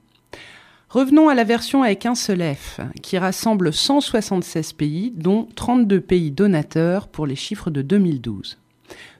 Revenons 0.88 1.30
à 1.30 1.34
la 1.34 1.44
version 1.44 1.82
avec 1.82 2.04
un 2.04 2.14
seul 2.14 2.42
F, 2.54 2.80
qui 3.00 3.16
rassemble 3.16 3.72
176 3.72 4.74
pays, 4.74 5.12
dont 5.16 5.48
32 5.54 6.00
pays 6.02 6.30
donateurs 6.30 7.08
pour 7.08 7.26
les 7.26 7.36
chiffres 7.36 7.70
de 7.70 7.80
2012. 7.80 8.58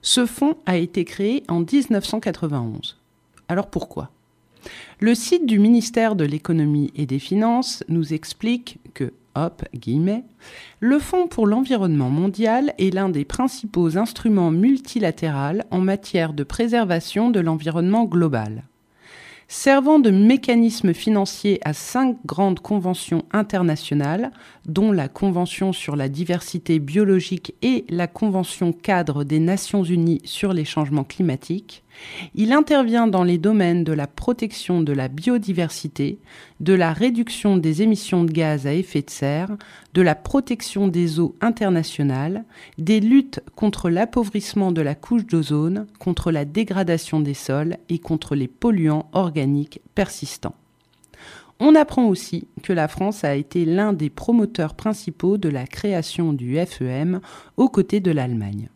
Ce 0.03 0.27
fonds 0.27 0.57
a 0.67 0.77
été 0.77 1.07
créé 1.07 1.45
en 1.49 1.61
1991. 1.61 2.99
Alors 3.49 3.71
pourquoi? 3.71 4.11
Le 5.01 5.15
site 5.15 5.47
du 5.47 5.59
ministère 5.59 6.15
de 6.15 6.25
l'économie 6.25 6.93
et 6.95 7.07
des 7.07 7.19
finances 7.19 7.83
nous 7.89 8.13
explique 8.13 8.79
que, 8.95 9.13
le 10.81 10.99
Fonds 10.99 11.27
pour 11.27 11.47
l'environnement 11.47 12.11
mondial 12.11 12.75
est 12.79 12.93
l'un 12.93 13.09
des 13.09 13.25
principaux 13.25 13.97
instruments 13.97 14.51
multilatéraux 14.51 15.63
en 15.71 15.81
matière 15.81 16.33
de 16.33 16.45
préservation 16.45 17.31
de 17.31 17.41
l'environnement 17.41 18.05
global. 18.05 18.65
Servant 19.49 19.99
de 19.99 20.11
mécanisme 20.11 20.95
financier 20.95 21.61
à 21.63 21.75
cinq 21.75 22.17
grandes 22.25 22.61
conventions 22.61 23.25
internationales, 23.33 24.31
dont 24.65 24.93
la 24.93 25.09
Convention 25.09 25.75
sur 25.75 25.95
la 25.95 26.09
diversité 26.09 26.79
biologique 26.79 27.55
et 27.61 27.85
la 27.91 28.07
Convention 28.07 28.73
cadre 28.73 29.25
des 29.25 29.41
Nations 29.41 29.85
Unies 29.85 30.23
sur 30.25 30.55
les 30.55 30.65
changements 30.65 31.05
climatiques, 31.05 31.82
il 32.35 32.53
intervient 32.53 33.07
dans 33.07 33.25
les 33.25 33.39
domaines 33.39 33.85
de 33.85 33.93
la 33.93 34.07
protection 34.07 34.81
de 34.81 34.93
la 34.93 35.09
biodiversité, 35.09 36.19
de 36.61 36.73
la 36.73 36.93
réduction 36.93 37.57
des 37.57 37.83
émissions 37.83 38.25
de 38.25 38.33
gaz 38.33 38.67
à 38.67 38.75
effet 38.75 39.03
de 39.03 39.11
serre, 39.11 39.57
de 39.95 40.03
la 40.03 40.15
protection 40.15 40.89
des 40.89 41.21
eaux 41.21 41.35
internationales, 41.41 42.45
des 42.79 43.01
luttes 43.01 43.41
contre 43.57 43.91
l'appauvrissement 43.91 44.73
de 44.73 44.81
la 44.81 44.95
couche 44.95 45.27
d'ozone, 45.27 45.87
contre 45.99 46.31
la 46.31 46.45
dégradation 46.45 47.21
des 47.21 47.35
sols 47.35 47.77
et 47.89 47.99
contre 47.99 48.35
les 48.35 48.49
polluants 48.49 49.09
organiques 49.13 49.81
persistants. 49.95 50.55
On 51.61 51.77
apprend 51.77 52.07
aussi 52.07 52.49
que 52.63 52.73
la 52.73 52.89
France 52.89 53.23
a 53.23 53.37
été 53.37 53.65
l'un 53.65 53.93
des 53.93 54.11
promoteurs 54.11 54.75
principaux 54.75 55.39
de 55.39 55.49
la 55.49 55.67
création 55.67 56.33
du 56.33 56.59
FEM 56.67 57.21
aux 57.57 57.69
côtés 57.69 58.01
de 58.01 58.11
l'Allemagne. 58.11 58.69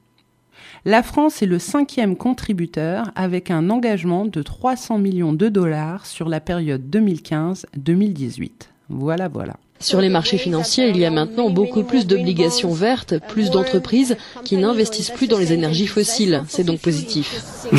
La 0.87 1.03
France 1.03 1.43
est 1.43 1.47
le 1.47 1.59
cinquième 1.59 2.15
contributeur 2.15 3.11
avec 3.17 3.51
un 3.51 3.71
engagement 3.71 4.25
de 4.25 4.41
300 4.41 4.99
millions 4.99 5.33
de 5.33 5.49
dollars 5.49 6.07
sur 6.07 6.29
la 6.29 6.39
période 6.39 6.89
2015-2018. 6.89 8.51
Voilà, 8.89 9.27
voilà. 9.27 9.57
Sur 9.81 10.01
les 10.01 10.09
marchés 10.09 10.39
financiers, 10.39 10.89
il 10.89 10.97
y 10.97 11.05
a 11.05 11.11
maintenant 11.11 11.51
beaucoup 11.51 11.83
plus 11.83 12.07
d'obligations 12.07 12.73
vertes, 12.73 13.15
plus 13.27 13.51
d'entreprises 13.51 14.17
qui 14.45 14.57
n'investissent 14.59 15.11
plus 15.11 15.27
dans 15.27 15.39
les 15.39 15.53
énergies 15.53 15.89
fossiles. 15.89 16.45
C'est 16.47 16.63
donc 16.63 16.79
positif. 16.79 17.35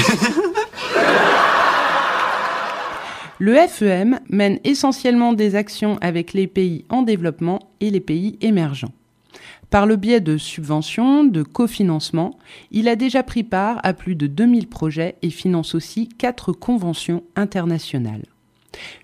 Le 3.39 3.55
FEM 3.69 4.19
mène 4.27 4.59
essentiellement 4.65 5.31
des 5.31 5.55
actions 5.55 5.97
avec 6.01 6.33
les 6.33 6.47
pays 6.47 6.83
en 6.89 7.03
développement 7.03 7.59
et 7.79 7.89
les 7.89 8.01
pays 8.01 8.37
émergents. 8.41 8.91
Par 9.69 9.85
le 9.85 9.95
biais 9.95 10.21
de 10.21 10.37
subventions, 10.37 11.23
de 11.23 11.43
cofinancement, 11.43 12.37
il 12.71 12.87
a 12.87 12.95
déjà 12.95 13.23
pris 13.23 13.43
part 13.43 13.79
à 13.83 13.93
plus 13.93 14.15
de 14.15 14.27
2000 14.27 14.67
projets 14.67 15.15
et 15.21 15.29
finance 15.29 15.75
aussi 15.75 16.07
quatre 16.07 16.53
conventions 16.53 17.23
internationales. 17.35 18.25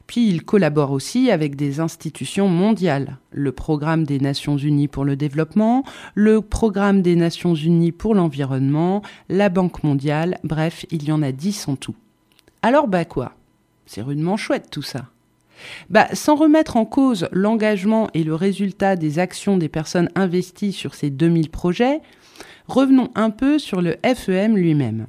Puis 0.08 0.28
il 0.28 0.44
collabore 0.44 0.92
aussi 0.92 1.32
avec 1.32 1.56
des 1.56 1.80
institutions 1.80 2.48
mondiales, 2.48 3.18
le 3.32 3.52
Programme 3.52 4.04
des 4.04 4.20
Nations 4.20 4.58
Unies 4.58 4.88
pour 4.88 5.06
le 5.06 5.16
développement, 5.16 5.84
le 6.14 6.42
Programme 6.42 7.02
des 7.02 7.16
Nations 7.16 7.56
Unies 7.56 7.92
pour 7.92 8.14
l'environnement, 8.14 9.02
la 9.30 9.50
Banque 9.50 9.84
mondiale, 9.84 10.38
bref, 10.44 10.86
il 10.92 11.04
y 11.04 11.12
en 11.12 11.24
a 11.24 11.32
dix 11.32 11.68
en 11.68 11.76
tout. 11.76 11.96
Alors 12.62 12.88
bah 12.88 13.06
quoi? 13.06 13.34
C'est 13.86 14.02
rudement 14.02 14.38
chouette 14.38 14.70
tout 14.70 14.82
ça. 14.82 15.08
Bah, 15.90 16.08
sans 16.14 16.36
remettre 16.36 16.78
en 16.78 16.86
cause 16.86 17.28
l'engagement 17.32 18.10
et 18.14 18.24
le 18.24 18.36
résultat 18.36 18.96
des 18.96 19.20
actions 19.20 19.58
des 19.58 19.70
personnes 19.70 20.10
investies 20.16 20.74
sur 20.74 20.96
ces 20.96 21.10
2000 21.10 21.50
projets, 21.50 22.02
revenons 22.68 23.10
un 23.16 23.30
peu 23.30 23.60
sur 23.60 23.82
le 23.82 23.96
FEM 24.04 24.56
lui-même. 24.58 25.08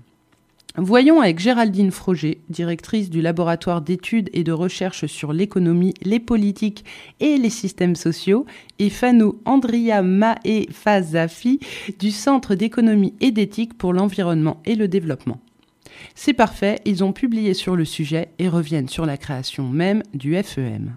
Voyons 0.77 1.21
avec 1.21 1.39
Géraldine 1.39 1.93
Froger, 1.93 2.41
directrice 2.49 3.09
du 3.09 3.23
laboratoire 3.23 3.81
d'études 3.81 4.29
et 4.33 4.43
de 4.43 4.51
recherche 4.51 5.07
sur 5.07 5.33
l'économie, 5.33 5.95
les 6.03 6.19
politiques 6.19 6.85
et 7.21 7.37
les 7.39 7.51
systèmes 7.51 7.95
sociaux, 7.95 8.45
et 8.81 8.91
Fano 8.91 9.41
Andria 9.45 10.03
Mae 10.03 10.67
Fazafi 10.73 11.61
du 12.01 12.11
Centre 12.11 12.57
d'économie 12.57 13.15
et 13.21 13.31
d'éthique 13.31 13.79
pour 13.79 13.93
l'environnement 13.93 14.61
et 14.65 14.75
le 14.75 14.89
développement. 14.89 15.39
C'est 16.15 16.33
parfait, 16.33 16.81
ils 16.85 17.03
ont 17.05 17.13
publié 17.13 17.55
sur 17.55 17.77
le 17.77 17.85
sujet 17.85 18.29
et 18.39 18.49
reviennent 18.49 18.89
sur 18.89 19.07
la 19.07 19.17
création 19.17 19.69
même 19.69 20.03
du 20.13 20.41
FEM. 20.43 20.97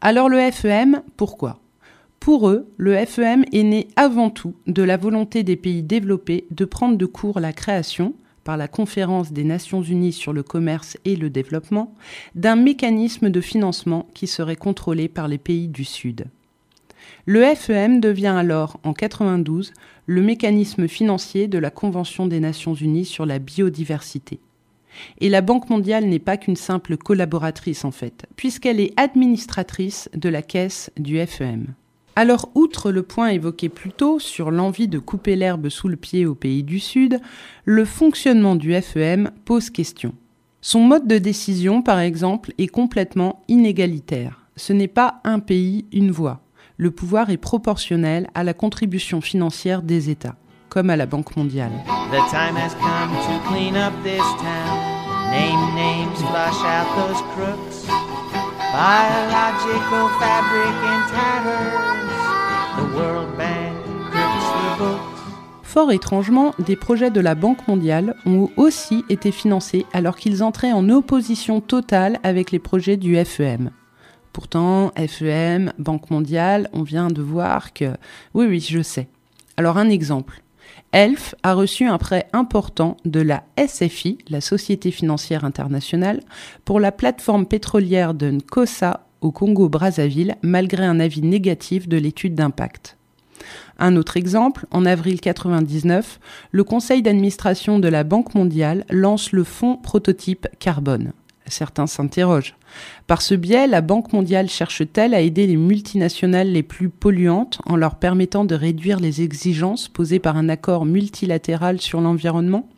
Alors 0.00 0.28
le 0.28 0.38
FEM, 0.50 1.02
pourquoi? 1.16 1.60
Pour 2.20 2.48
eux, 2.48 2.68
le 2.76 2.96
FEM 3.04 3.44
est 3.52 3.62
né 3.62 3.88
avant 3.96 4.30
tout 4.30 4.54
de 4.66 4.82
la 4.82 4.96
volonté 4.96 5.42
des 5.42 5.56
pays 5.56 5.82
développés 5.82 6.46
de 6.50 6.64
prendre 6.64 6.96
de 6.96 7.06
court 7.06 7.40
la 7.40 7.52
création, 7.52 8.14
par 8.42 8.56
la 8.56 8.68
Conférence 8.68 9.32
des 9.32 9.42
Nations 9.42 9.82
Unies 9.82 10.12
sur 10.12 10.32
le 10.32 10.44
commerce 10.44 10.96
et 11.04 11.16
le 11.16 11.30
développement, 11.30 11.94
d'un 12.36 12.54
mécanisme 12.54 13.28
de 13.28 13.40
financement 13.40 14.06
qui 14.14 14.28
serait 14.28 14.56
contrôlé 14.56 15.08
par 15.08 15.26
les 15.26 15.38
pays 15.38 15.66
du 15.66 15.84
Sud. 15.84 16.26
Le 17.24 17.42
FEM 17.54 18.00
devient 18.00 18.34
alors, 18.38 18.78
en 18.84 18.92
92, 18.92 19.72
le 20.06 20.22
mécanisme 20.22 20.88
financier 20.88 21.48
de 21.48 21.58
la 21.58 21.70
Convention 21.70 22.26
des 22.26 22.40
Nations 22.40 22.74
Unies 22.74 23.04
sur 23.04 23.26
la 23.26 23.38
biodiversité. 23.38 24.40
Et 25.18 25.28
la 25.28 25.42
Banque 25.42 25.68
mondiale 25.68 26.06
n'est 26.06 26.18
pas 26.18 26.36
qu'une 26.36 26.56
simple 26.56 26.96
collaboratrice 26.96 27.84
en 27.84 27.90
fait, 27.90 28.26
puisqu'elle 28.36 28.80
est 28.80 28.94
administratrice 28.96 30.08
de 30.14 30.28
la 30.28 30.42
caisse 30.42 30.90
du 30.96 31.18
FEM. 31.26 31.74
Alors, 32.18 32.48
outre 32.54 32.92
le 32.92 33.02
point 33.02 33.28
évoqué 33.28 33.68
plus 33.68 33.90
tôt 33.90 34.18
sur 34.18 34.50
l'envie 34.50 34.88
de 34.88 34.98
couper 34.98 35.36
l'herbe 35.36 35.68
sous 35.68 35.88
le 35.88 35.96
pied 35.96 36.24
aux 36.24 36.34
pays 36.34 36.62
du 36.62 36.80
Sud, 36.80 37.20
le 37.66 37.84
fonctionnement 37.84 38.56
du 38.56 38.72
FEM 38.80 39.30
pose 39.44 39.68
question. 39.68 40.14
Son 40.62 40.80
mode 40.80 41.06
de 41.06 41.18
décision, 41.18 41.82
par 41.82 42.00
exemple, 42.00 42.52
est 42.56 42.68
complètement 42.68 43.44
inégalitaire. 43.48 44.46
Ce 44.56 44.72
n'est 44.72 44.88
pas 44.88 45.20
un 45.24 45.40
pays, 45.40 45.84
une 45.92 46.10
voix. 46.10 46.40
Le 46.78 46.90
pouvoir 46.90 47.30
est 47.30 47.38
proportionnel 47.38 48.28
à 48.34 48.44
la 48.44 48.52
contribution 48.52 49.22
financière 49.22 49.80
des 49.80 50.10
États, 50.10 50.36
comme 50.68 50.90
à 50.90 50.96
la 50.96 51.06
Banque 51.06 51.34
mondiale. 51.34 51.72
Fort 65.62 65.92
étrangement, 65.92 66.54
des 66.58 66.76
projets 66.76 67.10
de 67.10 67.20
la 67.20 67.34
Banque 67.34 67.66
mondiale 67.68 68.16
ont 68.26 68.50
aussi 68.58 69.02
été 69.08 69.32
financés 69.32 69.86
alors 69.94 70.16
qu'ils 70.16 70.42
entraient 70.42 70.72
en 70.72 70.90
opposition 70.90 71.62
totale 71.62 72.18
avec 72.22 72.50
les 72.50 72.58
projets 72.58 72.98
du 72.98 73.16
FEM. 73.24 73.70
Pourtant, 74.36 74.92
FEM, 74.98 75.72
Banque 75.78 76.10
mondiale, 76.10 76.68
on 76.74 76.82
vient 76.82 77.08
de 77.08 77.22
voir 77.22 77.72
que... 77.72 77.96
Oui, 78.34 78.44
oui, 78.46 78.60
je 78.60 78.82
sais. 78.82 79.08
Alors 79.56 79.78
un 79.78 79.88
exemple. 79.88 80.42
ELF 80.92 81.34
a 81.42 81.54
reçu 81.54 81.86
un 81.86 81.96
prêt 81.96 82.28
important 82.34 82.98
de 83.06 83.20
la 83.20 83.44
SFI, 83.56 84.18
la 84.28 84.42
Société 84.42 84.90
financière 84.90 85.46
internationale, 85.46 86.20
pour 86.66 86.80
la 86.80 86.92
plateforme 86.92 87.46
pétrolière 87.46 88.12
de 88.12 88.30
Nkosa 88.30 89.06
au 89.22 89.30
Congo-Brazzaville, 89.30 90.36
malgré 90.42 90.84
un 90.84 91.00
avis 91.00 91.22
négatif 91.22 91.88
de 91.88 91.96
l'étude 91.96 92.34
d'impact. 92.34 92.98
Un 93.78 93.96
autre 93.96 94.18
exemple, 94.18 94.66
en 94.70 94.84
avril 94.84 95.14
1999, 95.14 96.20
le 96.50 96.62
conseil 96.62 97.00
d'administration 97.00 97.78
de 97.78 97.88
la 97.88 98.04
Banque 98.04 98.34
mondiale 98.34 98.84
lance 98.90 99.32
le 99.32 99.44
fonds 99.44 99.78
prototype 99.78 100.46
carbone. 100.58 101.14
Certains 101.46 101.86
s'interrogent. 101.86 102.56
Par 103.06 103.22
ce 103.22 103.34
biais, 103.34 103.66
la 103.66 103.80
Banque 103.80 104.12
mondiale 104.12 104.48
cherche-t-elle 104.48 105.14
à 105.14 105.20
aider 105.20 105.46
les 105.46 105.56
multinationales 105.56 106.50
les 106.50 106.62
plus 106.62 106.88
polluantes 106.88 107.60
en 107.66 107.76
leur 107.76 107.96
permettant 107.96 108.44
de 108.44 108.54
réduire 108.54 109.00
les 109.00 109.22
exigences 109.22 109.88
posées 109.88 110.18
par 110.18 110.36
un 110.36 110.48
accord 110.48 110.84
multilatéral 110.84 111.80
sur 111.80 112.00
l'environnement? 112.00 112.68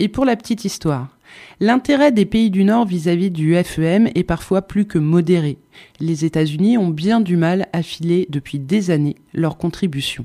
Et 0.00 0.08
pour 0.08 0.24
la 0.24 0.36
petite 0.36 0.64
histoire, 0.64 1.08
L'intérêt 1.60 2.12
des 2.12 2.24
pays 2.24 2.50
du 2.50 2.64
Nord 2.64 2.86
vis-à-vis 2.86 3.30
du 3.30 3.54
FEM 3.62 4.08
est 4.14 4.24
parfois 4.24 4.62
plus 4.62 4.86
que 4.86 4.98
modéré. 4.98 5.58
Les 6.00 6.24
États-Unis 6.24 6.78
ont 6.78 6.88
bien 6.88 7.20
du 7.20 7.36
mal 7.36 7.68
à 7.72 7.82
filer 7.82 8.26
depuis 8.30 8.58
des 8.58 8.90
années 8.90 9.16
leur 9.34 9.58
contribution. 9.58 10.24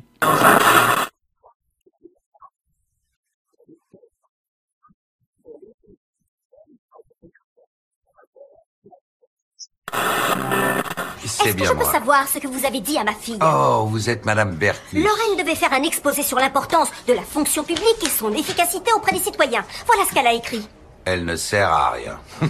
Est-ce 11.24 11.56
que 11.56 11.64
je 11.66 11.70
peux 11.72 11.76
moi. 11.76 11.92
savoir 11.92 12.28
ce 12.28 12.40
que 12.40 12.48
vous 12.48 12.66
avez 12.66 12.82
dit 12.82 12.98
à 12.98 13.04
ma 13.04 13.14
fille 13.14 13.38
Oh, 13.42 13.86
vous 13.90 14.10
êtes 14.10 14.26
Madame 14.26 14.56
Bertus. 14.56 14.94
Lorraine 14.94 15.38
devait 15.38 15.56
faire 15.56 15.74
un 15.74 15.84
exposé 15.84 16.22
sur 16.22 16.38
l'importance 16.38 16.90
de 17.08 17.14
la 17.14 17.22
fonction 17.22 17.64
publique 17.64 18.04
et 18.04 18.10
son 18.10 18.32
efficacité 18.34 18.92
auprès 18.96 19.14
des 19.14 19.22
citoyens. 19.24 19.64
Voilà 19.86 20.04
ce 20.08 20.14
qu'elle 20.14 20.28
a 20.28 20.34
écrit. 20.34 20.68
Elle 21.06 21.26
ne 21.26 21.36
sert 21.36 21.70
à 21.70 21.92
rien. 21.92 22.20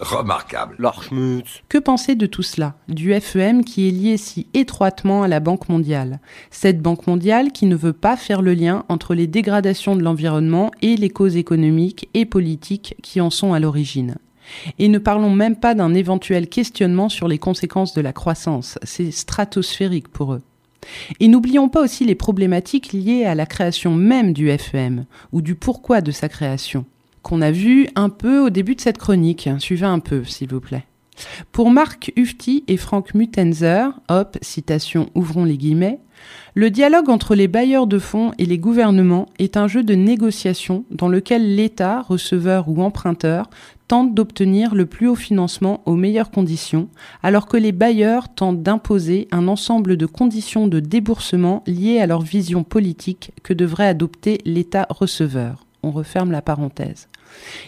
Remarquable. 0.00 0.76
L'Archmutz. 0.78 1.62
Que 1.68 1.76
penser 1.76 2.14
de 2.14 2.24
tout 2.24 2.42
cela 2.42 2.74
Du 2.88 3.12
FEM 3.20 3.64
qui 3.64 3.86
est 3.86 3.90
lié 3.90 4.16
si 4.16 4.46
étroitement 4.54 5.22
à 5.22 5.28
la 5.28 5.40
Banque 5.40 5.68
mondiale? 5.68 6.20
Cette 6.50 6.80
Banque 6.80 7.06
mondiale 7.06 7.52
qui 7.52 7.66
ne 7.66 7.76
veut 7.76 7.92
pas 7.92 8.16
faire 8.16 8.40
le 8.40 8.54
lien 8.54 8.84
entre 8.88 9.14
les 9.14 9.26
dégradations 9.26 9.96
de 9.96 10.02
l'environnement 10.02 10.70
et 10.80 10.96
les 10.96 11.10
causes 11.10 11.36
économiques 11.36 12.08
et 12.14 12.24
politiques 12.24 12.96
qui 13.02 13.20
en 13.20 13.28
sont 13.28 13.52
à 13.52 13.60
l'origine. 13.60 14.16
Et 14.78 14.88
ne 14.88 14.98
parlons 14.98 15.30
même 15.30 15.56
pas 15.56 15.74
d'un 15.74 15.94
éventuel 15.94 16.48
questionnement 16.48 17.08
sur 17.08 17.28
les 17.28 17.38
conséquences 17.38 17.94
de 17.94 18.00
la 18.00 18.12
croissance. 18.12 18.78
C'est 18.82 19.10
stratosphérique 19.10 20.08
pour 20.08 20.34
eux. 20.34 20.42
Et 21.20 21.28
n'oublions 21.28 21.68
pas 21.68 21.82
aussi 21.82 22.04
les 22.04 22.14
problématiques 22.14 22.92
liées 22.92 23.24
à 23.24 23.34
la 23.34 23.46
création 23.46 23.94
même 23.94 24.32
du 24.32 24.50
FEM, 24.56 25.04
ou 25.32 25.42
du 25.42 25.54
pourquoi 25.54 26.00
de 26.00 26.10
sa 26.10 26.28
création, 26.28 26.84
qu'on 27.22 27.42
a 27.42 27.50
vu 27.50 27.88
un 27.94 28.08
peu 28.08 28.40
au 28.40 28.50
début 28.50 28.74
de 28.74 28.80
cette 28.80 28.98
chronique. 28.98 29.48
Suivez 29.58 29.86
un 29.86 29.98
peu, 29.98 30.24
s'il 30.24 30.48
vous 30.48 30.60
plaît. 30.60 30.84
Pour 31.52 31.70
Marc 31.70 32.12
Ufti 32.16 32.64
et 32.66 32.78
Frank 32.78 33.14
Mutenzer, 33.14 33.90
hop, 34.08 34.38
citation, 34.40 35.10
ouvrons 35.14 35.44
les 35.44 35.58
guillemets, 35.58 35.98
le 36.54 36.70
dialogue 36.70 37.08
entre 37.08 37.34
les 37.34 37.48
bailleurs 37.48 37.86
de 37.86 37.98
fonds 37.98 38.32
et 38.38 38.46
les 38.46 38.58
gouvernements 38.58 39.26
est 39.38 39.56
un 39.56 39.68
jeu 39.68 39.82
de 39.82 39.94
négociation 39.94 40.84
dans 40.90 41.08
lequel 41.08 41.54
l'État, 41.56 42.02
receveur 42.02 42.68
ou 42.68 42.82
emprunteur, 42.82 43.48
tente 43.90 44.14
d'obtenir 44.14 44.76
le 44.76 44.86
plus 44.86 45.08
haut 45.08 45.16
financement 45.16 45.82
aux 45.84 45.96
meilleures 45.96 46.30
conditions, 46.30 46.88
alors 47.24 47.48
que 47.48 47.56
les 47.56 47.72
bailleurs 47.72 48.32
tentent 48.32 48.62
d'imposer 48.62 49.26
un 49.32 49.48
ensemble 49.48 49.96
de 49.96 50.06
conditions 50.06 50.68
de 50.68 50.78
déboursement 50.78 51.64
liées 51.66 51.98
à 51.98 52.06
leur 52.06 52.22
vision 52.22 52.62
politique 52.62 53.32
que 53.42 53.52
devrait 53.52 53.88
adopter 53.88 54.38
l'État 54.44 54.86
receveur. 54.90 55.66
On 55.82 55.90
referme 55.90 56.30
la 56.30 56.40
parenthèse. 56.40 57.08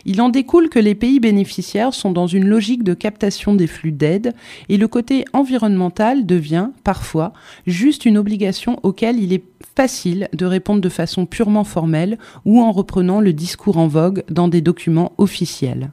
Il 0.04 0.20
en 0.20 0.28
découle 0.28 0.68
que 0.68 0.78
les 0.78 0.94
pays 0.94 1.18
bénéficiaires 1.18 1.92
sont 1.92 2.12
dans 2.12 2.28
une 2.28 2.46
logique 2.46 2.84
de 2.84 2.94
captation 2.94 3.56
des 3.56 3.66
flux 3.66 3.90
d'aide 3.90 4.32
et 4.68 4.76
le 4.76 4.86
côté 4.86 5.24
environnemental 5.32 6.24
devient, 6.24 6.68
parfois, 6.84 7.32
juste 7.66 8.04
une 8.04 8.18
obligation 8.18 8.78
auquel 8.84 9.18
il 9.18 9.32
est 9.32 9.44
facile 9.76 10.28
de 10.32 10.46
répondre 10.46 10.80
de 10.80 10.88
façon 10.88 11.26
purement 11.26 11.64
formelle 11.64 12.16
ou 12.44 12.60
en 12.60 12.70
reprenant 12.70 13.20
le 13.20 13.32
discours 13.32 13.78
en 13.78 13.88
vogue 13.88 14.22
dans 14.30 14.46
des 14.46 14.60
documents 14.60 15.12
officiels. 15.18 15.90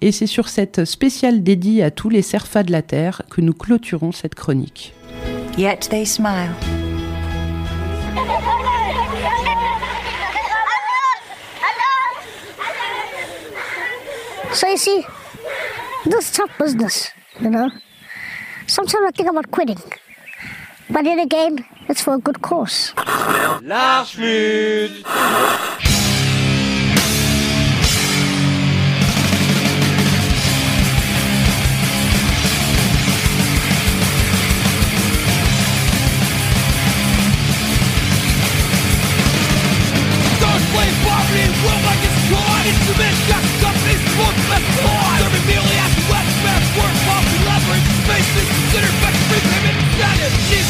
Et 0.00 0.12
c'est 0.12 0.26
sur 0.26 0.48
cette 0.48 0.84
spéciale 0.84 1.42
dédiée 1.42 1.82
à 1.82 1.90
tous 1.90 2.08
les 2.08 2.22
serfas 2.22 2.62
de 2.62 2.72
la 2.72 2.82
Terre 2.82 3.22
que 3.30 3.40
nous 3.40 3.54
clôturons 3.54 4.12
cette 4.12 4.34
chronique. 4.34 4.94
Yet 5.56 5.88
they 5.90 6.06
smile. 6.06 6.50
So 14.54 14.68
you 14.68 14.76
see, 14.76 15.04
this 16.04 16.26
is 16.26 16.30
tough 16.30 16.50
business, 16.58 17.10
you 17.40 17.48
know. 17.50 17.70
Sometimes 18.66 19.04
I 19.08 19.10
think 19.10 19.30
about 19.30 19.50
quitting. 19.50 19.80
But 20.90 21.04
then 21.04 21.20
again, 21.20 21.64
it's 21.88 22.02
for 22.02 22.14
a 22.14 22.18
good 22.18 22.42
cause. 22.42 22.92
Don't 22.96 23.64
you 50.32 50.61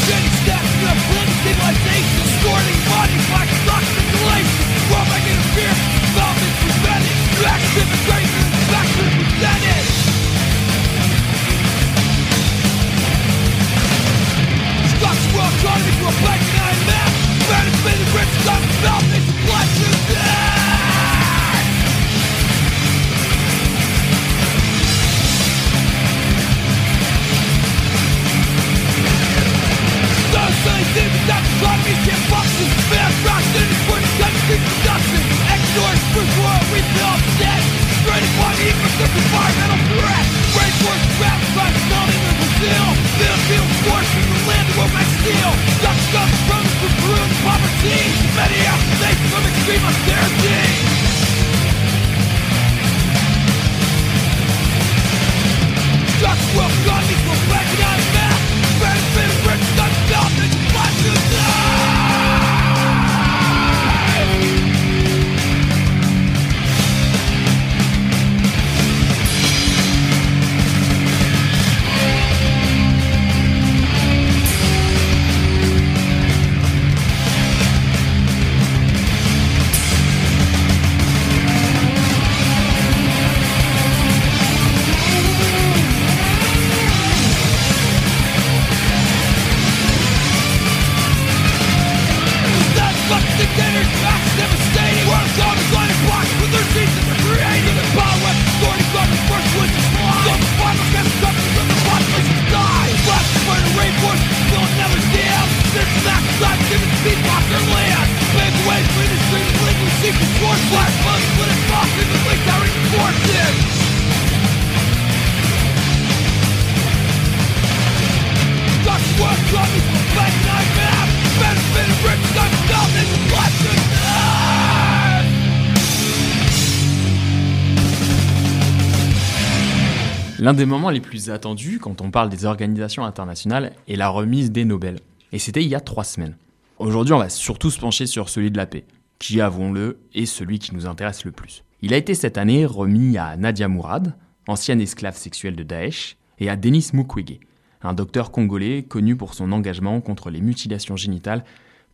L'un 130.43 130.53
des 130.53 130.65
moments 130.65 130.89
les 130.89 130.99
plus 130.99 131.29
attendus 131.29 131.79
quand 131.79 132.01
on 132.01 132.11
parle 132.11 132.27
des 132.27 132.43
organisations 132.43 133.05
internationales 133.05 133.71
est 133.87 133.95
la 133.95 134.09
remise 134.09 134.51
des 134.51 134.65
Nobel. 134.65 134.99
Et 135.31 135.39
c'était 135.39 135.63
il 135.63 135.69
y 135.69 135.73
a 135.73 135.79
trois 135.79 136.03
semaines. 136.03 136.35
Aujourd'hui, 136.79 137.13
on 137.13 137.19
va 137.19 137.29
surtout 137.29 137.71
se 137.71 137.79
pencher 137.79 138.07
sur 138.07 138.27
celui 138.27 138.51
de 138.51 138.57
la 138.57 138.65
paix, 138.65 138.83
qui, 139.19 139.39
avouons-le, 139.39 139.99
est 140.13 140.25
celui 140.25 140.59
qui 140.59 140.75
nous 140.75 140.85
intéresse 140.85 141.23
le 141.23 141.31
plus? 141.31 141.63
Il 141.81 141.93
a 141.93 141.97
été 141.97 142.13
cette 142.13 142.37
année 142.37 142.65
remis 142.65 143.17
à 143.17 143.37
Nadia 143.37 143.69
Mourad, 143.69 144.17
ancienne 144.45 144.81
esclave 144.81 145.15
sexuelle 145.15 145.55
de 145.55 145.63
Daesh, 145.63 146.17
et 146.39 146.49
à 146.49 146.57
Denis 146.57 146.89
Mukwege, 146.91 147.39
un 147.81 147.93
docteur 147.93 148.29
congolais 148.29 148.83
connu 148.83 149.15
pour 149.15 149.35
son 149.35 149.49
engagement 149.53 150.01
contre 150.01 150.29
les 150.29 150.41
mutilations 150.41 150.97
génitales 150.97 151.45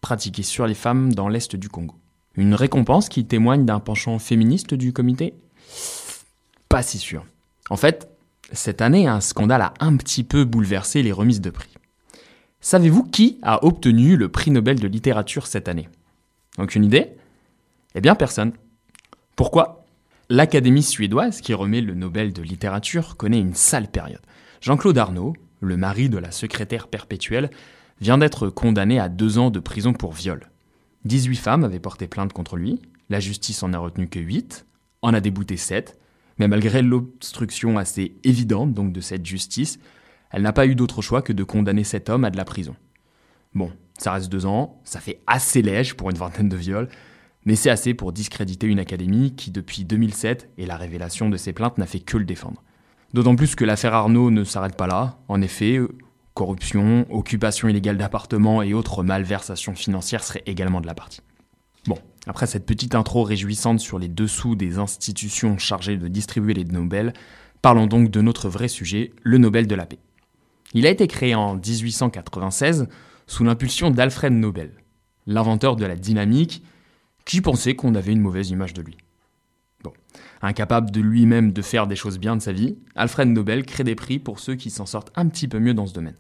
pratiquées 0.02 0.42
sur 0.42 0.66
les 0.66 0.74
femmes 0.74 1.14
dans 1.14 1.30
l'est 1.30 1.56
du 1.56 1.70
Congo. 1.70 1.94
Une 2.34 2.56
récompense 2.56 3.10
qui 3.10 3.26
témoigne 3.26 3.66
d'un 3.66 3.80
penchant 3.80 4.18
féministe 4.18 4.74
du 4.74 4.92
comité? 4.92 5.36
Pas 6.68 6.82
si 6.82 6.98
sûr. 6.98 7.28
En 7.70 7.78
fait, 7.78 8.10
cette 8.52 8.82
année, 8.82 9.08
un 9.08 9.22
scandale 9.22 9.62
a 9.62 9.74
un 9.80 9.96
petit 9.98 10.24
peu 10.24 10.46
bouleversé 10.46 11.04
les 11.04 11.12
remises 11.12 11.42
de 11.42 11.50
prix. 11.50 11.74
Savez-vous 12.62 13.04
qui 13.04 13.40
a 13.42 13.64
obtenu 13.66 14.18
le 14.18 14.30
prix 14.30 14.52
Nobel 14.52 14.80
de 14.80 14.88
littérature 14.88 15.48
cette 15.48 15.68
année? 15.68 15.88
Aucune 16.58 16.84
idée? 16.84 17.12
Eh 17.96 18.02
bien, 18.02 18.16
personne. 18.16 18.54
Pourquoi? 19.36 19.86
L'Académie 20.30 20.84
suédoise, 20.84 21.42
qui 21.42 21.54
remet 21.54 21.82
le 21.82 21.94
Nobel 21.94 22.34
de 22.34 22.42
littérature, 22.42 23.18
connaît 23.18 23.40
une 23.40 23.54
sale 23.54 23.88
période. 23.88 24.22
Jean-Claude 24.62 24.98
Arnaud, 24.98 25.34
le 25.62 25.78
mari 25.78 26.10
de 26.10 26.18
la 26.18 26.32
secrétaire 26.32 26.88
perpétuelle, 26.88 27.50
vient 28.02 28.18
d'être 28.18 28.50
condamné 28.50 29.00
à 29.00 29.10
deux 29.10 29.38
ans 29.38 29.52
de 29.52 29.60
prison 29.60 29.94
pour 29.94 30.14
viol. 30.14 30.50
18 31.06 31.36
femmes 31.36 31.64
avaient 31.64 31.80
porté 31.80 32.08
plainte 32.08 32.34
contre 32.34 32.58
lui, 32.58 32.82
la 33.10 33.20
justice 33.20 33.64
en 33.64 33.74
a 33.74 33.78
retenu 33.78 34.08
que 34.08 34.20
8, 34.20 34.66
en 35.02 35.14
a 35.14 35.20
débouté 35.20 35.58
7, 35.58 35.99
mais 36.40 36.48
malgré 36.48 36.82
l'obstruction 36.82 37.78
assez 37.78 38.16
évidente 38.24 38.74
donc 38.74 38.92
de 38.92 39.02
cette 39.02 39.26
justice, 39.26 39.80
elle 40.32 40.42
n'a 40.42 40.54
pas 40.54 40.66
eu 40.66 40.76
d'autre 40.76 41.02
choix 41.02 41.22
que 41.22 41.34
de 41.34 41.44
condamner 41.44 41.84
cet 41.84 42.10
homme 42.10 42.24
à 42.24 42.32
de 42.32 42.38
la 42.38 42.46
prison. 42.46 42.76
Bon, 43.54 43.72
ça 43.98 44.14
reste 44.14 44.30
deux 44.30 44.46
ans, 44.46 44.80
ça 44.84 45.00
fait 45.00 45.22
assez 45.28 45.62
léger 45.62 45.94
pour 45.94 46.10
une 46.10 46.18
vingtaine 46.18 46.50
de 46.50 46.56
viols, 46.56 46.90
mais 47.46 47.56
c'est 47.56 47.70
assez 47.70 47.94
pour 47.94 48.12
discréditer 48.12 48.68
une 48.68 48.80
académie 48.80 49.36
qui, 49.36 49.52
depuis 49.52 49.86
2007 49.86 50.50
et 50.58 50.66
la 50.66 50.78
révélation 50.78 51.30
de 51.30 51.38
ses 51.38 51.54
plaintes, 51.54 51.78
n'a 51.78 51.86
fait 51.86 52.00
que 52.00 52.18
le 52.18 52.26
défendre. 52.26 52.64
D'autant 53.14 53.36
plus 53.36 53.56
que 53.56 53.66
l'affaire 53.66 53.94
Arnaud 53.94 54.30
ne 54.30 54.44
s'arrête 54.44 54.76
pas 54.76 54.88
là. 54.88 55.18
En 55.28 55.42
effet, 55.42 55.78
euh, 55.78 55.90
corruption, 56.36 57.08
occupation 57.10 57.68
illégale 57.68 57.98
d'appartements 57.98 58.62
et 58.62 58.74
autres 58.74 59.04
malversations 59.04 59.74
financières 59.74 60.24
seraient 60.24 60.44
également 60.46 60.80
de 60.80 60.88
la 60.88 60.94
partie. 60.94 61.22
Bon, 61.88 61.98
après 62.30 62.46
cette 62.46 62.68
petite 62.68 62.94
intro 62.94 63.24
réjouissante 63.24 63.80
sur 63.80 63.98
les 63.98 64.08
dessous 64.08 64.56
des 64.56 64.78
institutions 64.78 65.58
chargées 65.58 65.98
de 65.98 66.08
distribuer 66.08 66.54
les 66.54 66.64
Nobel, 66.64 67.12
parlons 67.64 67.88
donc 67.88 68.12
de 68.12 68.22
notre 68.22 68.50
vrai 68.50 68.68
sujet, 68.68 69.14
le 69.24 69.40
Nobel 69.40 69.66
de 69.66 69.74
la 69.74 69.88
paix. 69.88 69.98
Il 70.76 70.86
a 70.86 70.92
été 70.92 71.08
créé 71.08 71.34
en 71.34 71.56
1896 71.56 72.88
sous 73.26 73.44
l'impulsion 73.44 73.90
d'Alfred 73.90 74.32
Nobel, 74.32 74.76
l'inventeur 75.26 75.76
de 75.76 75.88
la 75.88 75.96
dynamique, 75.96 76.64
qui 77.26 77.42
pensait 77.42 77.76
qu'on 77.76 77.96
avait 77.96 78.12
une 78.12 78.22
mauvaise 78.22 78.52
image 78.52 78.76
de 78.76 78.84
lui. 78.84 78.98
Incapable 80.44 80.92
de 80.92 81.02
lui-même 81.02 81.52
de 81.52 81.64
faire 81.64 81.88
des 81.88 81.96
choses 81.96 82.20
bien 82.20 82.36
de 82.36 82.44
sa 82.44 82.52
vie, 82.52 82.78
Alfred 82.94 83.28
Nobel 83.28 83.66
crée 83.66 83.84
des 83.84 83.96
prix 83.96 84.20
pour 84.20 84.40
ceux 84.40 84.54
qui 84.54 84.70
s'en 84.70 84.86
sortent 84.86 85.12
un 85.16 85.28
petit 85.28 85.48
peu 85.48 85.58
mieux 85.58 85.74
dans 85.74 85.88
ce 85.88 85.94
domaine. 85.94 86.16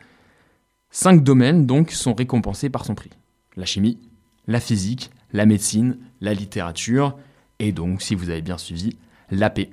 Cinq 0.89 1.23
domaines 1.23 1.67
donc 1.67 1.91
sont 1.91 2.15
récompensés 2.15 2.71
par 2.71 2.83
son 2.83 2.95
prix. 2.95 3.11
La 3.55 3.65
chimie, 3.65 3.99
la 4.47 4.59
physique, 4.59 5.11
la 5.31 5.45
médecine, 5.45 5.97
la 6.21 6.33
littérature, 6.33 7.17
et 7.59 7.71
donc, 7.71 8.01
si 8.01 8.15
vous 8.15 8.29
avez 8.29 8.41
bien 8.41 8.57
suivi, 8.57 8.97
la 9.31 9.49
paix. 9.49 9.69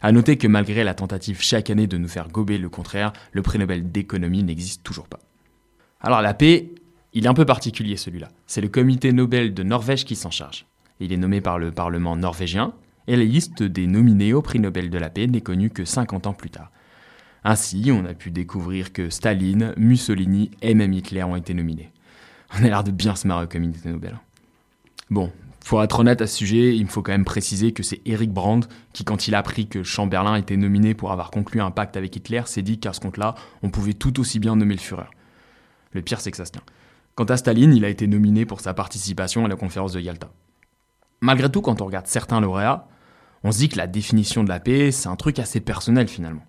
À 0.00 0.12
noter 0.12 0.36
que 0.36 0.46
malgré 0.46 0.84
la 0.84 0.94
tentative 0.94 1.40
chaque 1.40 1.70
année 1.70 1.86
de 1.86 1.96
nous 1.96 2.08
faire 2.08 2.28
gober 2.28 2.58
le 2.58 2.68
contraire, 2.68 3.12
le 3.32 3.42
prix 3.42 3.58
Nobel 3.58 3.90
d'économie 3.90 4.42
n'existe 4.42 4.82
toujours 4.82 5.08
pas. 5.08 5.20
Alors 6.00 6.20
la 6.20 6.34
paix, 6.34 6.72
il 7.14 7.24
est 7.24 7.28
un 7.28 7.34
peu 7.34 7.46
particulier 7.46 7.96
celui-là. 7.96 8.28
C'est 8.46 8.60
le 8.60 8.68
comité 8.68 9.12
Nobel 9.12 9.54
de 9.54 9.62
Norvège 9.62 10.04
qui 10.04 10.16
s'en 10.16 10.30
charge. 10.30 10.66
Il 11.00 11.12
est 11.12 11.16
nommé 11.16 11.40
par 11.40 11.58
le 11.58 11.72
Parlement 11.72 12.16
norvégien, 12.16 12.74
et 13.06 13.16
la 13.16 13.24
liste 13.24 13.62
des 13.62 13.86
nominés 13.86 14.32
au 14.32 14.42
prix 14.42 14.60
Nobel 14.60 14.90
de 14.90 14.98
la 14.98 15.10
paix 15.10 15.26
n'est 15.26 15.40
connue 15.40 15.70
que 15.70 15.84
50 15.84 16.26
ans 16.26 16.34
plus 16.34 16.50
tard. 16.50 16.70
Ainsi, 17.44 17.90
on 17.90 18.04
a 18.06 18.14
pu 18.14 18.30
découvrir 18.30 18.92
que 18.92 19.10
Staline, 19.10 19.74
Mussolini 19.76 20.50
et 20.62 20.74
même 20.74 20.92
Hitler 20.92 21.22
ont 21.22 21.36
été 21.36 21.52
nominés. 21.52 21.92
On 22.54 22.64
a 22.64 22.68
l'air 22.68 22.84
de 22.84 22.90
bien 22.90 23.14
se 23.14 23.26
marrer 23.26 23.44
au 23.44 23.48
comité 23.48 23.88
Nobel. 23.88 24.18
Bon, 25.10 25.30
pour 25.66 25.82
être 25.82 26.00
honnête 26.00 26.20
à 26.20 26.26
ce 26.26 26.36
sujet, 26.36 26.76
il 26.76 26.84
me 26.84 26.88
faut 26.88 27.02
quand 27.02 27.12
même 27.12 27.24
préciser 27.24 27.72
que 27.72 27.82
c'est 27.82 28.00
Eric 28.04 28.30
Brandt 28.30 28.68
qui, 28.92 29.04
quand 29.04 29.28
il 29.28 29.34
a 29.34 29.38
appris 29.38 29.66
que 29.66 29.82
Chamberlain 29.82 30.36
était 30.36 30.56
nominé 30.56 30.94
pour 30.94 31.10
avoir 31.10 31.30
conclu 31.30 31.60
un 31.60 31.70
pacte 31.70 31.96
avec 31.96 32.14
Hitler, 32.14 32.42
s'est 32.46 32.62
dit 32.62 32.78
qu'à 32.78 32.92
ce 32.92 33.00
compte-là, 33.00 33.34
on 33.62 33.70
pouvait 33.70 33.94
tout 33.94 34.20
aussi 34.20 34.38
bien 34.38 34.56
nommer 34.56 34.74
le 34.74 34.80
Führer. 34.80 35.08
Le 35.92 36.02
pire, 36.02 36.20
c'est 36.20 36.30
que 36.30 36.36
ça 36.36 36.44
se 36.44 36.52
tient. 36.52 36.62
Quant 37.14 37.24
à 37.24 37.36
Staline, 37.36 37.74
il 37.74 37.84
a 37.84 37.88
été 37.88 38.06
nominé 38.06 38.44
pour 38.44 38.60
sa 38.60 38.74
participation 38.74 39.44
à 39.44 39.48
la 39.48 39.56
conférence 39.56 39.92
de 39.92 40.00
Yalta. 40.00 40.30
Malgré 41.20 41.50
tout, 41.50 41.62
quand 41.62 41.80
on 41.80 41.86
regarde 41.86 42.06
certains 42.06 42.40
lauréats, 42.40 42.88
on 43.44 43.52
se 43.52 43.58
dit 43.58 43.68
que 43.68 43.78
la 43.78 43.86
définition 43.86 44.42
de 44.42 44.48
la 44.48 44.60
paix, 44.60 44.90
c'est 44.90 45.08
un 45.08 45.16
truc 45.16 45.38
assez 45.38 45.60
personnel 45.60 46.08
finalement. 46.08 46.44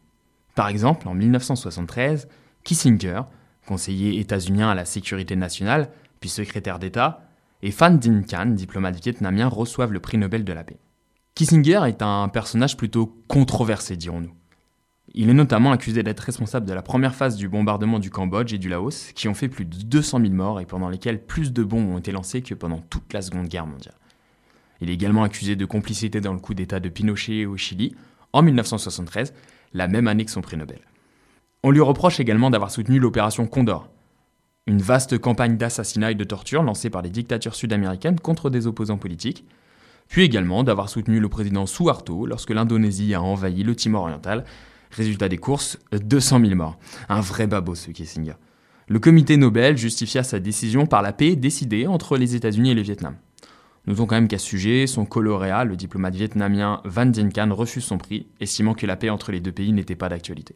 Par 0.55 0.67
exemple, 0.67 1.07
en 1.07 1.13
1973, 1.13 2.27
Kissinger, 2.63 3.21
conseiller 3.67 4.19
états-unien 4.19 4.69
à 4.69 4.75
la 4.75 4.85
sécurité 4.85 5.35
nationale, 5.35 5.89
puis 6.19 6.29
secrétaire 6.29 6.79
d'État, 6.79 7.24
et 7.61 7.71
Phan 7.71 7.91
Dinh 7.91 8.25
Can, 8.25 8.47
diplomate 8.47 9.01
vietnamien, 9.01 9.47
reçoivent 9.47 9.93
le 9.93 9.99
prix 9.99 10.17
Nobel 10.17 10.43
de 10.43 10.53
la 10.53 10.63
paix. 10.63 10.79
Kissinger 11.33 11.81
est 11.87 12.01
un 12.01 12.29
personnage 12.29 12.77
plutôt 12.77 13.21
controversé, 13.27 13.97
dirons-nous. 13.97 14.33
Il 15.13 15.29
est 15.29 15.33
notamment 15.33 15.71
accusé 15.71 16.03
d'être 16.03 16.19
responsable 16.19 16.65
de 16.65 16.73
la 16.73 16.81
première 16.81 17.15
phase 17.15 17.37
du 17.37 17.47
bombardement 17.47 17.99
du 17.99 18.09
Cambodge 18.09 18.53
et 18.53 18.57
du 18.57 18.69
Laos, 18.69 19.11
qui 19.13 19.27
ont 19.27 19.33
fait 19.33 19.47
plus 19.47 19.65
de 19.65 19.83
200 19.83 20.19
000 20.19 20.33
morts 20.33 20.59
et 20.59 20.65
pendant 20.65 20.89
lesquels 20.89 21.23
plus 21.23 21.53
de 21.53 21.63
bombes 21.63 21.89
ont 21.89 21.97
été 21.97 22.11
lancées 22.11 22.41
que 22.41 22.53
pendant 22.53 22.79
toute 22.79 23.13
la 23.13 23.21
Seconde 23.21 23.47
Guerre 23.47 23.67
mondiale. 23.67 23.95
Il 24.81 24.89
est 24.89 24.93
également 24.93 25.23
accusé 25.23 25.55
de 25.55 25.65
complicité 25.65 26.21
dans 26.21 26.33
le 26.33 26.39
coup 26.39 26.53
d'État 26.53 26.79
de 26.79 26.89
Pinochet 26.89 27.45
au 27.45 27.55
Chili 27.55 27.95
en 28.33 28.41
1973, 28.41 29.33
la 29.73 29.87
même 29.87 30.07
année 30.07 30.25
que 30.25 30.31
son 30.31 30.41
prix 30.41 30.57
Nobel. 30.57 30.81
On 31.63 31.71
lui 31.71 31.81
reproche 31.81 32.19
également 32.19 32.49
d'avoir 32.49 32.71
soutenu 32.71 32.99
l'opération 32.99 33.47
Condor, 33.47 33.89
une 34.67 34.81
vaste 34.81 35.19
campagne 35.19 35.57
d'assassinat 35.57 36.11
et 36.11 36.15
de 36.15 36.23
torture 36.23 36.63
lancée 36.63 36.89
par 36.89 37.03
les 37.03 37.11
dictatures 37.11 37.55
sud-américaines 37.55 38.19
contre 38.19 38.49
des 38.49 38.65
opposants 38.65 38.97
politiques, 38.97 39.45
puis 40.07 40.23
également 40.23 40.63
d'avoir 40.63 40.89
soutenu 40.89 41.19
le 41.19 41.29
président 41.29 41.65
Suharto 41.65 42.25
lorsque 42.25 42.49
l'Indonésie 42.49 43.13
a 43.13 43.21
envahi 43.21 43.63
le 43.63 43.75
Timor 43.75 44.03
oriental. 44.03 44.43
Résultat 44.91 45.29
des 45.29 45.37
courses, 45.37 45.77
200 45.91 46.39
000 46.41 46.55
morts. 46.55 46.77
Un 47.09 47.21
vrai 47.21 47.47
babot 47.47 47.75
ce 47.75 47.91
Kissinger. 47.91 48.35
Le 48.87 48.99
comité 48.99 49.35
Nobel 49.35 49.77
justifia 49.77 50.23
sa 50.23 50.39
décision 50.39 50.85
par 50.85 51.01
la 51.01 51.11
paix 51.11 51.35
décidée 51.35 51.87
entre 51.87 52.17
les 52.17 52.35
États-Unis 52.35 52.71
et 52.71 52.75
le 52.75 52.81
Vietnam. 52.81 53.15
Notons 53.87 54.05
quand 54.05 54.15
même 54.15 54.27
qu'à 54.27 54.37
ce 54.37 54.45
sujet, 54.45 54.87
son 54.87 55.05
coloréat, 55.05 55.63
le 55.63 55.75
diplomate 55.75 56.15
vietnamien 56.15 56.81
Van 56.85 57.05
Dinh 57.05 57.31
Can, 57.31 57.53
refuse 57.53 57.83
son 57.83 57.97
prix, 57.97 58.27
estimant 58.39 58.73
que 58.73 58.87
la 58.87 58.95
paix 58.95 59.09
entre 59.09 59.31
les 59.31 59.39
deux 59.39 59.51
pays 59.51 59.73
n'était 59.73 59.95
pas 59.95 60.09
d'actualité. 60.09 60.55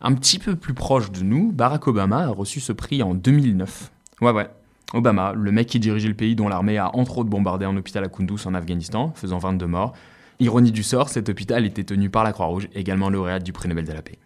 Un 0.00 0.14
petit 0.14 0.38
peu 0.38 0.56
plus 0.56 0.74
proche 0.74 1.10
de 1.10 1.22
nous, 1.22 1.52
Barack 1.52 1.86
Obama 1.86 2.24
a 2.24 2.28
reçu 2.28 2.60
ce 2.60 2.72
prix 2.72 3.02
en 3.02 3.14
2009. 3.14 3.90
Ouais, 4.20 4.30
ouais. 4.30 4.48
Obama, 4.92 5.32
le 5.32 5.50
mec 5.50 5.68
qui 5.68 5.80
dirigeait 5.80 6.08
le 6.08 6.14
pays 6.14 6.36
dont 6.36 6.48
l'armée 6.48 6.76
a 6.76 6.94
entre 6.94 7.18
autres 7.18 7.30
bombardé 7.30 7.64
un 7.64 7.76
hôpital 7.76 8.04
à 8.04 8.08
Kunduz 8.08 8.46
en 8.46 8.54
Afghanistan, 8.54 9.12
faisant 9.14 9.38
22 9.38 9.66
morts. 9.66 9.94
Ironie 10.38 10.70
du 10.70 10.82
sort, 10.82 11.08
cet 11.08 11.30
hôpital 11.30 11.64
était 11.64 11.82
tenu 11.82 12.10
par 12.10 12.24
la 12.24 12.32
Croix-Rouge, 12.32 12.68
également 12.74 13.08
lauréate 13.08 13.42
du 13.42 13.54
prix 13.54 13.68
Nobel 13.68 13.86
de 13.86 13.92
la 13.92 14.02
paix. 14.02 14.18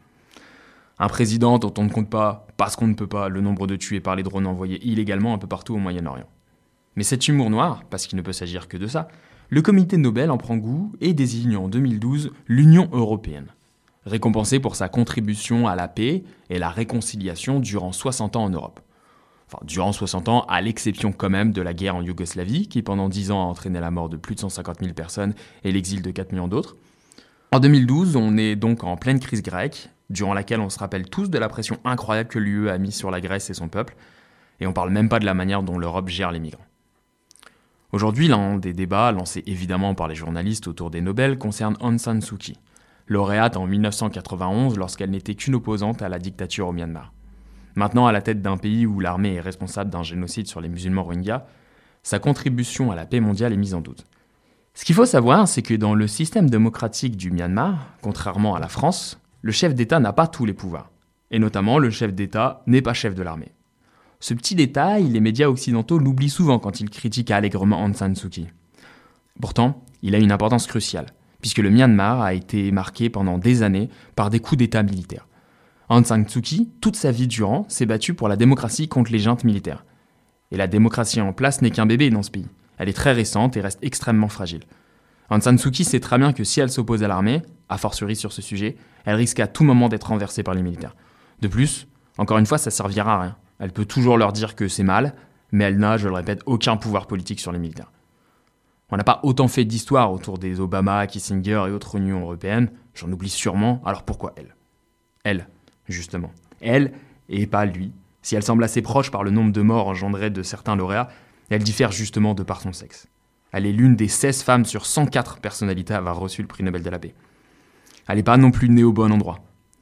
Un 0.99 1.09
président 1.09 1.59
dont 1.59 1.73
on 1.79 1.85
ne 1.85 1.89
compte 1.89 2.11
pas, 2.11 2.49
parce 2.57 2.75
qu'on 2.75 2.89
ne 2.89 2.95
peut 2.95 3.07
pas, 3.07 3.29
le 3.29 3.41
nombre 3.41 3.69
de 3.69 3.77
tués 3.77 4.01
par 4.01 4.17
les 4.17 4.25
drones 4.25 4.49
envoyés 4.49 4.85
illégalement 4.85 5.35
un 5.35 5.39
peu 5.39 5.47
partout 5.47 5.75
au 5.75 5.79
Moyen-Orient. 5.79 6.29
Mais 6.97 7.05
cet 7.05 7.29
humour 7.29 7.49
noir, 7.49 7.85
parce 7.89 8.09
qu'il 8.09 8.17
ne 8.17 8.23
peut 8.23 8.33
s'agir 8.33 8.67
que 8.67 8.77
de 8.77 8.89
ça, 8.89 9.07
le 9.49 9.63
comité 9.63 9.97
Nobel 9.97 10.33
en 10.33 10.37
prend 10.37 10.57
goût 10.57 10.93
et 11.01 11.15
désigne 11.15 11.57
en 11.57 11.69
2012 11.69 12.33
l'Union 12.49 12.89
européenne 12.93 13.47
récompensé 14.07 14.61
pour 14.61 14.77
sa 14.77 14.89
contribution 14.89 15.67
à 15.67 15.77
la 15.77 15.89
paix 15.89 16.25
et 16.49 16.59
la 16.59 16.71
réconciliation 16.71 17.61
durant 17.61 17.93
60 17.93 18.37
ans 18.37 18.45
en 18.45 18.51
Europe. 18.51 18.81
Enfin, 19.47 19.59
durant 19.65 19.93
60 19.93 20.29
ans, 20.29 20.45
à 20.49 20.61
l'exception 20.61 21.13
quand 21.13 21.31
même 21.31 21.53
de 21.53 21.61
la 21.61 21.75
guerre 21.75 21.97
en 21.97 22.03
Yougoslavie, 22.03 22.69
qui 22.69 22.83
pendant 22.83 23.09
10 23.09 23.33
ans 23.33 23.43
a 23.43 23.47
entraîné 23.47 23.81
la 23.81 23.91
mort 23.91 24.09
de 24.09 24.17
plus 24.17 24.37
de 24.37 24.41
150 24.41 24.81
000 24.81 24.95
personnes 24.95 25.35
et 25.65 25.73
l'exil 25.73 26.03
de 26.03 26.11
4 26.11 26.33
millions 26.33 26.49
d'autres. 26.49 26.77
En 27.51 27.59
2012, 27.59 28.15
on 28.15 28.37
est 28.37 28.55
donc 28.55 28.85
en 28.85 28.97
pleine 28.97 29.19
crise 29.19 29.43
grecque, 29.43 29.91
durant 30.09 30.35
laquelle 30.35 30.61
on 30.61 30.71
se 30.71 30.79
rappelle 30.79 31.09
tous 31.09 31.31
de 31.31 31.39
la 31.39 31.49
pression 31.49 31.79
incroyable 31.85 32.29
que 32.29 32.39
l'UE 32.39 32.71
a 32.71 32.79
mise 32.79 32.95
sur 32.95 33.11
la 33.11 33.21
Grèce 33.21 33.51
et 33.51 33.55
son 33.55 33.69
peuple, 33.69 33.97
et 34.61 34.67
on 34.67 34.73
parle 34.73 34.91
même 34.91 35.09
pas 35.09 35.19
de 35.19 35.25
la 35.25 35.35
manière 35.35 35.65
dont 35.65 35.79
l'Europe 35.79 36.09
gère 36.09 36.31
les 36.31 36.39
migrants. 36.39 36.65
Aujourd'hui, 37.93 38.29
l'un 38.29 38.57
des 38.57 38.73
débats, 38.73 39.11
lancés 39.11 39.43
évidemment 39.47 39.97
par 39.97 40.07
les 40.07 40.15
journalistes 40.15 40.69
autour 40.69 40.91
des 40.91 41.01
Nobel, 41.01 41.39
concerne 41.39 41.77
Aung 41.81 41.99
San 41.99 42.21
Suu 42.21 42.37
Kyi, 42.37 42.57
lauréate 43.11 43.57
en 43.57 43.67
1991 43.67 44.79
lorsqu'elle 44.79 45.11
n'était 45.11 45.35
qu'une 45.35 45.57
opposante 45.57 46.01
à 46.01 46.09
la 46.09 46.19
dictature 46.19 46.69
au 46.69 46.73
Myanmar. 46.73 47.13
Maintenant 47.75 48.07
à 48.07 48.13
la 48.13 48.23
tête 48.23 48.41
d'un 48.41 48.57
pays 48.57 48.87
où 48.87 49.01
l'armée 49.01 49.35
est 49.35 49.41
responsable 49.41 49.91
d'un 49.91 50.03
génocide 50.03 50.47
sur 50.47 50.61
les 50.61 50.69
musulmans 50.69 51.03
rohingyas, 51.03 51.45
sa 52.03 52.19
contribution 52.19 52.91
à 52.91 52.97
la 52.97 53.05
paix 53.05 53.21
mondiale 53.21 53.53
est 53.53 53.59
mise 53.59 53.75
en 53.75 53.81
doute. 53.81 54.07
Ce 54.75 54.85
qu'il 54.85 54.95
faut 54.95 55.05
savoir, 55.05 55.49
c'est 55.49 55.63
que 55.63 55.75
dans 55.75 55.95
le 55.95 56.07
système 56.07 56.49
démocratique 56.49 57.17
du 57.17 57.31
Myanmar, 57.33 57.87
contrairement 58.01 58.55
à 58.55 58.61
la 58.61 58.69
France, 58.69 59.21
le 59.43 59.53
chef 59.53 59.75
d'État 59.75 59.99
n'a 59.99 60.13
pas 60.13 60.29
tous 60.29 60.47
les 60.47 60.55
pouvoirs. 60.55 60.91
Et 61.33 61.39
notamment, 61.39 61.79
le 61.79 61.91
chef 61.91 62.15
d'État 62.15 62.63
n'est 62.67 62.83
pas 62.83 62.95
chef 62.95 63.15
de 63.15 63.23
l'armée. 63.23 63.53
Ce 64.21 64.35
petit 64.35 64.55
détail, 64.55 65.05
les 65.09 65.21
médias 65.21 65.49
occidentaux 65.49 65.99
l'oublient 65.99 66.31
souvent 66.31 66.59
quand 66.59 66.81
ils 66.81 66.91
critiquent 66.91 67.31
allègrement 67.31 67.83
Aung 67.83 67.95
San 67.95 68.15
Suu 68.15 68.29
Kyi. 68.29 68.49
Pourtant, 69.41 69.83
il 70.03 70.15
a 70.15 70.19
une 70.19 70.33
importance 70.33 70.67
cruciale, 70.67 71.07
puisque 71.41 71.59
le 71.59 71.71
Myanmar 71.71 72.21
a 72.21 72.35
été 72.35 72.71
marqué 72.73 73.11
pendant 73.11 73.39
des 73.39 73.63
années 73.63 73.89
par 74.17 74.31
des 74.31 74.41
coups 74.41 74.59
d'État 74.59 74.83
militaires. 74.83 75.27
Aung 75.89 76.05
San 76.05 76.29
Suu 76.29 76.41
Kyi, 76.41 76.71
toute 76.81 76.97
sa 76.97 77.11
vie 77.11 77.27
durant, 77.27 77.67
s'est 77.69 77.87
battu 77.87 78.15
pour 78.15 78.29
la 78.29 78.37
démocratie 78.37 78.89
contre 78.89 79.11
les 79.11 79.19
juntes 79.19 79.45
militaires. 79.45 79.85
Et 80.53 80.57
la 80.57 80.67
démocratie 80.67 81.21
en 81.21 81.33
place 81.33 81.63
n'est 81.63 81.71
qu'un 81.71 81.87
bébé 81.87 82.11
dans 82.11 82.23
ce 82.23 82.31
pays. 82.31 82.47
Elle 82.79 82.89
est 82.89 82.95
très 82.95 83.13
récente 83.13 83.57
et 83.57 83.61
reste 83.61 83.81
extrêmement 83.83 84.29
fragile. 84.29 84.63
Aung 85.31 85.43
San 85.43 85.59
Suu 85.59 85.71
Kyi 85.71 85.85
sait 85.85 86.01
très 86.01 86.19
bien 86.19 86.33
que 86.33 86.45
si 86.45 86.61
elle 86.61 86.71
s'oppose 86.71 87.03
à 87.03 87.09
l'armée, 87.09 87.43
a 87.69 87.79
fortiori 87.79 88.17
sur 88.17 88.33
ce 88.33 88.43
sujet, 88.43 88.77
elle 89.05 89.17
risque 89.17 89.41
à 89.41 89.47
tout 89.47 89.65
moment 89.65 89.89
d'être 89.89 90.09
renversée 90.09 90.43
par 90.43 90.55
les 90.55 90.63
militaires. 90.63 90.97
De 91.41 91.49
plus, 91.49 91.89
encore 92.19 92.39
une 92.39 92.47
fois, 92.47 92.59
ça 92.59 92.71
servira 92.71 93.15
à 93.15 93.21
rien. 93.23 93.37
Elle 93.59 93.73
peut 93.73 93.85
toujours 93.85 94.17
leur 94.17 94.33
dire 94.33 94.55
que 94.55 94.69
c'est 94.69 94.83
mal, 94.83 95.15
mais 95.53 95.65
elle 95.65 95.79
n'a, 95.79 95.97
je 95.97 96.09
le 96.09 96.15
répète, 96.15 96.43
aucun 96.47 96.77
pouvoir 96.77 97.07
politique 97.07 97.41
sur 97.41 97.53
les 97.53 97.59
militaires. 97.59 97.93
On 98.91 98.97
n'a 98.97 99.05
pas 99.05 99.21
autant 99.23 99.49
fait 99.49 99.65
d'histoire 99.65 100.13
autour 100.13 100.39
des 100.39 100.61
Obama, 100.61 101.07
Kissinger 101.07 101.65
et 101.69 101.71
autres 101.71 101.97
Unions 101.97 102.21
européennes, 102.21 102.71
j'en 102.95 103.11
oublie 103.13 103.29
sûrement, 103.29 103.81
alors 103.85 104.03
pourquoi 104.03 104.33
elle? 104.37 104.57
Elle, 105.23 105.49
justement. 105.89 106.33
Elle, 106.61 106.93
et 107.29 107.47
pas 107.47 107.65
lui. 107.67 107.93
Si 108.23 108.35
elle 108.35 108.43
semble 108.43 108.65
assez 108.65 108.83
proche 108.83 109.11
par 109.11 109.23
le 109.23 109.31
nombre 109.31 109.53
de 109.53 109.63
morts 109.63 109.89
engendrés 109.89 110.31
de 110.31 110.43
certains 110.43 110.77
lauréats, 110.77 111.09
elle 111.51 111.63
diffère 111.63 111.93
justement 111.93 112.35
de 112.35 112.43
par 112.43 112.61
son 112.61 112.73
sexe. 112.73 113.07
Elle 113.53 113.67
est 113.67 113.73
l'une 113.73 113.97
des 113.97 114.09
16 114.09 114.43
femmes 114.43 114.65
sur 114.65 114.87
104 114.87 115.39
personnalités 115.39 115.95
à 115.95 115.99
avoir 115.99 116.19
reçu 116.19 116.43
le 116.43 116.49
prix 116.49 116.63
Nobel 116.63 116.83
de 116.83 116.91
la 116.91 116.99
paix. 116.99 117.15
Elle 118.09 118.17
n'est 118.17 118.23
pas 118.23 118.37
non 118.37 118.51
plus 118.51 118.69
née 118.69 118.85
au 118.85 118.93
bon 118.93 119.13
endroit. 119.13 119.39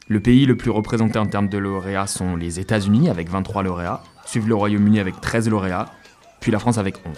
Le 0.07 0.21
pays 0.21 0.47
le 0.47 0.57
plus 0.57 0.71
représenté 0.71 1.19
en 1.19 1.27
termes 1.27 1.49
de 1.49 1.59
lauréats 1.59 2.07
sont 2.07 2.37
les 2.37 2.61
États-Unis 2.61 3.11
avec 3.11 3.29
23 3.29 3.63
lauréats, 3.63 4.03
suivent 4.25 4.49
le 4.49 4.55
Royaume-Uni 4.55 5.01
avec 5.01 5.21
13 5.21 5.49
lauréats, 5.49 5.93
puis 6.41 6.51
la 6.51 6.59
France 6.59 6.79
avec 6.79 6.97
11. 7.07 7.17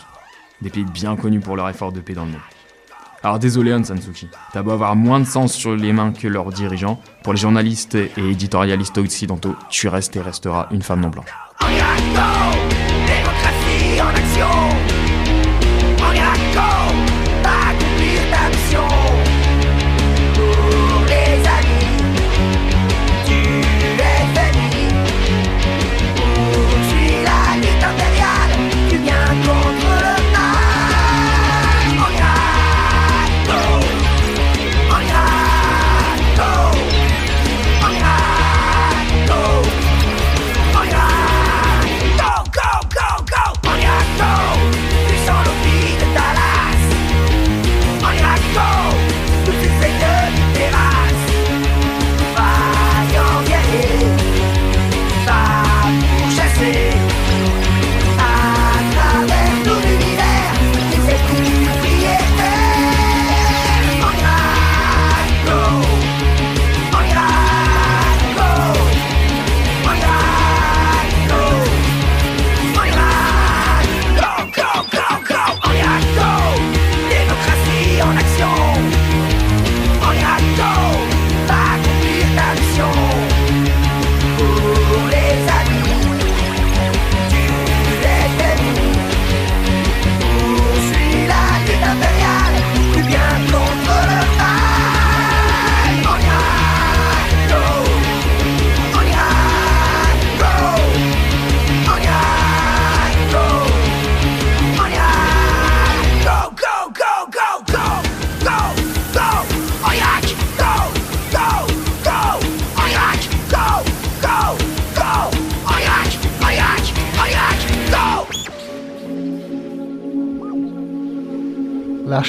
Des 0.62 0.70
pays 0.70 0.84
bien 0.84 1.16
connus 1.16 1.40
pour 1.40 1.56
leur 1.56 1.68
effort 1.68 1.92
de 1.92 2.00
paix 2.00 2.14
dans 2.14 2.24
le 2.24 2.32
monde. 2.32 2.40
Alors 3.22 3.38
désolé 3.38 3.72
Aung 3.74 3.84
San 3.84 3.98
t'as 4.52 4.62
beau 4.62 4.70
avoir 4.70 4.96
moins 4.96 5.20
de 5.20 5.26
sens 5.26 5.52
sur 5.52 5.76
les 5.76 5.92
mains 5.92 6.12
que 6.12 6.26
leurs 6.26 6.50
dirigeants, 6.50 6.98
pour 7.22 7.34
les 7.34 7.38
journalistes 7.38 7.94
et 7.94 8.10
éditorialistes 8.16 8.96
occidentaux, 8.96 9.54
tu 9.68 9.88
restes 9.88 10.16
et 10.16 10.22
resteras 10.22 10.68
une 10.70 10.80
femme 10.80 11.00
non 11.00 11.10
blanche. 11.10 11.28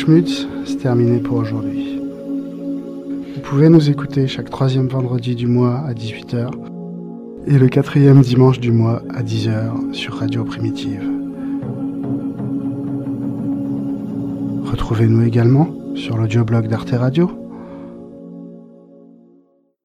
L'Archmutz, 0.02 0.48
c'est 0.66 0.78
terminé 0.78 1.20
pour 1.20 1.38
aujourd'hui. 1.38 2.02
Vous 3.36 3.42
pouvez 3.44 3.70
nous 3.70 3.88
écouter 3.88 4.28
chaque 4.28 4.50
troisième 4.50 4.88
vendredi 4.88 5.36
du 5.36 5.46
mois 5.46 5.78
à 5.78 5.94
18h 5.94 6.50
et 7.46 7.60
le 7.60 7.70
quatrième 7.70 8.22
dimanche 8.22 8.60
du 8.60 8.72
mois 8.72 9.04
à 9.14 9.22
10h 9.22 9.94
sur 9.94 10.16
Radio 10.16 10.44
Primitive. 10.44 11.08
Retrouvez-nous 14.64 15.22
également 15.22 15.68
sur 15.94 16.18
l'audioblog 16.18 16.68
d'Arte 16.68 16.94
Radio 16.94 17.41